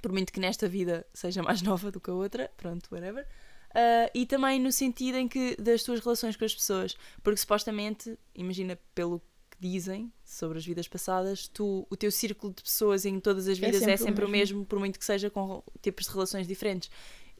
por 0.00 0.12
muito 0.12 0.32
que 0.32 0.40
nesta 0.40 0.68
vida 0.68 1.06
seja 1.12 1.42
mais 1.42 1.62
nova 1.62 1.90
do 1.90 2.00
que 2.00 2.10
a 2.10 2.14
outra, 2.14 2.50
pronto, 2.56 2.88
whatever. 2.92 3.26
Ah, 3.74 4.10
e 4.14 4.26
também 4.26 4.60
no 4.60 4.72
sentido 4.72 5.16
em 5.16 5.28
que 5.28 5.56
das 5.56 5.82
tuas 5.82 6.00
relações 6.00 6.36
com 6.36 6.44
as 6.44 6.54
pessoas, 6.54 6.96
porque 7.22 7.38
supostamente, 7.38 8.18
imagina 8.34 8.78
pelo 8.94 9.20
que 9.50 9.56
dizem 9.60 10.12
sobre 10.24 10.58
as 10.58 10.64
vidas 10.66 10.88
passadas, 10.88 11.46
tu, 11.48 11.86
o 11.90 11.96
teu 11.96 12.10
círculo 12.10 12.52
de 12.52 12.62
pessoas 12.62 13.04
em 13.04 13.20
todas 13.20 13.46
as 13.46 13.58
É 13.58 13.60
vidas 13.60 13.86
é 13.86 13.96
sempre 13.96 14.02
o 14.02 14.06
sempre 14.06 14.24
o 14.24 14.28
mesmo. 14.28 14.56
mesmo, 14.58 14.66
por 14.66 14.78
muito 14.78 14.98
que 14.98 15.04
seja 15.04 15.30
com 15.30 15.62
tipos 15.82 16.06
de 16.06 16.12
relações 16.12 16.46
diferentes. 16.46 16.90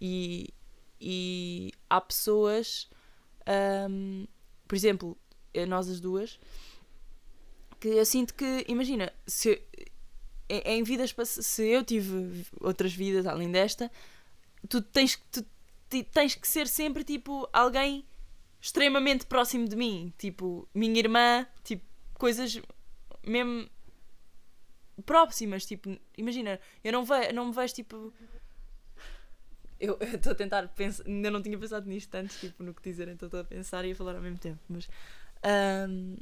E, 0.00 0.52
e 1.00 1.72
há 1.88 2.00
pessoas, 2.00 2.88
ahm, 3.46 4.24
por 4.68 4.74
exemplo, 4.76 5.18
eh, 5.52 5.66
nós 5.66 5.88
as 5.88 6.00
duas, 6.00 6.38
que 7.80 7.88
eu 7.88 8.04
sinto 8.04 8.34
que, 8.34 8.64
imagina, 8.68 9.12
se, 9.26 9.62
em, 10.50 10.78
em 10.78 10.82
vidas, 10.82 11.14
se 11.26 11.66
eu 11.68 11.84
tive 11.84 12.44
outras 12.60 12.92
vidas 12.92 13.26
além 13.26 13.50
desta, 13.50 13.90
tu 14.68 14.80
tens, 14.82 15.16
que- 15.16 15.42
tu 15.42 16.04
tens 16.12 16.34
que 16.34 16.46
ser 16.48 16.66
sempre 16.68 17.04
tipo 17.04 17.48
alguém 17.52 18.04
extremamente 18.60 19.24
próximo 19.26 19.66
de 19.68 19.76
mim, 19.76 20.12
tipo 20.18 20.68
minha 20.74 20.98
irmã, 20.98 21.46
tipo 21.64 21.84
coisas 22.14 22.60
mesmo 23.26 23.68
próximas, 25.06 25.64
tipo, 25.64 25.96
imagina, 26.16 26.60
eu 26.84 26.92
não, 26.92 27.04
ve 27.04 27.32
não 27.32 27.46
me 27.46 27.52
vejo 27.52 27.74
tipo. 27.74 28.12
Eu 29.78 29.96
estou 30.02 30.32
a 30.32 30.34
tentar 30.34 30.68
pensar, 30.68 31.06
ainda 31.06 31.30
não 31.30 31.40
tinha 31.40 31.56
pensado 31.58 31.88
nisto 31.88 32.14
antes, 32.14 32.38
tipo, 32.38 32.62
no 32.62 32.74
que 32.74 32.82
dizer, 32.82 33.08
então 33.08 33.26
estou 33.28 33.40
a 33.40 33.44
pensar 33.44 33.82
e 33.86 33.92
a 33.92 33.96
falar 33.96 34.14
ao 34.14 34.20
mesmo 34.20 34.36
tempo, 34.38 34.58
mas 34.68 34.86
ahm, 35.42 36.16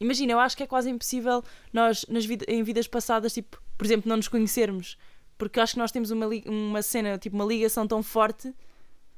imagina, 0.00 0.32
eu 0.32 0.40
acho 0.40 0.56
que 0.56 0.62
é 0.62 0.66
quase 0.66 0.90
impossível 0.90 1.42
nós 1.72 2.04
nas 2.08 2.24
vid 2.24 2.44
em 2.48 2.62
vidas 2.62 2.86
passadas, 2.86 3.32
tipo, 3.32 3.60
por 3.76 3.84
exemplo, 3.84 4.08
não 4.08 4.16
nos 4.16 4.28
conhecermos, 4.28 4.96
porque 5.38 5.60
acho 5.60 5.74
que 5.74 5.78
nós 5.78 5.92
temos 5.92 6.10
uma, 6.10 6.26
uma 6.46 6.82
cena, 6.82 7.18
tipo, 7.18 7.36
uma 7.36 7.44
ligação 7.44 7.86
tão 7.86 8.02
forte 8.02 8.54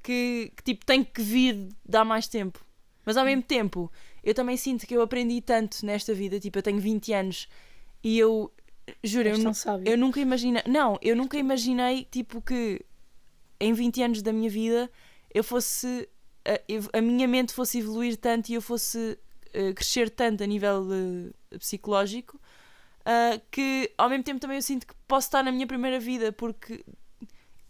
que, 0.03 0.53
que, 0.57 0.63
tipo, 0.63 0.85
tem 0.85 1.05
que 1.05 1.21
vir 1.23 1.69
dar 1.85 2.05
mais 2.05 2.27
tempo. 2.27 2.65
Mas 3.05 3.17
ao 3.17 3.25
mesmo 3.25 3.43
tempo, 3.43 3.91
eu 4.23 4.35
também 4.35 4.57
sinto 4.57 4.87
que 4.87 4.95
eu 4.95 5.03
aprendi 5.03 5.41
tanto 5.41 5.85
nesta 5.85 6.13
vida, 6.13 6.39
tipo, 6.39 6.59
eu 6.59 6.63
tenho 6.63 6.79
20 6.79 7.13
anos 7.13 7.49
e 8.03 8.19
eu 8.19 8.53
juro, 9.03 9.29
eu, 9.29 9.39
eu 9.85 9.99
nunca 9.99 10.21
imaginei, 10.21 10.63
não, 10.67 10.99
eu 11.01 11.17
nunca 11.17 11.39
imaginei, 11.39 12.05
tipo, 12.11 12.43
que 12.43 12.85
em 13.61 13.73
20 13.73 14.03
anos 14.03 14.23
da 14.23 14.33
minha 14.33 14.51
vida 14.51 14.91
eu 15.33 15.43
fosse, 15.43 16.09
a, 16.45 16.99
a 16.99 17.01
minha 17.01 17.27
mente 17.27 17.53
fosse 17.53 17.79
evoluir 17.79 18.17
tanto 18.17 18.51
e 18.51 18.55
eu 18.55 18.63
fosse 18.63 19.19
eh, 19.59 19.73
crescer 19.79 20.09
tanto 20.11 20.43
a 20.45 20.47
nível 20.47 20.87
eh, 21.53 21.59
psicológico 21.59 22.41
ah, 23.05 23.41
que 23.51 23.91
ao 23.97 24.09
mesmo 24.11 24.25
tempo 24.25 24.41
também 24.41 24.57
eu 24.59 24.63
sinto 24.63 24.87
que 24.87 24.95
posso 25.07 25.27
estar 25.29 25.43
na 25.43 25.53
minha 25.53 25.67
primeira 25.67 25.99
vida 25.99 26.33
porque 26.33 26.85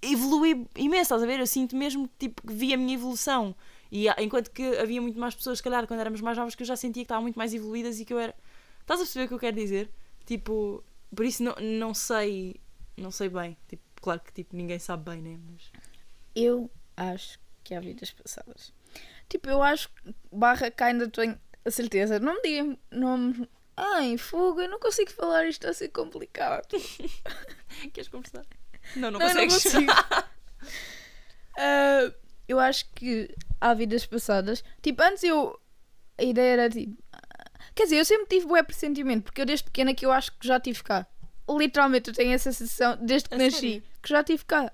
evolui 0.03 0.67
imenso, 0.77 1.03
estás 1.03 1.23
a 1.23 1.27
ver? 1.27 1.41
Eu 1.41 1.47
sinto 1.47 1.77
mesmo 1.77 2.09
tipo, 2.19 2.47
que 2.47 2.53
vi 2.53 2.73
a 2.73 2.77
minha 2.77 2.95
evolução. 2.95 3.55
E 3.91 4.09
há- 4.09 4.17
enquanto 4.19 4.51
que 4.51 4.63
havia 4.79 5.01
muito 5.01 5.19
mais 5.19 5.35
pessoas, 5.35 5.59
se 5.59 5.65
calhar, 5.65 5.87
quando 5.87 6.01
éramos 6.01 6.21
mais 6.21 6.37
novos, 6.37 6.55
que 6.55 6.63
eu 6.63 6.67
já 6.67 6.77
sentia 6.77 7.03
que 7.03 7.07
estavam 7.07 7.23
muito 7.23 7.37
mais 7.39 7.53
evoluídas 7.55 7.99
e 8.01 8.05
que 8.05 8.13
eu 8.13 8.19
era. 8.19 8.35
Estás 8.81 9.01
a 9.01 9.05
perceber 9.05 9.25
o 9.25 9.29
que 9.29 9.35
eu 9.35 9.39
quero 9.39 9.57
dizer? 9.57 9.91
Tipo, 10.27 10.85
por 11.15 11.25
isso 11.25 11.43
não, 11.43 11.55
não 11.61 11.95
sei. 11.95 12.57
Não 12.97 13.11
sei 13.11 13.29
bem. 13.29 13.57
Tipo, 13.69 13.83
claro 14.01 14.21
que 14.21 14.33
tipo, 14.33 14.55
ninguém 14.57 14.79
sabe 14.79 15.11
bem, 15.11 15.23
né? 15.23 15.39
Mas. 15.51 15.73
Eu 16.35 16.71
acho 16.97 17.39
que 17.65 17.75
há 17.75 17.81
vidas 17.81 18.11
passadas. 18.13 18.73
Tipo, 19.29 19.49
eu 19.49 19.63
acho 19.63 19.89
que 19.89 20.15
barra 20.33 20.71
que 20.71 20.83
ainda 20.83 21.09
tenho 21.09 21.39
a 21.65 21.71
certeza. 21.71 22.19
Não 22.19 22.35
me 22.35 22.43
digam 22.43 22.79
nomes. 22.91 23.47
Ai, 23.77 24.17
fuga, 24.19 24.63
eu 24.65 24.69
não 24.69 24.81
consigo 24.81 25.11
falar 25.11 25.45
isto 25.47 25.61
está 25.61 25.71
a 25.71 25.75
ser 25.75 25.89
complicado. 25.91 26.67
Queres 27.93 28.09
conversar? 28.09 28.45
Não, 28.97 29.11
não 29.11 29.21
Não, 29.21 29.29
eu 29.29 29.35
não 29.35 29.43
consegues. 29.45 29.63
consigo. 29.73 29.93
Ah, 31.57 32.13
eu 32.47 32.59
acho 32.61 32.87
que 32.95 33.35
há 33.61 33.75
vidas 33.75 34.07
passadas. 34.07 34.63
Tipo, 34.83 35.03
antes 35.03 35.23
eu. 35.25 35.59
A 36.17 36.23
ideia 36.23 36.53
era 36.53 36.71
tipo. 36.71 36.97
Quer 37.75 37.85
dizer, 37.85 37.99
eu 37.99 38.05
sempre 38.05 38.27
tive 38.27 38.47
bué 38.47 38.63
pressentimento, 38.63 39.25
porque 39.25 39.41
eu 39.41 39.47
desde 39.47 39.65
pequena 39.65 39.95
que 39.95 40.05
eu 40.07 40.11
acho 40.13 40.33
que 40.39 40.47
já 40.47 40.59
tive 40.59 40.83
cá. 40.83 41.07
Literalmente, 41.49 42.11
eu 42.11 42.15
tenho 42.15 42.33
essa 42.33 42.53
sensação 42.53 42.97
desde 43.01 43.29
que 43.29 43.35
A 43.35 43.39
nasci, 43.39 43.57
sério? 43.61 43.83
que 44.03 44.09
já 44.09 44.23
tive 44.25 44.45
cá. 44.45 44.73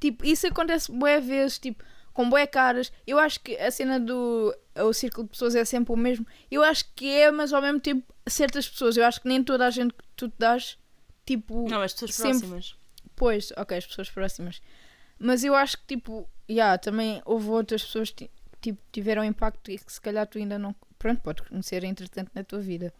Tipo, 0.00 0.24
isso 0.24 0.46
acontece 0.46 0.90
bué 0.92 1.20
vezes, 1.20 1.58
tipo, 1.58 1.84
com 2.12 2.28
bué 2.30 2.46
caras. 2.46 2.92
Eu 3.06 3.18
acho 3.18 3.40
que 3.40 3.56
a 3.56 3.70
cena 3.70 3.98
do 4.00 4.54
o 4.84 4.92
círculo 4.92 5.24
de 5.24 5.30
pessoas 5.30 5.54
é 5.54 5.64
sempre 5.64 5.92
o 5.92 5.96
mesmo. 5.96 6.26
Eu 6.50 6.62
acho 6.62 6.84
que 6.94 7.08
é, 7.08 7.30
mas 7.30 7.52
ao 7.52 7.60
mesmo 7.62 7.80
tempo, 7.80 8.04
certas 8.26 8.68
pessoas. 8.68 8.96
Eu 8.96 9.04
acho 9.04 9.20
que 9.20 9.28
nem 9.28 9.42
toda 9.42 9.66
a 9.66 9.70
gente 9.70 9.92
que 9.94 10.04
tu 10.16 10.28
te 10.28 10.34
dás, 10.38 10.78
tipo, 11.24 11.68
Não, 11.68 11.82
as 11.82 11.92
pessoas 11.92 12.14
Sempre- 12.14 12.30
próximas. 12.48 12.74
Pois, 13.14 13.52
ok, 13.56 13.78
as 13.78 13.86
pessoas 13.86 14.10
próximas. 14.10 14.60
Mas 15.18 15.42
eu 15.44 15.54
acho 15.54 15.78
que, 15.78 15.86
tipo, 15.96 16.28
yeah, 16.50 16.76
também 16.76 17.22
houve 17.24 17.48
outras 17.48 17.82
pessoas 17.82 18.10
que 18.10 18.30
tipo, 18.60 18.78
tiveram 18.92 19.24
impacto 19.24 19.70
e 19.70 19.78
que 19.78 19.92
se 19.92 20.00
calhar 20.00 20.26
tu 20.26 20.38
ainda 20.38 20.58
não. 20.58 20.74
Pronto, 20.98 21.20
podes 21.22 21.46
conhecer 21.48 21.84
entretanto 21.84 22.30
na 22.34 22.42
tua 22.44 22.58
vida. 22.60 22.92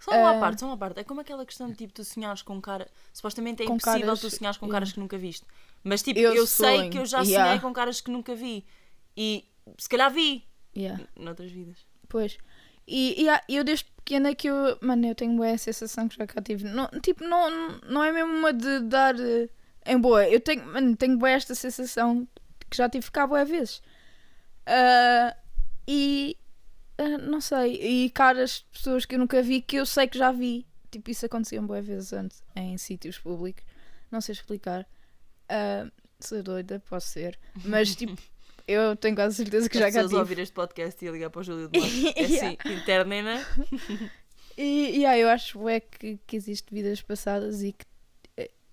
Só 0.00 0.12
uma 0.12 0.36
Ah. 0.36 0.40
parte, 0.40 0.60
só 0.60 0.66
uma 0.66 0.76
parte. 0.76 0.98
É 1.00 1.04
como 1.04 1.20
aquela 1.20 1.44
questão 1.44 1.68
de 1.68 1.74
tipo, 1.76 1.92
tu 1.92 2.04
sonhares 2.04 2.42
com 2.42 2.60
cara. 2.60 2.88
Supostamente 3.12 3.62
é 3.62 3.66
Com 3.66 3.74
impossível 3.74 4.06
caras- 4.06 4.20
tu 4.20 4.30
sonhares 4.30 4.56
com 4.56 4.66
yeah. 4.66 4.76
caras 4.76 4.92
que 4.92 5.00
nunca 5.00 5.18
viste. 5.18 5.44
Mas 5.84 6.02
tipo, 6.02 6.18
Eu 6.18 6.34
eu, 6.34 6.46
sei 6.46 6.88
que 6.90 6.98
eu 6.98 7.04
já 7.06 7.20
yeah. 7.22 7.46
sonhei 7.48 7.60
com 7.60 7.72
caras 7.72 8.00
que 8.00 8.10
nunca 8.10 8.34
vi. 8.34 8.64
E 9.16 9.44
se 9.76 9.88
calhar 9.88 10.10
vi 10.12 10.44
Yeah, 10.78 11.02
noutras 11.16 11.50
vidas. 11.50 11.78
pois. 12.08 12.38
E, 12.86 13.22
e 13.22 13.28
há- 13.28 13.42
eu 13.48 13.64
desde 13.64 13.84
pequena 13.96 14.34
que 14.34 14.48
eu. 14.48 14.78
Mano, 14.80 15.06
eu 15.06 15.14
tenho 15.14 15.36
boa 15.36 15.58
sensação 15.58 16.08
que 16.08 16.16
já 16.16 16.26
cá 16.26 16.40
tive. 16.40 16.64
Não, 16.64 16.88
tipo, 17.02 17.22
não, 17.24 17.50
não 17.80 18.02
é 18.02 18.10
mesmo 18.12 18.32
uma 18.32 18.52
de 18.52 18.80
dar. 18.80 19.14
eh, 19.18 19.48
em 19.84 19.98
boa. 19.98 20.26
Eu 20.26 20.40
tenho, 20.40 20.64
mano, 20.66 20.96
tenho 20.96 21.18
boa 21.18 21.30
esta 21.30 21.54
sensação 21.54 22.26
que 22.70 22.76
já 22.76 22.88
tive 22.88 23.10
cá 23.10 23.26
boa 23.26 23.44
vezes. 23.44 23.82
Ah, 24.66 25.36
e. 25.86 26.36
ah, 26.98 27.18
não 27.18 27.40
sei. 27.40 27.74
E 28.06 28.10
caras 28.10 28.60
de 28.60 28.78
pessoas 28.78 29.04
que 29.04 29.14
eu 29.14 29.18
nunca 29.18 29.42
vi 29.42 29.60
que 29.60 29.76
eu 29.76 29.84
sei 29.86 30.06
que 30.06 30.16
já 30.18 30.32
vi. 30.32 30.66
Tipo, 30.90 31.10
isso 31.10 31.26
acontecia 31.26 31.60
boas 31.60 31.84
vezes 31.84 32.12
antes 32.14 32.42
em 32.56 32.78
sítios 32.78 33.18
públicos. 33.18 33.62
Não 34.10 34.20
sei 34.22 34.32
explicar. 34.32 34.86
Ah, 35.48 35.86
sou 36.20 36.42
doida, 36.42 36.82
posso 36.88 37.08
ser. 37.08 37.38
Mas 37.64 37.94
tipo, 37.94 38.16
eu 38.68 38.94
tenho 38.94 39.16
quase 39.16 39.34
certeza 39.34 39.68
que 39.68 39.76
As 39.78 39.80
já 39.80 39.90
cá 39.90 40.08
tive. 40.10 40.20
ouvir 40.20 40.38
este 40.38 40.52
podcast 40.52 41.04
e 41.04 41.10
ligar 41.10 41.30
para 41.30 41.40
o 41.40 41.42
Júlio 41.42 41.68
de 41.68 41.80
Matos. 41.80 41.94
É 42.16 42.22
Yeah. 42.22 42.56
assim, 42.62 42.74
interna, 42.80 43.14
E, 44.56 44.98
e 44.98 45.06
aí 45.06 45.20
eu 45.20 45.28
acho 45.28 45.68
é 45.68 45.80
que, 45.80 46.18
que 46.26 46.36
existe 46.36 46.72
vidas 46.74 47.00
passadas 47.00 47.62
e 47.62 47.72
que, 47.72 47.86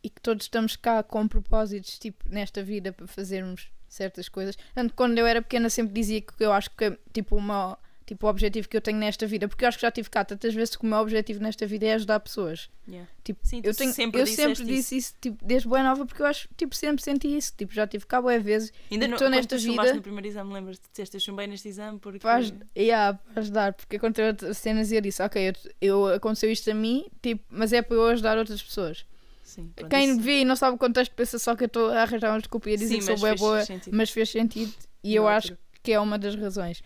e 0.04 0.10
que 0.10 0.22
todos 0.22 0.46
estamos 0.46 0.76
cá 0.76 1.02
com 1.04 1.28
propósitos, 1.28 1.98
tipo, 2.00 2.28
nesta 2.30 2.64
vida 2.64 2.92
para 2.92 3.08
fazermos 3.08 3.70
certas 3.88 4.28
coisas. 4.28 4.58
Quando 4.96 5.18
eu 5.18 5.26
era 5.26 5.42
pequena 5.42 5.70
sempre 5.70 5.94
dizia 5.94 6.22
que 6.22 6.34
eu 6.44 6.52
acho 6.52 6.70
que 6.72 6.98
tipo, 7.14 7.36
uma, 7.36 7.78
tipo, 8.06 8.28
o 8.28 8.30
objetivo 8.30 8.68
que 8.70 8.78
eu 8.78 8.82
tenho 8.82 8.98
nesta 8.98 9.26
vida, 9.26 9.48
porque 9.48 9.64
eu 9.66 9.68
acho 9.68 9.78
que 9.78 9.82
já 9.82 9.90
tive 9.92 10.10
cá 10.10 10.24
tantas 10.24 10.54
vezes 10.54 10.76
que 10.76 10.84
o 10.84 10.86
meu 10.88 11.00
objetivo 11.00 11.42
nesta 11.42 11.66
vida 11.66 11.86
é 11.88 11.94
ajudar 11.94 12.20
pessoas. 12.20 12.70
Yeah. 12.88 13.10
Tipo, 13.24 13.40
Sim, 13.44 13.62
eu, 13.64 13.74
tenho, 13.74 13.92
sempre 13.94 14.22
eu 14.22 14.28
sempre 14.28 14.64
disse 14.64 14.96
isso, 14.98 15.14
tipo, 15.20 15.44
desde 15.44 15.68
boa 15.68 15.82
nova, 15.82 16.06
porque 16.06 16.22
eu 16.22 16.26
acho, 16.28 16.48
tipo, 16.56 16.76
sempre 16.76 17.04
senti 17.04 17.36
isso. 17.36 17.54
Tipo, 17.58 17.74
já 17.74 17.88
tive 17.88 18.06
cá 18.06 18.22
boas 18.22 18.44
vezes 18.44 18.72
Ainda 18.92 19.08
não, 19.08 19.16
estou 19.16 19.30
nesta 19.30 19.58
vida- 19.58 19.94
no 19.96 20.02
primeiro 20.02 20.28
exame, 20.28 20.54
lembras-te 20.54 20.84
de 20.84 20.90
disseste 20.92 21.16
eu 21.18 21.20
chumbei 21.22 21.48
neste 21.48 21.68
exame 21.68 21.98
porque... 21.98 22.26
aj- 22.28 22.54
yeah, 22.78 23.18
para 23.34 23.42
ajudar, 23.42 23.74
porque 23.74 23.96
aconteceu 23.96 24.28
outras 24.28 24.58
cenas 24.58 24.92
e 24.92 24.96
eu 24.96 25.02
disse, 25.02 25.24
ok, 25.24 25.50
eu, 25.50 25.54
eu- 25.82 26.08
aconteceu 26.14 26.52
isto 26.52 26.70
a 26.70 26.74
mim, 26.76 27.08
tipo, 27.22 27.44
mas 27.50 27.74
é 27.74 27.82
para 27.82 27.96
eu 27.98 28.06
ajudar 28.08 28.38
outras 28.38 28.62
pessoas. 28.62 29.06
Sim, 29.44 29.72
pronto, 29.76 29.90
Quem 29.90 30.12
isso- 30.12 30.20
vê 30.22 30.42
e 30.42 30.46
não 30.46 30.56
sabe 30.56 30.76
o 30.76 30.78
contexto 30.80 31.14
pensa 31.16 31.38
só 31.40 31.56
que 31.56 31.64
eu 31.64 31.68
estou 31.68 31.90
a 31.90 32.02
arranjar 32.04 32.32
uma 32.32 32.40
desculpa 32.40 32.70
e 32.70 32.74
a 32.74 32.78
dizer 32.78 33.02
Sim, 33.02 33.14
que 33.14 33.18
sou 33.20 33.36
boa, 33.38 33.64
sentido. 33.66 33.96
mas 33.96 34.10
fez 34.10 34.30
sentido 34.30 34.74
e 35.04 35.16
eu 35.16 35.24
Na 35.24 35.36
acho 35.38 35.54
altura. 35.54 35.60
que 35.84 35.92
é 35.92 36.00
uma 36.00 36.18
das 36.20 36.36
razões. 36.36 36.82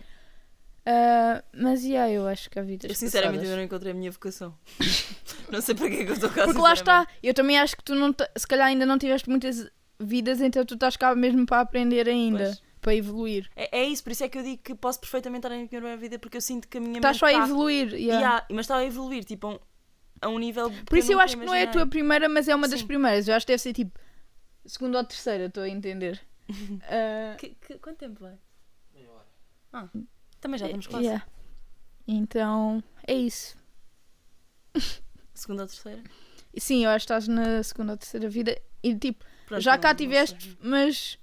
Ah, 0.86 1.44
mas 1.54 1.84
yeah, 1.84 2.10
eu 2.10 2.26
acho 2.26 2.48
que 2.50 2.58
há 2.58 2.62
vidas 2.62 2.90
Eu 2.90 2.96
sinceramente 2.96 3.38
ainda 3.40 3.42
passadas. 3.42 3.58
não 3.58 3.64
encontrei 3.64 3.92
a 3.92 3.94
minha 3.94 4.10
vocação. 4.10 4.56
não 5.50 5.60
sei 5.60 5.74
para 5.74 5.88
que 5.90 5.96
é 5.96 6.04
que 6.04 6.10
eu 6.10 6.14
estou 6.14 6.30
cá, 6.30 6.44
Porque 6.44 6.60
lá 6.60 6.72
está, 6.72 7.00
sinceramente. 7.00 7.18
eu 7.22 7.34
também 7.34 7.58
acho 7.58 7.76
que 7.76 7.84
tu 7.84 7.94
não 7.94 8.14
se 8.36 8.46
calhar 8.46 8.66
ainda 8.66 8.86
não 8.86 8.98
tiveste 8.98 9.28
muitas 9.28 9.70
vidas, 9.98 10.40
então 10.40 10.64
tu 10.64 10.74
estás 10.74 10.96
cá 10.96 11.14
mesmo 11.14 11.44
para 11.44 11.60
aprender 11.60 12.08
ainda, 12.08 12.44
Pois. 12.44 12.62
para 12.80 12.94
evoluir. 12.94 13.50
É, 13.54 13.80
é 13.80 13.84
isso, 13.84 14.02
por 14.02 14.10
isso 14.12 14.24
é 14.24 14.28
que 14.28 14.38
eu 14.38 14.42
digo 14.42 14.62
que 14.62 14.74
posso 14.74 14.98
perfeitamente 15.00 15.40
estar 15.40 15.50
na 15.50 15.56
minha 15.56 15.68
primeira 15.68 15.96
vida 15.98 16.18
porque 16.18 16.38
eu 16.38 16.40
sinto 16.40 16.66
que 16.66 16.78
a 16.78 16.80
minha 16.80 16.96
Estás 16.96 17.16
mente 17.16 17.20
só 17.20 17.26
a 17.26 17.32
está- 17.32 17.44
evoluir. 17.44 17.92
yeah. 17.94 18.18
Yeah, 18.20 18.46
mas 18.50 18.60
está 18.60 18.76
a 18.78 18.84
evoluir, 18.84 19.24
tipo, 19.24 19.46
a 19.46 19.50
um, 19.50 19.58
a 20.22 20.28
um 20.30 20.38
nível. 20.38 20.72
Por 20.86 20.96
isso 20.96 21.12
eu, 21.12 21.16
nunca 21.18 21.24
acho 21.24 21.36
que 21.38 21.44
não 21.44 21.54
é 21.54 21.64
a 21.64 21.70
tua 21.70 21.86
primeira, 21.86 22.26
mas 22.28 22.48
é 22.48 22.54
uma 22.54 22.66
das 22.66 22.80
Sim. 22.80 22.86
primeiras. 22.86 23.28
Eu 23.28 23.34
acho 23.34 23.44
que 23.46 23.52
deve 23.52 23.62
ser 23.62 23.74
tipo 23.74 23.98
segunda 24.64 24.96
ou 24.98 25.04
terceira, 25.04 25.44
estou 25.44 25.62
a 25.62 25.68
entender. 25.68 26.18
Ah, 26.88 27.36
Que- 27.38 27.50
que- 27.60 27.78
quanto 27.78 27.98
tempo 27.98 28.20
vai? 28.20 28.38
Ah, 29.72 29.88
também 30.40 30.58
já 30.58 30.66
estamos 30.66 30.86
quase. 30.86 31.04
yeah. 31.06 31.26
Então 32.06 32.82
é 33.06 33.14
isso. 33.14 33.56
Segunda 35.34 35.62
ou 35.62 35.68
terceira? 35.68 36.02
Sim, 36.58 36.84
eu 36.84 36.90
acho 36.90 37.06
que 37.06 37.12
estás 37.12 37.28
na 37.28 37.62
segunda 37.62 37.92
ou 37.92 37.96
terceira 37.98 38.28
vida 38.28 38.60
e 38.82 38.94
tipo, 38.94 39.24
Pronto, 39.46 39.60
já 39.62 39.78
cá 39.78 39.90
não 39.90 39.96
tiveste, 39.96 40.58
mas 40.60 41.18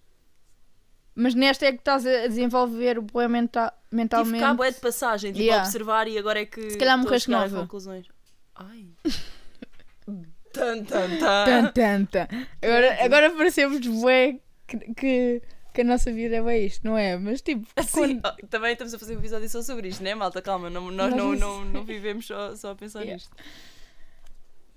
mas 1.14 1.34
nesta 1.36 1.66
é 1.66 1.72
que 1.72 1.80
estás 1.80 2.06
a 2.06 2.28
desenvolver 2.28 2.98
o 3.00 3.02
bué 3.02 3.28
menta 3.28 3.74
Tive 3.90 3.96
mentalmente. 3.98 4.40
cá 4.40 4.54
bué 4.54 4.72
de 4.72 4.80
passagem, 4.80 5.32
tipo, 5.34 5.44
Yeah. 5.44 5.64
a 5.64 5.66
observar 5.66 6.08
e 6.08 6.18
agora 6.18 6.42
é 6.42 6.46
que. 6.46 6.70
Se 6.72 6.78
calhar 6.78 6.98
morreste 6.98 7.30
nova. 7.30 7.60
conclusões. 7.62 8.08
Ai. 8.56 8.88
tan, 10.54 10.84
tan, 10.86 11.18
tan. 11.20 11.46
Tan, 11.46 11.72
tan, 11.74 12.06
tan. 12.06 12.28
Agora, 12.62 13.04
agora 13.04 13.30
parecemos 13.32 13.86
bué 13.88 14.40
que, 14.68 14.78
que, 14.94 15.42
que 15.78 15.82
a 15.82 15.86
nossa 15.86 16.12
vida 16.12 16.36
é 16.38 16.42
bué 16.42 16.58
isto, 16.60 16.84
não 16.84 16.98
é? 16.98 17.16
Mas 17.18 17.40
tipo, 17.42 17.66
Sim, 17.84 18.20
quando- 18.20 18.22
oh, 18.26 18.48
também 18.48 18.72
estamos 18.74 18.94
a 18.94 18.98
fazer 19.00 19.16
um 19.16 19.20
episódio 19.20 19.48
só 19.48 19.62
sobre 19.62 19.90
isto, 19.90 20.02
né, 20.04 20.16
malta? 20.16 20.42
Calma, 20.42 20.70
não, 20.72 20.90
nós 20.90 21.12
não, 21.16 21.34
não- 21.34 21.36
não, 21.36 21.66
não 21.66 21.84
vivemos 21.86 22.26
só, 22.26 22.56
só 22.56 22.72
a 22.72 22.76
pensar 22.76 23.02
Yeah. 23.02 23.14
nisto. 23.16 23.36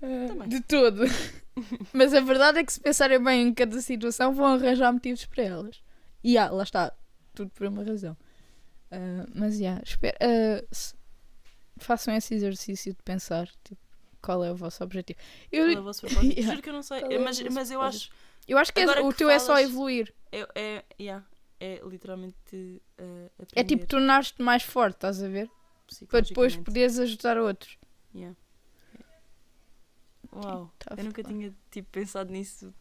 Ah, 0.03 0.27
Também. 0.27 0.47
de 0.49 0.61
todo. 0.61 1.01
Mas 1.93 2.13
a 2.13 2.21
verdade 2.21 2.59
é 2.59 2.63
que 2.63 2.71
se 2.73 2.79
pensarem 2.79 3.21
bem 3.23 3.47
em 3.47 3.53
cada 3.53 3.81
situação, 3.81 4.33
vão 4.33 4.45
arranjar 4.45 4.91
motivos 4.93 5.25
para 5.25 5.43
elas. 5.43 5.81
E 6.23 6.37
há, 6.37 6.49
lá 6.49 6.63
está, 6.63 6.91
tudo 7.33 7.49
por 7.51 7.67
uma 7.67 7.83
razão. 7.83 8.15
Ah, 8.91 9.25
mas 9.33 9.57
já, 9.57 9.81
espero, 9.83 10.17
ah, 10.21 10.63
se- 10.71 10.93
façam 11.77 12.13
esse 12.15 12.33
exercício 12.35 12.93
de 12.93 13.01
pensar 13.03 13.47
tipo, 13.63 13.79
qual 14.21 14.43
é 14.43 14.51
o 14.51 14.55
vosso 14.55 14.83
objetivo. 14.83 15.17
Eu, 15.51 15.65
Qual 15.65 15.77
é 15.77 15.79
o 15.79 15.83
vosso 15.83 16.01
propósito? 16.01 16.33
Yeah. 16.37 16.51
Juro 16.51 16.61
que 16.61 16.69
eu 16.69 16.73
não 16.73 16.83
sei. 16.83 16.99
É 17.01 17.17
mas, 17.19 17.39
mas 17.41 17.71
eu 17.71 17.81
acho. 17.81 18.09
Eu 18.47 18.57
acho 18.57 18.73
que 18.73 18.79
é- 18.79 19.01
o 19.01 19.09
que 19.11 19.17
teu 19.19 19.29
é 19.29 19.39
só 19.39 19.47
falas- 19.53 19.63
evoluir. 19.69 20.13
É, 20.31 20.47
é, 20.55 20.85
yeah, 20.99 21.25
é 21.59 21.81
literalmente. 21.85 22.81
Uh, 22.99 23.29
É 23.55 23.63
tipo, 23.63 23.85
tornar-te 23.85 24.41
mais 24.41 24.63
forte, 24.63 24.95
estás 24.95 25.21
a 25.21 25.27
ver? 25.27 25.49
Para 26.07 26.21
depois 26.21 26.55
poderes 26.55 26.97
ajudar 26.99 27.37
outros. 27.37 27.77
Yeah. 28.15 28.35
Uau, 30.33 30.71
Tá 30.79 30.95
eu 30.97 31.03
nunca 31.03 31.21
tinha 31.23 31.53
tipo, 31.69 31.89
pensado 31.91 32.31
nisso 32.31 32.73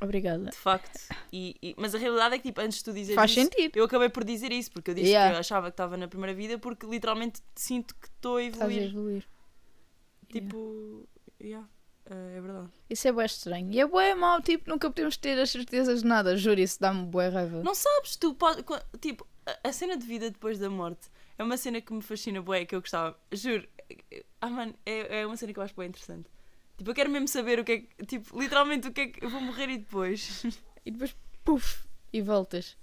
Obrigada. 0.00 0.50
de 0.50 0.56
facto. 0.56 0.98
E, 1.32 1.54
e- 1.62 1.74
mas 1.78 1.94
a 1.94 1.98
realidade 1.98 2.34
é 2.34 2.38
que 2.38 2.44
tipo, 2.48 2.60
antes 2.60 2.78
de 2.78 2.84
tu 2.84 2.92
dizeres 2.92 3.14
Faz 3.14 3.30
isso, 3.30 3.42
sentido. 3.42 3.76
eu 3.76 3.84
acabei 3.84 4.08
por 4.08 4.24
dizer 4.24 4.50
isso, 4.50 4.72
porque 4.72 4.90
eu 4.90 4.94
disse 4.94 5.08
Yeah. 5.10 5.30
que 5.30 5.36
eu 5.36 5.40
achava 5.40 5.66
que 5.70 5.74
estava 5.74 5.96
na 5.96 6.08
primeira 6.08 6.34
vida, 6.34 6.58
porque 6.58 6.84
literalmente 6.86 7.40
sinto 7.54 7.94
que 7.94 8.08
estou 8.08 8.36
a 8.38 8.42
Estás 8.42 8.62
a 8.62 8.72
evoluir. 8.74 8.88
evoluir. 8.90 9.28
Tipo, 10.32 11.08
yeah, 11.40 11.64
uh, 11.64 11.70
é 12.08 12.40
verdade. 12.40 12.68
Isso 12.88 13.08
é 13.08 13.12
bué 13.12 13.26
estranho. 13.26 13.72
E 13.72 13.80
é 13.80 13.86
bué 13.86 14.14
mau, 14.14 14.40
tipo, 14.40 14.70
nunca 14.70 14.88
podemos 14.88 15.16
ter 15.16 15.38
as 15.38 15.50
certezas 15.50 16.02
de 16.02 16.08
nada. 16.08 16.36
Juro, 16.36 16.60
isso 16.60 16.80
dá-me 16.80 17.04
bué 17.06 17.28
raiva. 17.28 17.62
Não 17.62 17.74
sabes, 17.74 18.16
tu 18.16 18.34
podes. 18.34 18.64
Tipo, 19.00 19.26
a, 19.44 19.68
a 19.68 19.72
cena 19.72 19.96
de 19.96 20.06
vida 20.06 20.30
depois 20.30 20.58
da 20.58 20.70
morte 20.70 21.08
é 21.38 21.42
uma 21.42 21.56
cena 21.56 21.80
que 21.80 21.92
me 21.92 22.02
fascina, 22.02 22.40
bué, 22.40 22.64
que 22.64 22.74
eu 22.74 22.80
gostava. 22.80 23.18
Juro. 23.32 23.66
Ah, 24.40 24.48
mano, 24.48 24.74
é, 24.84 25.20
é 25.20 25.26
uma 25.26 25.36
cena 25.36 25.52
que 25.52 25.58
eu 25.58 25.62
acho 25.62 25.74
bué 25.74 25.86
interessante. 25.86 26.28
Tipo, 26.76 26.90
eu 26.90 26.94
quero 26.94 27.10
mesmo 27.10 27.28
saber 27.28 27.58
o 27.58 27.64
que 27.64 27.72
é 27.72 27.78
que. 27.78 28.06
Tipo, 28.06 28.40
literalmente 28.40 28.88
o 28.88 28.92
que 28.92 29.00
é 29.00 29.06
que. 29.08 29.24
Eu 29.24 29.30
vou 29.30 29.40
morrer 29.40 29.68
e 29.70 29.78
depois. 29.78 30.42
E 30.86 30.90
depois, 30.92 31.16
puf, 31.44 31.84
e 32.12 32.22
voltas. 32.22 32.76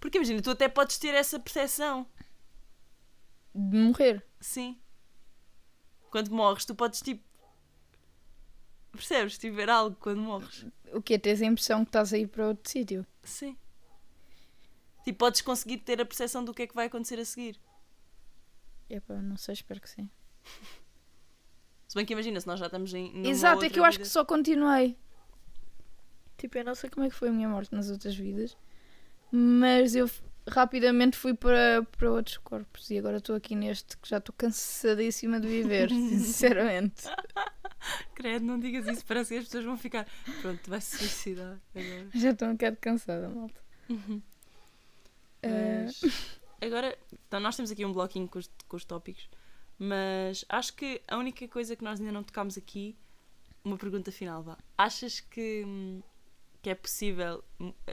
Porque 0.00 0.16
imagina, 0.16 0.40
tu 0.40 0.50
até 0.50 0.66
podes 0.66 0.96
ter 0.96 1.14
essa 1.14 1.38
percepção. 1.38 2.06
De 3.54 3.76
morrer. 3.76 4.24
Sim. 4.40 4.80
Quando 6.10 6.30
morres, 6.30 6.64
tu 6.64 6.74
podes 6.74 7.02
tipo. 7.02 7.22
Percebes? 8.92 9.38
Tipo, 9.38 9.56
ver 9.56 9.70
algo 9.70 9.96
quando 10.00 10.20
morres. 10.20 10.66
O 10.92 11.00
que 11.00 11.18
Tens 11.18 11.40
a 11.42 11.46
impressão 11.46 11.84
que 11.84 11.88
estás 11.90 12.12
a 12.12 12.18
ir 12.18 12.26
para 12.28 12.48
outro 12.48 12.68
sítio. 12.70 13.06
Sim. 13.22 13.56
Tipo, 15.04 15.18
podes 15.18 15.40
conseguir 15.40 15.78
ter 15.78 16.00
a 16.00 16.04
percepção 16.04 16.44
do 16.44 16.52
que 16.52 16.62
é 16.62 16.66
que 16.66 16.74
vai 16.74 16.86
acontecer 16.86 17.18
a 17.18 17.24
seguir. 17.24 17.58
Epá, 18.88 19.14
não 19.14 19.36
sei, 19.36 19.52
espero 19.54 19.80
que 19.80 19.88
sim. 19.88 20.08
Se 21.88 21.94
bem 21.96 22.06
que 22.06 22.12
imagina, 22.12 22.40
se 22.40 22.46
nós 22.46 22.60
já 22.60 22.66
estamos 22.66 22.94
em. 22.94 23.26
Exato, 23.26 23.64
é 23.64 23.68
que 23.68 23.76
eu 23.80 23.84
acho 23.84 23.98
vida- 23.98 24.04
que 24.06 24.12
só 24.12 24.24
continuei. 24.24 24.96
Tipo, 26.38 26.58
eu 26.58 26.64
não 26.64 26.74
sei 26.76 26.88
como 26.88 27.04
é 27.04 27.08
que 27.10 27.16
foi 27.16 27.28
a 27.30 27.32
minha 27.32 27.48
morte 27.48 27.74
nas 27.74 27.90
outras 27.90 28.14
vidas, 28.14 28.56
mas 29.32 29.96
eu 29.96 30.08
rapidamente 30.48 31.16
fui 31.16 31.34
para, 31.34 31.84
para 31.98 32.10
outros 32.12 32.38
corpos 32.38 32.88
e 32.90 32.98
agora 32.98 33.16
estou 33.16 33.34
aqui 33.34 33.56
neste 33.56 33.96
que 33.98 34.08
já 34.08 34.18
estou 34.18 34.32
cansadíssima 34.38 35.40
de 35.40 35.48
viver, 35.48 35.90
sinceramente. 35.90 37.02
Credo, 38.14 38.44
não 38.44 38.58
digas 38.58 38.86
isso, 38.86 39.04
parece 39.06 39.34
que 39.34 39.38
as 39.38 39.44
pessoas 39.44 39.64
vão 39.64 39.76
ficar. 39.76 40.06
Pronto, 40.40 40.68
vai 40.68 40.80
se 40.80 40.98
suicidar 40.98 41.58
agora. 41.74 42.08
Já 42.14 42.30
estou 42.30 42.48
um 42.48 42.52
bocado 42.52 42.76
cansada, 42.76 43.28
malta. 43.28 43.60
Eh, 45.42 45.84
Mas, 45.84 46.40
agora, 46.60 46.96
então 47.26 47.40
nós 47.40 47.56
temos 47.56 47.70
aqui 47.70 47.84
um 47.84 47.92
bloquinho 47.92 48.28
com 48.28 48.38
os, 48.38 48.50
com 48.68 48.76
os 48.76 48.84
tópicos, 48.84 49.28
mas 49.78 50.44
acho 50.48 50.74
que 50.74 51.00
a 51.08 51.16
única 51.16 51.46
coisa 51.48 51.74
que 51.74 51.82
nós 51.82 51.98
ainda 51.98 52.12
não 52.12 52.22
tocámos 52.22 52.58
aqui, 52.58 52.96
uma 53.64 53.76
pergunta 53.76 54.12
final, 54.12 54.42
vá. 54.42 54.58
Achas 54.76 55.20
que, 55.20 55.64
que 56.62 56.70
é 56.70 56.74
possível, 56.74 57.42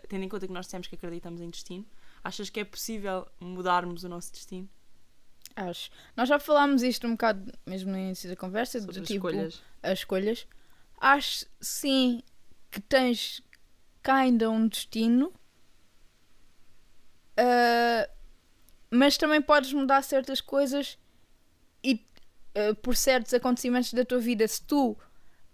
tendo 0.10 0.24
em 0.24 0.30
conta 0.30 0.48
que 0.48 0.54
nós 0.54 0.66
dissemos 0.66 0.88
que 0.88 0.96
acreditamos 0.96 1.42
em 1.42 1.50
destino, 1.50 1.86
achas 2.24 2.50
que 2.50 2.60
é 2.60 2.66
possível 2.66 3.26
mudarmos 3.40 4.04
o 4.04 4.10
nosso 4.10 4.32
destino? 4.32 4.70
acho. 5.58 5.90
Nós 6.16 6.30
já 6.30 6.38
falámos 6.40 6.84
isto 6.84 7.08
um 7.08 7.12
bocado 7.12 7.52
mesmo 7.66 7.92
no 7.92 7.98
início 7.98 8.30
da 8.30 8.36
conversa, 8.36 8.80
Sobre 8.80 9.00
as 9.00 9.08
tipo 9.08 9.28
escolhas? 9.28 9.64
As 9.92 10.00
escolhas. 10.00 10.48
Acho 11.00 11.46
sim 11.62 12.22
que 12.72 12.80
tens 12.82 13.42
ainda 14.04 14.50
um 14.50 14.68
destino, 14.68 15.34
ah, 17.38 18.10
mas 18.92 19.18
também 19.18 19.42
podes 19.42 19.74
mudar 19.74 20.02
certas 20.02 20.42
coisas 20.42 20.98
e 21.84 22.06
ah, 22.56 22.74
por 22.82 22.96
certos 22.96 23.34
acontecimentos 23.34 23.94
da 23.94 24.06
tua 24.06 24.20
vida, 24.20 24.48
se 24.48 24.62
tu 24.64 24.98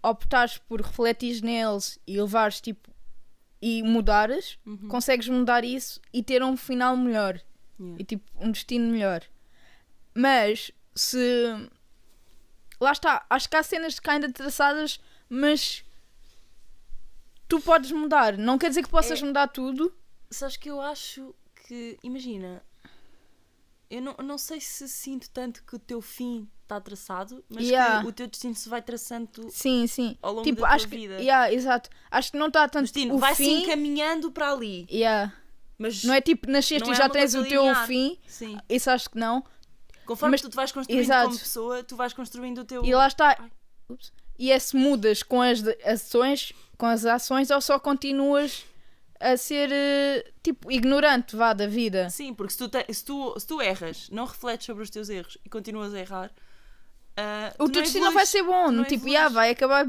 optares 0.02 0.58
por 0.58 0.80
refletir 0.80 1.42
neles 1.42 1.98
e 2.06 2.20
levares 2.20 2.60
tipo 2.60 2.90
e 3.60 3.82
mudares, 3.82 4.58
Uhum. 4.66 4.88
consegues 4.88 5.26
mudar 5.28 5.64
isso 5.64 6.00
e 6.12 6.22
ter 6.22 6.42
um 6.42 6.56
final 6.56 6.96
melhor 6.96 7.40
Yeah. 7.80 7.96
e 8.00 8.04
tipo 8.04 8.30
um 8.38 8.52
destino 8.52 8.88
melhor. 8.92 9.22
Mas 10.14 10.70
se 10.94 11.18
lá 12.80 12.92
está, 12.92 13.24
acho 13.30 13.48
que 13.48 13.56
há 13.56 13.62
cenas 13.62 13.98
que 13.98 14.10
ainda 14.10 14.30
traçadas, 14.32 15.00
mas 15.28 15.84
tu 17.48 17.60
podes 17.60 17.90
mudar. 17.92 18.36
Não 18.36 18.58
quer 18.58 18.68
dizer 18.68 18.82
que 18.82 18.88
possas 18.88 19.22
É- 19.22 19.24
mudar 19.24 19.48
tudo. 19.48 19.94
Sabes 20.30 20.56
que 20.56 20.70
eu 20.70 20.80
acho 20.80 21.34
que, 21.66 21.98
imagina, 22.02 22.62
eu 23.90 24.02
não, 24.02 24.14
não 24.22 24.38
sei 24.38 24.60
se 24.60 24.88
sinto 24.88 25.30
tanto 25.30 25.62
que 25.64 25.76
o 25.76 25.78
teu 25.78 26.00
fim 26.00 26.48
está 26.62 26.80
traçado, 26.80 27.44
mas 27.48 27.64
Yeah. 27.64 28.00
que 28.02 28.08
o 28.08 28.12
teu 28.12 28.26
destino 28.26 28.54
se 28.54 28.68
vai 28.68 28.80
traçando 28.82 29.48
Sim, 29.50 29.86
sim. 29.86 30.16
ao 30.22 30.32
longo 30.32 30.44
Tipo, 30.44 30.62
da 30.62 30.66
tua 30.68 30.76
acho 30.76 30.88
que 30.88 30.96
vida. 30.96 31.14
yeah, 31.20 31.52
exato. 31.52 31.90
Acho 32.10 32.32
que 32.32 32.38
não 32.38 32.48
está 32.48 32.68
tanto 32.68 32.84
destino 32.84 33.14
o 33.14 33.18
vai 33.18 33.34
se 33.34 33.44
fim. 33.44 33.62
encaminhando 33.62 34.32
para 34.32 34.50
ali. 34.50 34.86
Yeah. 34.90 35.32
Mas 35.76 36.04
Não 36.04 36.14
é 36.14 36.20
tipo 36.20 36.50
nasceste 36.50 36.88
e 36.88 36.92
é 36.92 36.94
já 36.94 37.08
tens 37.08 37.34
o 37.34 37.44
teu 37.44 37.74
fim. 37.86 38.18
sim. 38.26 38.56
Isso 38.68 38.88
acho 38.90 39.10
que 39.10 39.18
não. 39.18 39.44
Conforme 40.04 40.32
Mas- 40.32 40.40
tu 40.42 40.48
te 40.48 40.56
vais 40.56 40.70
construindo 40.72 41.00
Exato. 41.00 41.26
como 41.28 41.38
pessoa, 41.38 41.82
tu 41.82 41.96
vais 41.96 42.12
construindo 42.12 42.58
o 42.58 42.64
teu. 42.64 42.84
E 42.84 42.94
lá 42.94 43.06
está. 43.06 43.36
Ai. 43.38 43.50
Ups. 43.88 44.12
E 44.38 44.50
é 44.50 44.58
se 44.58 44.76
mudas 44.76 45.22
com 45.22 45.40
as 45.40 45.62
ações, 45.84 46.52
com 46.76 46.86
as 46.86 47.04
ações 47.04 47.50
ou 47.50 47.60
só 47.60 47.78
continuas 47.78 48.64
a 49.20 49.36
ser 49.36 49.70
eh, 49.72 50.32
tipo 50.42 50.70
ignorante 50.72 51.36
vá 51.36 51.52
da 51.52 51.66
vida. 51.68 52.10
Sim, 52.10 52.34
porque 52.34 52.52
se 52.52 52.58
tu, 52.58 52.68
te- 52.68 52.92
se, 52.92 53.04
tu, 53.04 53.34
se 53.38 53.46
tu 53.46 53.60
erras, 53.60 54.08
não 54.10 54.24
refletes 54.24 54.66
sobre 54.66 54.82
os 54.82 54.90
teus 54.90 55.08
erros 55.08 55.38
e 55.44 55.48
continuas 55.48 55.94
a 55.94 56.00
errar, 56.00 56.30
ah, 57.16 57.54
O 57.58 57.68
teu 57.68 57.82
destino 57.82 58.06
não 58.06 58.12
vai 58.12 58.26
ser 58.26 58.42
bom, 58.42 58.70
não 58.70 58.84
tipo, 58.84 59.06
yeah, 59.08 59.28
vai 59.32 59.50
acabar. 59.50 59.86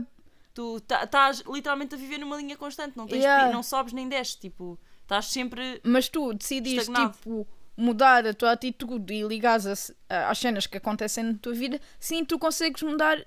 Tu 0.53 0.80
tá- 0.82 1.03
estás 1.03 1.43
literalmente 1.47 1.95
a 1.95 1.97
viver 1.97 2.18
numa 2.20 2.38
linha 2.38 2.55
constante, 2.55 2.95
não, 2.95 3.07
tens 3.07 3.24
Yeah. 3.24 3.51
não 3.51 3.63
sobes 3.63 3.91
nem 3.93 4.07
desces, 4.07 4.36
tipo, 4.36 4.80
estás 5.01 5.26
sempre. 5.26 5.82
Mas 5.84 6.07
tu 6.07 6.34
decidiste 6.34 6.82
Estagnado. 6.82 7.13
tipo 7.18 7.47
mudar 7.78 8.26
a 8.26 8.34
tua 8.34 8.51
atitude 8.53 9.13
e 9.13 9.23
ligares 9.23 9.65
a 9.67 9.93
a- 10.09 10.30
às 10.30 10.38
cenas 10.39 10.65
que 10.67 10.78
acontecem 10.78 11.23
na 11.23 11.34
tua 11.36 11.53
vida, 11.53 11.80
sim, 11.99 12.23
tu 12.23 12.38
consegues 12.39 12.82
mudar, 12.84 13.17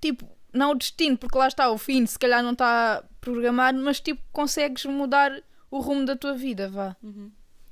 tipo, 0.00 0.26
não 0.52 0.70
o 0.72 0.74
destino, 0.74 1.16
porque 1.18 1.36
lá 1.38 1.48
está 1.48 1.70
o 1.70 1.78
fim, 1.78 2.04
se 2.06 2.18
calhar 2.18 2.42
não 2.42 2.52
está 2.52 3.04
programado, 3.20 3.78
mas 3.82 4.00
tipo, 4.00 4.22
consegues 4.32 4.84
mudar 4.86 5.32
o 5.70 5.80
rumo 5.80 6.04
da 6.04 6.14
tua 6.16 6.34
vida, 6.34 6.68
vá. 6.68 6.96
Uhum. 7.02 7.30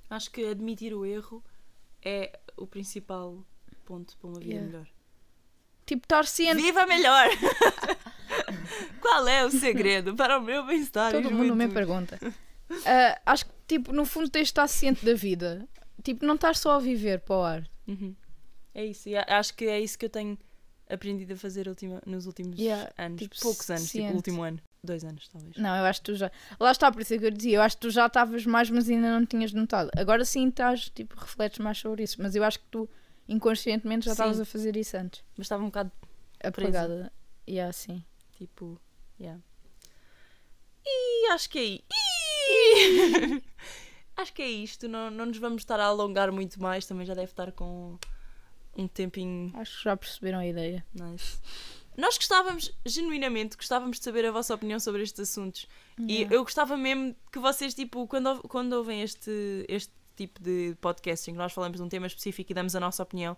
Acho 0.08 0.30
que 0.30 0.44
admitir 0.46 0.92
o 0.94 1.04
erro 1.06 1.42
é 2.02 2.38
o 2.56 2.66
principal 2.66 3.44
ponto 3.84 4.16
para 4.18 4.28
uma 4.30 4.38
vida 4.40 4.50
Yeah. 4.50 4.66
melhor. 4.70 4.86
Tipo, 5.86 6.04
estar 6.04 6.24
ciente. 6.26 6.62
Viva 6.62 6.86
melhor! 6.86 7.28
Qual 9.00 9.26
é 9.26 9.44
o 9.44 9.50
segredo 9.50 10.14
para 10.14 10.38
o 10.38 10.42
meu 10.42 10.64
bem-estar? 10.64 11.12
Todo 11.12 11.30
mundo 11.30 11.54
me 11.56 11.68
pergunta. 11.68 12.18
Ah, 12.86 13.20
acho 13.26 13.46
que, 13.46 13.52
tipo, 13.66 13.92
no 13.92 14.04
fundo 14.04 14.28
tens 14.28 14.44
de 14.44 14.50
estar 14.50 14.68
ciente 14.68 15.04
da 15.04 15.14
vida. 15.14 15.68
Tipo, 16.02 16.24
não 16.26 16.34
estás 16.34 16.58
só 16.58 16.72
a 16.72 16.78
viver 16.78 17.20
para 17.20 17.36
o 17.36 17.42
ar. 17.42 17.70
Uhum. 17.86 18.14
É 18.74 18.84
isso, 18.84 19.08
e 19.08 19.16
acho 19.16 19.54
que 19.54 19.64
é 19.66 19.80
isso 19.80 19.98
que 19.98 20.06
eu 20.06 20.10
tenho 20.10 20.38
aprendido 20.88 21.32
a 21.34 21.36
fazer 21.36 21.68
ultima- 21.68 22.02
nos 22.06 22.26
últimos 22.26 22.58
Yeah, 22.58 22.90
anos. 22.98 23.20
tipo, 23.20 23.38
Poucos 23.40 23.68
anos, 23.70 23.82
tipo 23.82 23.92
ciente. 23.92 24.12
o 24.12 24.16
último 24.16 24.42
ano. 24.42 24.60
Dois 24.82 25.04
anos, 25.04 25.28
talvez. 25.28 25.56
Não, 25.56 25.76
eu 25.76 25.84
acho 25.84 26.00
que 26.00 26.06
tu 26.06 26.14
já. 26.14 26.30
Lá 26.58 26.70
está, 26.72 26.90
por 26.90 27.02
isso 27.02 27.12
é 27.14 27.18
que 27.18 27.26
eu 27.26 27.30
dizia. 27.30 27.56
Eu 27.58 27.62
acho 27.62 27.76
que 27.76 27.82
tu 27.82 27.90
já 27.90 28.06
estavas 28.06 28.46
mais, 28.46 28.70
mas 28.70 28.88
ainda 28.88 29.10
não 29.18 29.26
tinhas 29.26 29.52
notado. 29.52 29.90
Agora 29.96 30.24
sim 30.24 30.48
estás, 30.48 30.88
tipo, 30.88 31.18
refletes 31.20 31.58
mais 31.58 31.76
sobre 31.78 32.02
isso. 32.04 32.16
Mas 32.22 32.34
eu 32.34 32.42
acho 32.42 32.58
que 32.60 32.64
tu 32.70 32.88
inconscientemente 33.28 34.06
já 34.06 34.12
estavas 34.12 34.40
a 34.40 34.44
fazer 34.46 34.76
isso 34.76 34.96
antes. 34.96 35.22
Mas 35.36 35.44
estava 35.46 35.62
um 35.62 35.66
bocado 35.66 35.92
Apagada. 36.42 37.12
E 37.46 37.60
assim. 37.60 38.02
tipo. 38.38 38.80
Yeah. 39.20 39.38
E 40.86 41.26
acho 41.32 41.50
que 41.50 41.58
é. 41.58 41.94
Ih! 41.94 43.42
acho 44.20 44.32
que 44.32 44.42
é 44.42 44.48
isto. 44.48 44.88
Não, 44.88 45.10
não 45.10 45.26
nos 45.26 45.38
vamos 45.38 45.62
estar 45.62 45.80
a 45.80 45.84
alongar 45.84 46.30
muito 46.32 46.60
mais. 46.60 46.86
Também 46.86 47.06
já 47.06 47.14
deve 47.14 47.30
estar 47.32 47.52
com 47.52 47.98
um 48.76 48.86
tempinho 48.86 49.52
Acho 49.56 49.78
que 49.78 49.84
já 49.84 49.96
perceberam 49.96 50.38
a 50.38 50.46
ideia. 50.46 50.84
nice. 50.94 51.38
Nós 51.96 52.16
gostávamos, 52.16 52.72
genuinamente, 52.86 53.56
gostávamos 53.56 53.98
de 53.98 54.04
saber 54.04 54.24
a 54.24 54.30
vossa 54.30 54.54
opinião 54.54 54.78
sobre 54.80 55.02
estes 55.02 55.20
assuntos. 55.28 55.66
E 55.98 56.22
eu 56.30 56.42
gostava 56.44 56.76
mesmo 56.76 57.14
que 57.30 57.38
vocês, 57.38 57.74
tipo, 57.74 58.06
quando, 58.06 58.40
quando 58.48 58.72
ouvem 58.72 59.02
este, 59.02 59.66
este 59.68 59.92
tipo 60.16 60.40
de 60.42 60.76
podcast 60.80 61.28
em 61.30 61.34
que 61.34 61.38
nós 61.38 61.52
falamos 61.52 61.76
de 61.78 61.82
um 61.82 61.88
tema 61.88 62.06
específico 62.06 62.52
e 62.52 62.54
damos 62.54 62.74
a 62.74 62.80
nossa 62.80 63.02
opinião, 63.02 63.36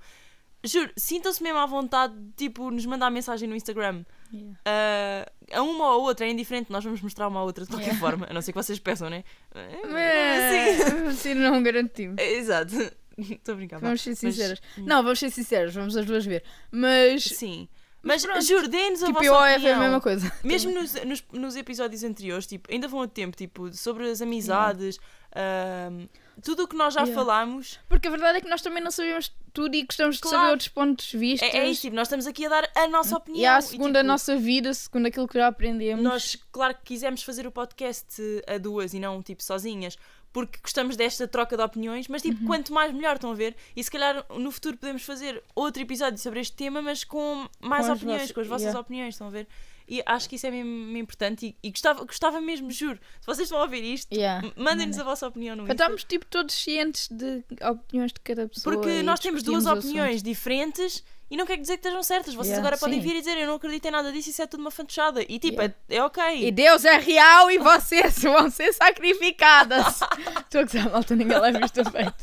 juro, 0.65 0.91
sintam-se 0.97 1.43
mesmo 1.43 1.59
à 1.59 1.67
vontade, 1.67 2.15
tipo, 2.37 2.71
nos 2.71 2.85
mandar 2.87 3.11
mensagem 3.11 3.49
no 3.49 3.57
Instagram. 3.57 4.05
Yeah. 4.33 4.57
Uh, 4.67 5.57
a 5.59 5.63
uma 5.63 5.85
ou 5.89 5.93
a 5.93 5.97
outra 5.99 6.27
é 6.27 6.31
indiferente, 6.31 6.71
nós 6.73 6.83
vamos 6.83 7.03
mostrar 7.03 7.29
uma 7.29 7.41
à 7.41 7.43
outra 7.43 7.65
de 7.65 7.71
qualquer 7.71 7.89
Yeah. 7.89 8.01
forma, 8.01 8.27
a 8.31 8.33
não 8.33 8.41
ser 8.41 8.53
que 8.53 8.59
vocês 8.63 8.79
peçam, 8.79 9.11
né? 9.11 9.25
É, 9.55 11.07
assim 11.09 11.35
não 11.35 11.63
garantimos. 11.63 12.17
É, 12.19 12.33
Exato. 12.33 12.75
Estou 13.19 13.53
a 13.53 13.57
brincar. 13.57 13.79
Vamos 13.81 14.01
ser 14.01 14.11
Mas- 14.11 14.19
sinceras. 14.21 14.63
Não, 14.79 15.03
vamos 15.03 15.19
ser 15.19 15.31
sinceras, 15.31 15.75
vamos 15.75 15.97
as 15.97 16.07
duas 16.07 16.25
ver. 16.25 16.43
Mas, 16.71 17.25
Sim. 17.25 17.69
Mas 18.03 18.25
pronto. 18.25 18.41
juro, 18.43 18.67
deem-nos 18.69 19.03
a 19.03 19.07
tipo, 19.07 19.19
vossa 19.21 19.29
eu 19.31 19.37
é 19.45 19.53
opinião. 19.57 19.77
a 19.77 19.81
mesma 19.81 20.01
coisa. 20.01 20.33
Mesmo 20.43 20.73
nos, 20.73 20.95
nos, 21.05 21.25
nos 21.33 21.55
episódios 21.57 22.03
anteriores, 22.03 22.47
tipo, 22.47 22.73
ainda 22.73 22.89
vão 22.89 23.03
a 23.03 23.07
tempo, 23.07 23.37
tipo, 23.37 23.73
sobre 23.73 24.11
as 24.11 24.21
amizades, 24.23 24.99
ahm, 25.37 26.07
tudo 26.43 26.63
o 26.65 26.69
que 26.69 26.77
nós 26.77 26.95
já 26.95 27.01
Yeah. 27.03 27.21
falámos. 27.21 27.79
Porque 27.89 28.09
a 28.09 28.11
verdade 28.11 28.39
é 28.39 28.41
que 28.41 28.49
nós 28.49 28.63
também 28.63 28.83
não 28.83 28.91
sabemos 28.91 29.33
tudo 29.53 29.75
e 29.75 29.83
gostamos 29.85 30.17
de 30.17 30.23
Claro. 30.23 30.37
saber 30.39 30.51
outros 30.51 30.69
pontos 30.69 31.07
de 31.07 31.19
vista. 31.19 31.45
É, 31.47 31.59
é 31.59 31.69
isso, 31.69 31.83
tipo, 31.83 31.95
nós 31.97 32.07
estamos 32.09 32.27
aqui 32.27 32.47
a 32.47 32.49
dar 32.49 32.71
a 32.75 32.89
nossa 32.89 33.17
opinião. 33.17 33.43
E 33.43 33.47
há 33.47 33.57
a 33.57 33.59
e, 33.59 33.63
segunda 33.63 33.99
a 33.99 34.03
tipo, 34.03 34.09
nossa 34.13 34.37
vida, 34.37 34.73
segundo 34.73 35.07
aquilo 35.07 35.29
que 35.29 35.35
já 35.39 35.47
aprendemos. 35.49 36.03
Nós, 36.03 36.37
claro 36.51 36.75
que 36.75 36.81
quisemos 36.85 37.23
fazer 37.23 37.47
o 37.47 37.51
podcast 37.51 38.23
a 38.47 38.57
duas 38.59 38.95
e 38.95 38.99
não, 39.01 39.23
tipo, 39.23 39.43
sozinhas, 39.43 39.99
porque 40.33 40.59
gostamos 40.63 40.97
desta 40.97 41.29
troca 41.29 41.57
de 41.57 41.63
opiniões, 41.63 42.09
mas, 42.09 42.25
Uhum. 42.25 42.31
tipo, 42.31 42.47
quanto 42.47 42.73
mais 42.73 42.93
melhor, 42.95 43.17
estão 43.17 43.31
a 43.31 43.35
ver? 43.35 43.55
E 43.77 43.85
se 43.85 43.91
calhar 43.91 44.25
no 44.31 44.51
futuro 44.51 44.79
podemos 44.79 45.03
fazer 45.03 45.43
outro 45.55 45.83
episódio 45.83 46.19
sobre 46.19 46.41
este 46.41 46.57
tema, 46.57 46.81
mas 46.81 47.05
com 47.05 47.47
mais 47.61 47.87
Com 47.87 47.93
opiniões, 47.93 48.21
vossas- 48.23 48.33
com 48.33 48.41
as 48.41 48.47
vossas 48.47 48.63
yeah. 48.63 48.81
opiniões, 48.81 49.15
estão 49.15 49.27
a 49.27 49.31
ver? 49.31 49.47
E 49.95 50.03
acho 50.07 50.27
que 50.27 50.37
isso 50.37 50.47
é 50.47 50.51
mesmo 50.51 50.97
importante 50.97 51.45
e, 51.63 51.69
e 51.69 51.71
gostava, 51.71 52.03
gostava 52.05 52.41
mesmo, 52.41 52.71
juro. 52.71 52.99
Se 53.21 53.27
vocês 53.27 53.45
estão 53.47 53.59
a 53.59 53.63
ouvir 53.65 53.85
isto, 53.85 54.11
Yeah. 54.11 54.51
mandem-nos 54.57 54.99
a 54.99 55.05
vossa 55.05 55.27
opinião 55.29 55.55
no 55.55 55.65
Para 55.65 55.75
Insta. 55.75 55.83
estarmos 55.85 56.05
tipo, 56.05 56.25
todos 56.25 56.55
cientes 56.55 57.09
de 57.11 57.45
opiniões 57.69 58.11
de 58.11 58.21
cada 58.21 58.49
pessoa. 58.49 58.75
Porque 58.75 59.03
nós 59.03 59.21
temos 59.21 59.43
duas 59.43 59.67
opiniões 59.67 60.23
diferentes 60.23 61.05
e 61.31 61.37
não 61.37 61.45
quer 61.45 61.59
dizer 61.59 61.75
que 61.75 61.81
estejam 61.81 62.03
certas. 62.03 62.33
Vocês 62.33 62.49
Yeah, 62.53 62.67
agora 62.67 62.79
podem 62.81 63.03
sim. 63.03 63.07
vir 63.07 63.17
e 63.17 63.21
dizer 63.21 63.37
eu 63.37 63.47
não 63.47 63.57
acredito 63.57 63.85
em 63.85 63.91
nada 63.91 64.11
disso, 64.11 64.31
isso 64.31 64.41
é 64.41 64.47
tudo 64.47 64.61
uma 64.61 64.71
fantochada. 64.71 65.23
E 65.29 65.39
tipo, 65.39 65.61
Yeah. 65.61 65.75
é, 65.91 65.97
é 65.97 66.03
ok. 66.03 66.47
E 66.49 66.51
Deus 66.51 66.87
é 66.87 66.97
real 66.97 67.51
e 67.51 67.59
vocês 67.59 68.19
vão 68.25 68.49
ser 68.51 68.73
sacrificadas. 68.73 70.01
Estou 70.45 70.63
a 70.63 70.65
gozar, 70.65 70.91
malta, 70.91 71.15
ninguém 71.15 71.39
leva 71.39 71.63
isto 71.67 71.83
a 71.83 71.85
feito. 71.93 72.15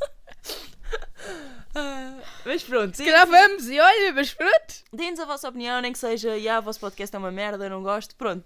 Ah, 1.79 2.21
mas 2.45 2.63
pronto, 2.63 2.95
Se 2.97 3.03
calhar 3.05 3.25
vamos 3.27 3.69
e 3.69 3.79
olha, 3.79 4.13
mas 4.13 4.33
pronto. 4.33 4.73
deem-nos 4.93 5.19
a 5.19 5.25
vossa 5.25 5.47
opinião, 5.49 5.81
nem 5.81 5.93
que 5.93 5.99
seja, 5.99 6.35
yeah, 6.35 6.59
o 6.59 6.63
vosso 6.63 6.79
podcast 6.79 7.15
é 7.15 7.19
uma 7.19 7.31
merda, 7.31 7.69
não 7.69 7.81
gosto, 7.81 8.15
pronto. 8.15 8.45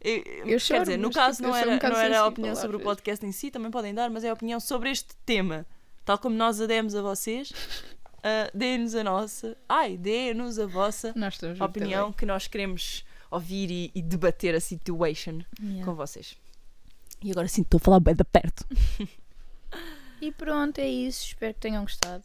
Eu, 0.00 0.22
quer 0.44 0.58
choro, 0.60 0.80
dizer, 0.82 0.96
no 0.96 1.08
mas, 1.08 1.14
caso 1.16 1.36
tipo, 1.38 1.48
não 1.48 1.56
eu 1.56 1.60
era, 1.60 1.70
um 1.70 1.90
não 1.90 2.00
era 2.00 2.20
a 2.20 2.26
opinião 2.26 2.54
sobre 2.54 2.76
o 2.76 2.80
podcast 2.80 3.24
em 3.26 3.32
si, 3.32 3.50
também 3.50 3.70
podem 3.70 3.92
dar, 3.94 4.08
mas 4.10 4.22
é 4.24 4.30
a 4.30 4.32
opinião 4.32 4.60
sobre 4.60 4.90
este 4.90 5.14
tema. 5.26 5.66
Tal 6.04 6.18
como 6.18 6.36
nós 6.36 6.60
a 6.60 6.66
demos 6.66 6.94
a 6.94 7.02
vocês, 7.02 7.52
ah, 8.22 8.50
deem-nos 8.54 8.94
a 8.94 9.02
nossa, 9.04 9.56
ai, 9.68 9.96
deem-nos 9.96 10.58
a 10.58 10.66
vossa 10.66 11.12
opinião 11.60 12.12
que 12.12 12.24
nós 12.24 12.46
queremos 12.46 13.04
ouvir 13.30 13.70
e, 13.70 13.90
e 13.94 14.00
debater 14.02 14.54
a 14.54 14.60
situation 14.60 15.40
Yeah. 15.60 15.84
com 15.84 15.94
vocês. 15.94 16.36
E 17.22 17.30
agora 17.32 17.48
sim, 17.48 17.62
estou 17.62 17.78
a 17.78 17.80
falar 17.80 18.00
bem 18.00 18.14
de 18.14 18.24
perto. 18.24 18.64
E 20.20 20.32
pronto, 20.32 20.78
é 20.80 20.88
isso. 20.88 21.26
Espero 21.26 21.54
que 21.54 21.60
tenham 21.60 21.82
gostado. 21.82 22.24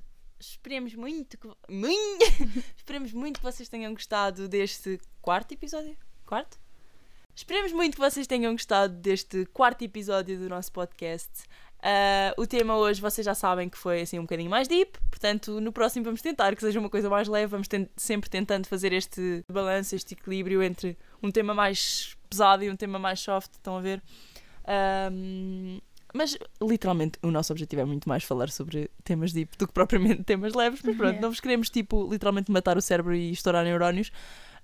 Esperemos 0.49 0.93
muito 0.93 1.37
que. 1.37 1.47
Muito! 1.69 2.25
Esperemos 2.75 3.13
muito 3.13 3.37
que 3.37 3.43
vocês 3.43 3.69
tenham 3.69 3.93
gostado 3.93 4.49
deste 4.49 4.99
quarto 5.21 5.53
episódio. 5.53 5.95
Quarto? 6.25 6.59
Esperemos 7.33 7.71
muito 7.71 7.93
que 7.93 7.99
vocês 7.99 8.27
tenham 8.27 8.51
gostado 8.51 8.93
deste 8.93 9.45
quarto 9.47 9.83
episódio 9.83 10.37
do 10.37 10.49
nosso 10.49 10.71
podcast. 10.71 11.31
Ah, 11.81 12.33
o 12.37 12.45
tema 12.45 12.77
hoje 12.77 13.01
vocês 13.01 13.23
já 13.23 13.33
sabem 13.33 13.69
que 13.69 13.77
foi 13.77 14.01
assim 14.01 14.19
um 14.19 14.23
bocadinho 14.23 14.49
mais 14.49 14.67
deep, 14.67 14.99
portanto, 15.09 15.59
no 15.59 15.71
próximo 15.71 16.05
vamos 16.05 16.21
tentar 16.21 16.55
que 16.55 16.61
seja 16.61 16.79
uma 16.79 16.89
coisa 16.89 17.09
mais 17.09 17.27
leve, 17.27 17.47
vamos 17.47 17.67
sempre 17.97 18.29
tentando 18.29 18.67
fazer 18.67 18.93
este 18.93 19.43
balanço, 19.51 19.95
este 19.95 20.13
equilíbrio 20.13 20.61
entre 20.61 20.97
um 21.21 21.31
tema 21.31 21.53
mais 21.53 22.15
pesado 22.29 22.63
e 22.63 22.69
um 22.69 22.75
tema 22.75 22.99
mais 22.99 23.19
soft, 23.19 23.51
estão 23.53 23.77
a 23.77 23.81
ver? 23.81 24.01
Ahm, 24.65 25.79
mas 26.13 26.37
literalmente 26.61 27.17
o 27.21 27.31
nosso 27.31 27.51
objetivo 27.51 27.81
é 27.81 27.85
muito 27.85 28.07
mais 28.07 28.23
falar 28.23 28.49
sobre 28.49 28.89
temas 29.03 29.33
deep 29.33 29.57
do 29.57 29.67
que 29.67 29.73
propriamente 29.73 30.23
temas 30.25 30.53
leves, 30.53 30.81
mas 30.83 30.95
pronto, 30.95 31.09
Yeah. 31.09 31.21
não 31.21 31.29
vos 31.29 31.39
queremos 31.39 31.69
tipo 31.69 32.07
literalmente 32.11 32.51
matar 32.51 32.77
o 32.77 32.81
cérebro 32.81 33.13
e 33.15 33.31
estourar 33.31 33.63
neurónios. 33.65 34.11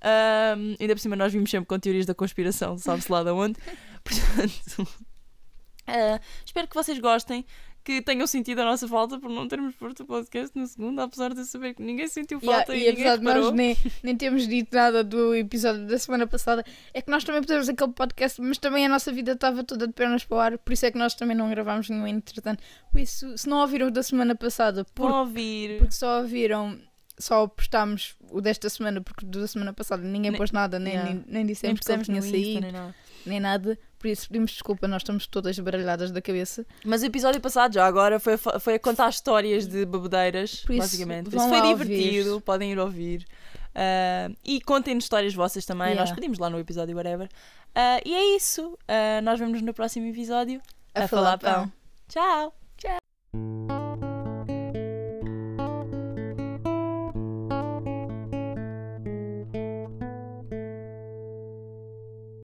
Ahm, 0.02 0.76
ainda 0.80 0.96
por 0.96 1.00
cima 1.02 1.16
nós 1.16 1.34
vimos 1.34 1.50
sempre 1.50 1.68
com 1.68 1.78
teorias 1.78 2.06
da 2.06 2.14
conspiração, 2.16 2.78
sabe-se 2.78 3.12
lá 3.12 3.24
de 3.24 3.32
onde. 3.32 3.60
Portanto, 4.04 4.88
ah, 5.88 6.20
espero 6.46 6.68
que 6.68 6.76
vocês 6.76 6.98
gostem, 7.00 7.46
que 7.84 8.02
tenham 8.02 8.28
sentido 8.28 8.60
a 8.62 8.66
nossa 8.66 8.88
falta 8.88 9.20
por 9.20 9.30
não 9.30 9.48
termos 9.48 9.74
posto 9.76 10.04
o 10.04 10.06
podcast 10.06 10.58
no 10.58 10.68
segundo, 10.68 11.00
apesar 11.02 11.34
de 11.34 11.44
saber 11.46 11.74
que 11.74 11.82
ninguém 11.82 12.08
sentiu 12.08 12.40
Yeah, 12.42 12.60
falta 12.60 12.76
e, 12.76 12.84
e 12.84 12.90
ninguém 12.90 13.04
apesar 13.04 13.18
de 13.18 13.24
nós 13.24 13.34
reparou. 13.36 13.54
nem, 13.56 13.78
nem 14.04 14.16
termos 14.16 14.48
dito 14.48 14.76
nada 14.76 15.04
do 15.04 15.34
episódio 15.36 15.88
da 15.88 15.98
semana 15.98 16.28
passada, 16.28 16.64
é 16.94 17.02
que 17.02 17.10
nós 17.10 17.24
também 17.24 17.42
pusemos 17.42 17.68
aquele 17.70 17.92
podcast, 17.94 18.42
mas 18.42 18.58
também 18.58 18.86
a 18.86 18.90
nossa 18.90 19.12
vida 19.12 19.32
estava 19.32 19.64
toda 19.64 19.88
de 19.88 19.94
pernas 19.94 20.24
para 20.26 20.38
o 20.38 20.40
ar, 20.40 20.58
por 20.58 20.74
isso 20.74 20.86
é 20.86 20.92
que 20.92 20.98
nós 20.98 21.14
também 21.16 21.36
não 21.36 21.50
gravámos 21.50 21.90
nenhum 21.90 22.06
entretanto. 22.08 22.62
Por 22.92 23.00
isso, 23.00 23.38
se 23.38 23.48
não 23.50 23.58
ouviram 23.62 23.88
o 23.88 23.92
da 23.92 24.04
semana 24.04 24.36
passada, 24.36 24.86
por, 24.94 25.10
ouvir. 25.12 25.78
porque 25.80 25.94
só 25.94 26.20
ouviram, 26.22 26.78
só 27.18 27.48
postámos 27.48 28.16
o 28.32 28.40
desta 28.42 28.70
semana, 28.70 29.02
porque 29.02 29.26
da 29.26 29.48
semana 29.48 29.74
passada 29.74 30.04
ninguém 30.04 30.32
Nem- 30.32 30.38
pôs 30.38 30.52
nada, 30.52 30.78
nem, 30.80 30.94
Yeah. 30.94 31.10
nem, 31.14 31.24
nem 31.26 31.34
Nem 31.34 31.46
dissemos 31.46 31.80
que 31.80 31.92
ele 31.92 32.04
tinha 32.04 32.22
saído, 32.22 32.62
nem 32.62 32.72
nada. 32.72 32.96
nem 33.26 33.40
nada. 33.40 33.80
Por 34.00 34.08
isso, 34.08 34.28
pedimos 34.30 34.52
desculpa, 34.52 34.88
nós 34.88 35.02
estamos 35.02 35.28
todas 35.28 35.60
baralhadas 35.60 36.10
da 36.10 36.22
cabeça. 36.22 36.66
Mas 36.86 37.02
o 37.04 37.06
episódio 37.06 37.42
passado 37.42 37.74
já 37.74 37.86
agora 37.86 38.18
foi, 38.20 38.34
a 38.36 38.60
foi 38.60 38.76
a 38.76 38.80
contar 38.80 39.10
histórias 39.10 39.68
de 39.68 39.86
babadeiras, 39.86 40.62
Por 40.66 40.72
isso, 40.72 40.82
basicamente. 40.82 41.30
Por 41.30 41.36
isso 41.38 41.50
foi 41.50 41.62
divertido, 41.62 42.30
ouvir. 42.36 42.44
podem 42.46 42.72
ir 42.72 42.80
ouvir. 42.80 43.26
Ah, 43.76 44.32
e 44.46 44.62
contem-nos 44.62 45.04
histórias 45.04 45.34
vossas 45.34 45.66
também, 45.66 45.90
nós 45.90 46.10
Yeah. 46.10 46.16
pedimos 46.16 46.40
lá 46.40 46.50
no 46.50 46.58
episódio, 46.60 46.96
whatever. 46.96 47.28
Ah, 47.76 48.00
e 48.06 48.14
é 48.16 48.36
isso. 48.38 48.78
Ah, 48.88 49.22
nós 49.22 49.38
vemos 49.38 49.62
no 49.62 49.74
próximo 49.74 50.08
episódio. 50.08 50.62
A, 50.96 51.08
falar 51.08 51.38
pão. 51.38 51.72
Tchau! 52.08 52.56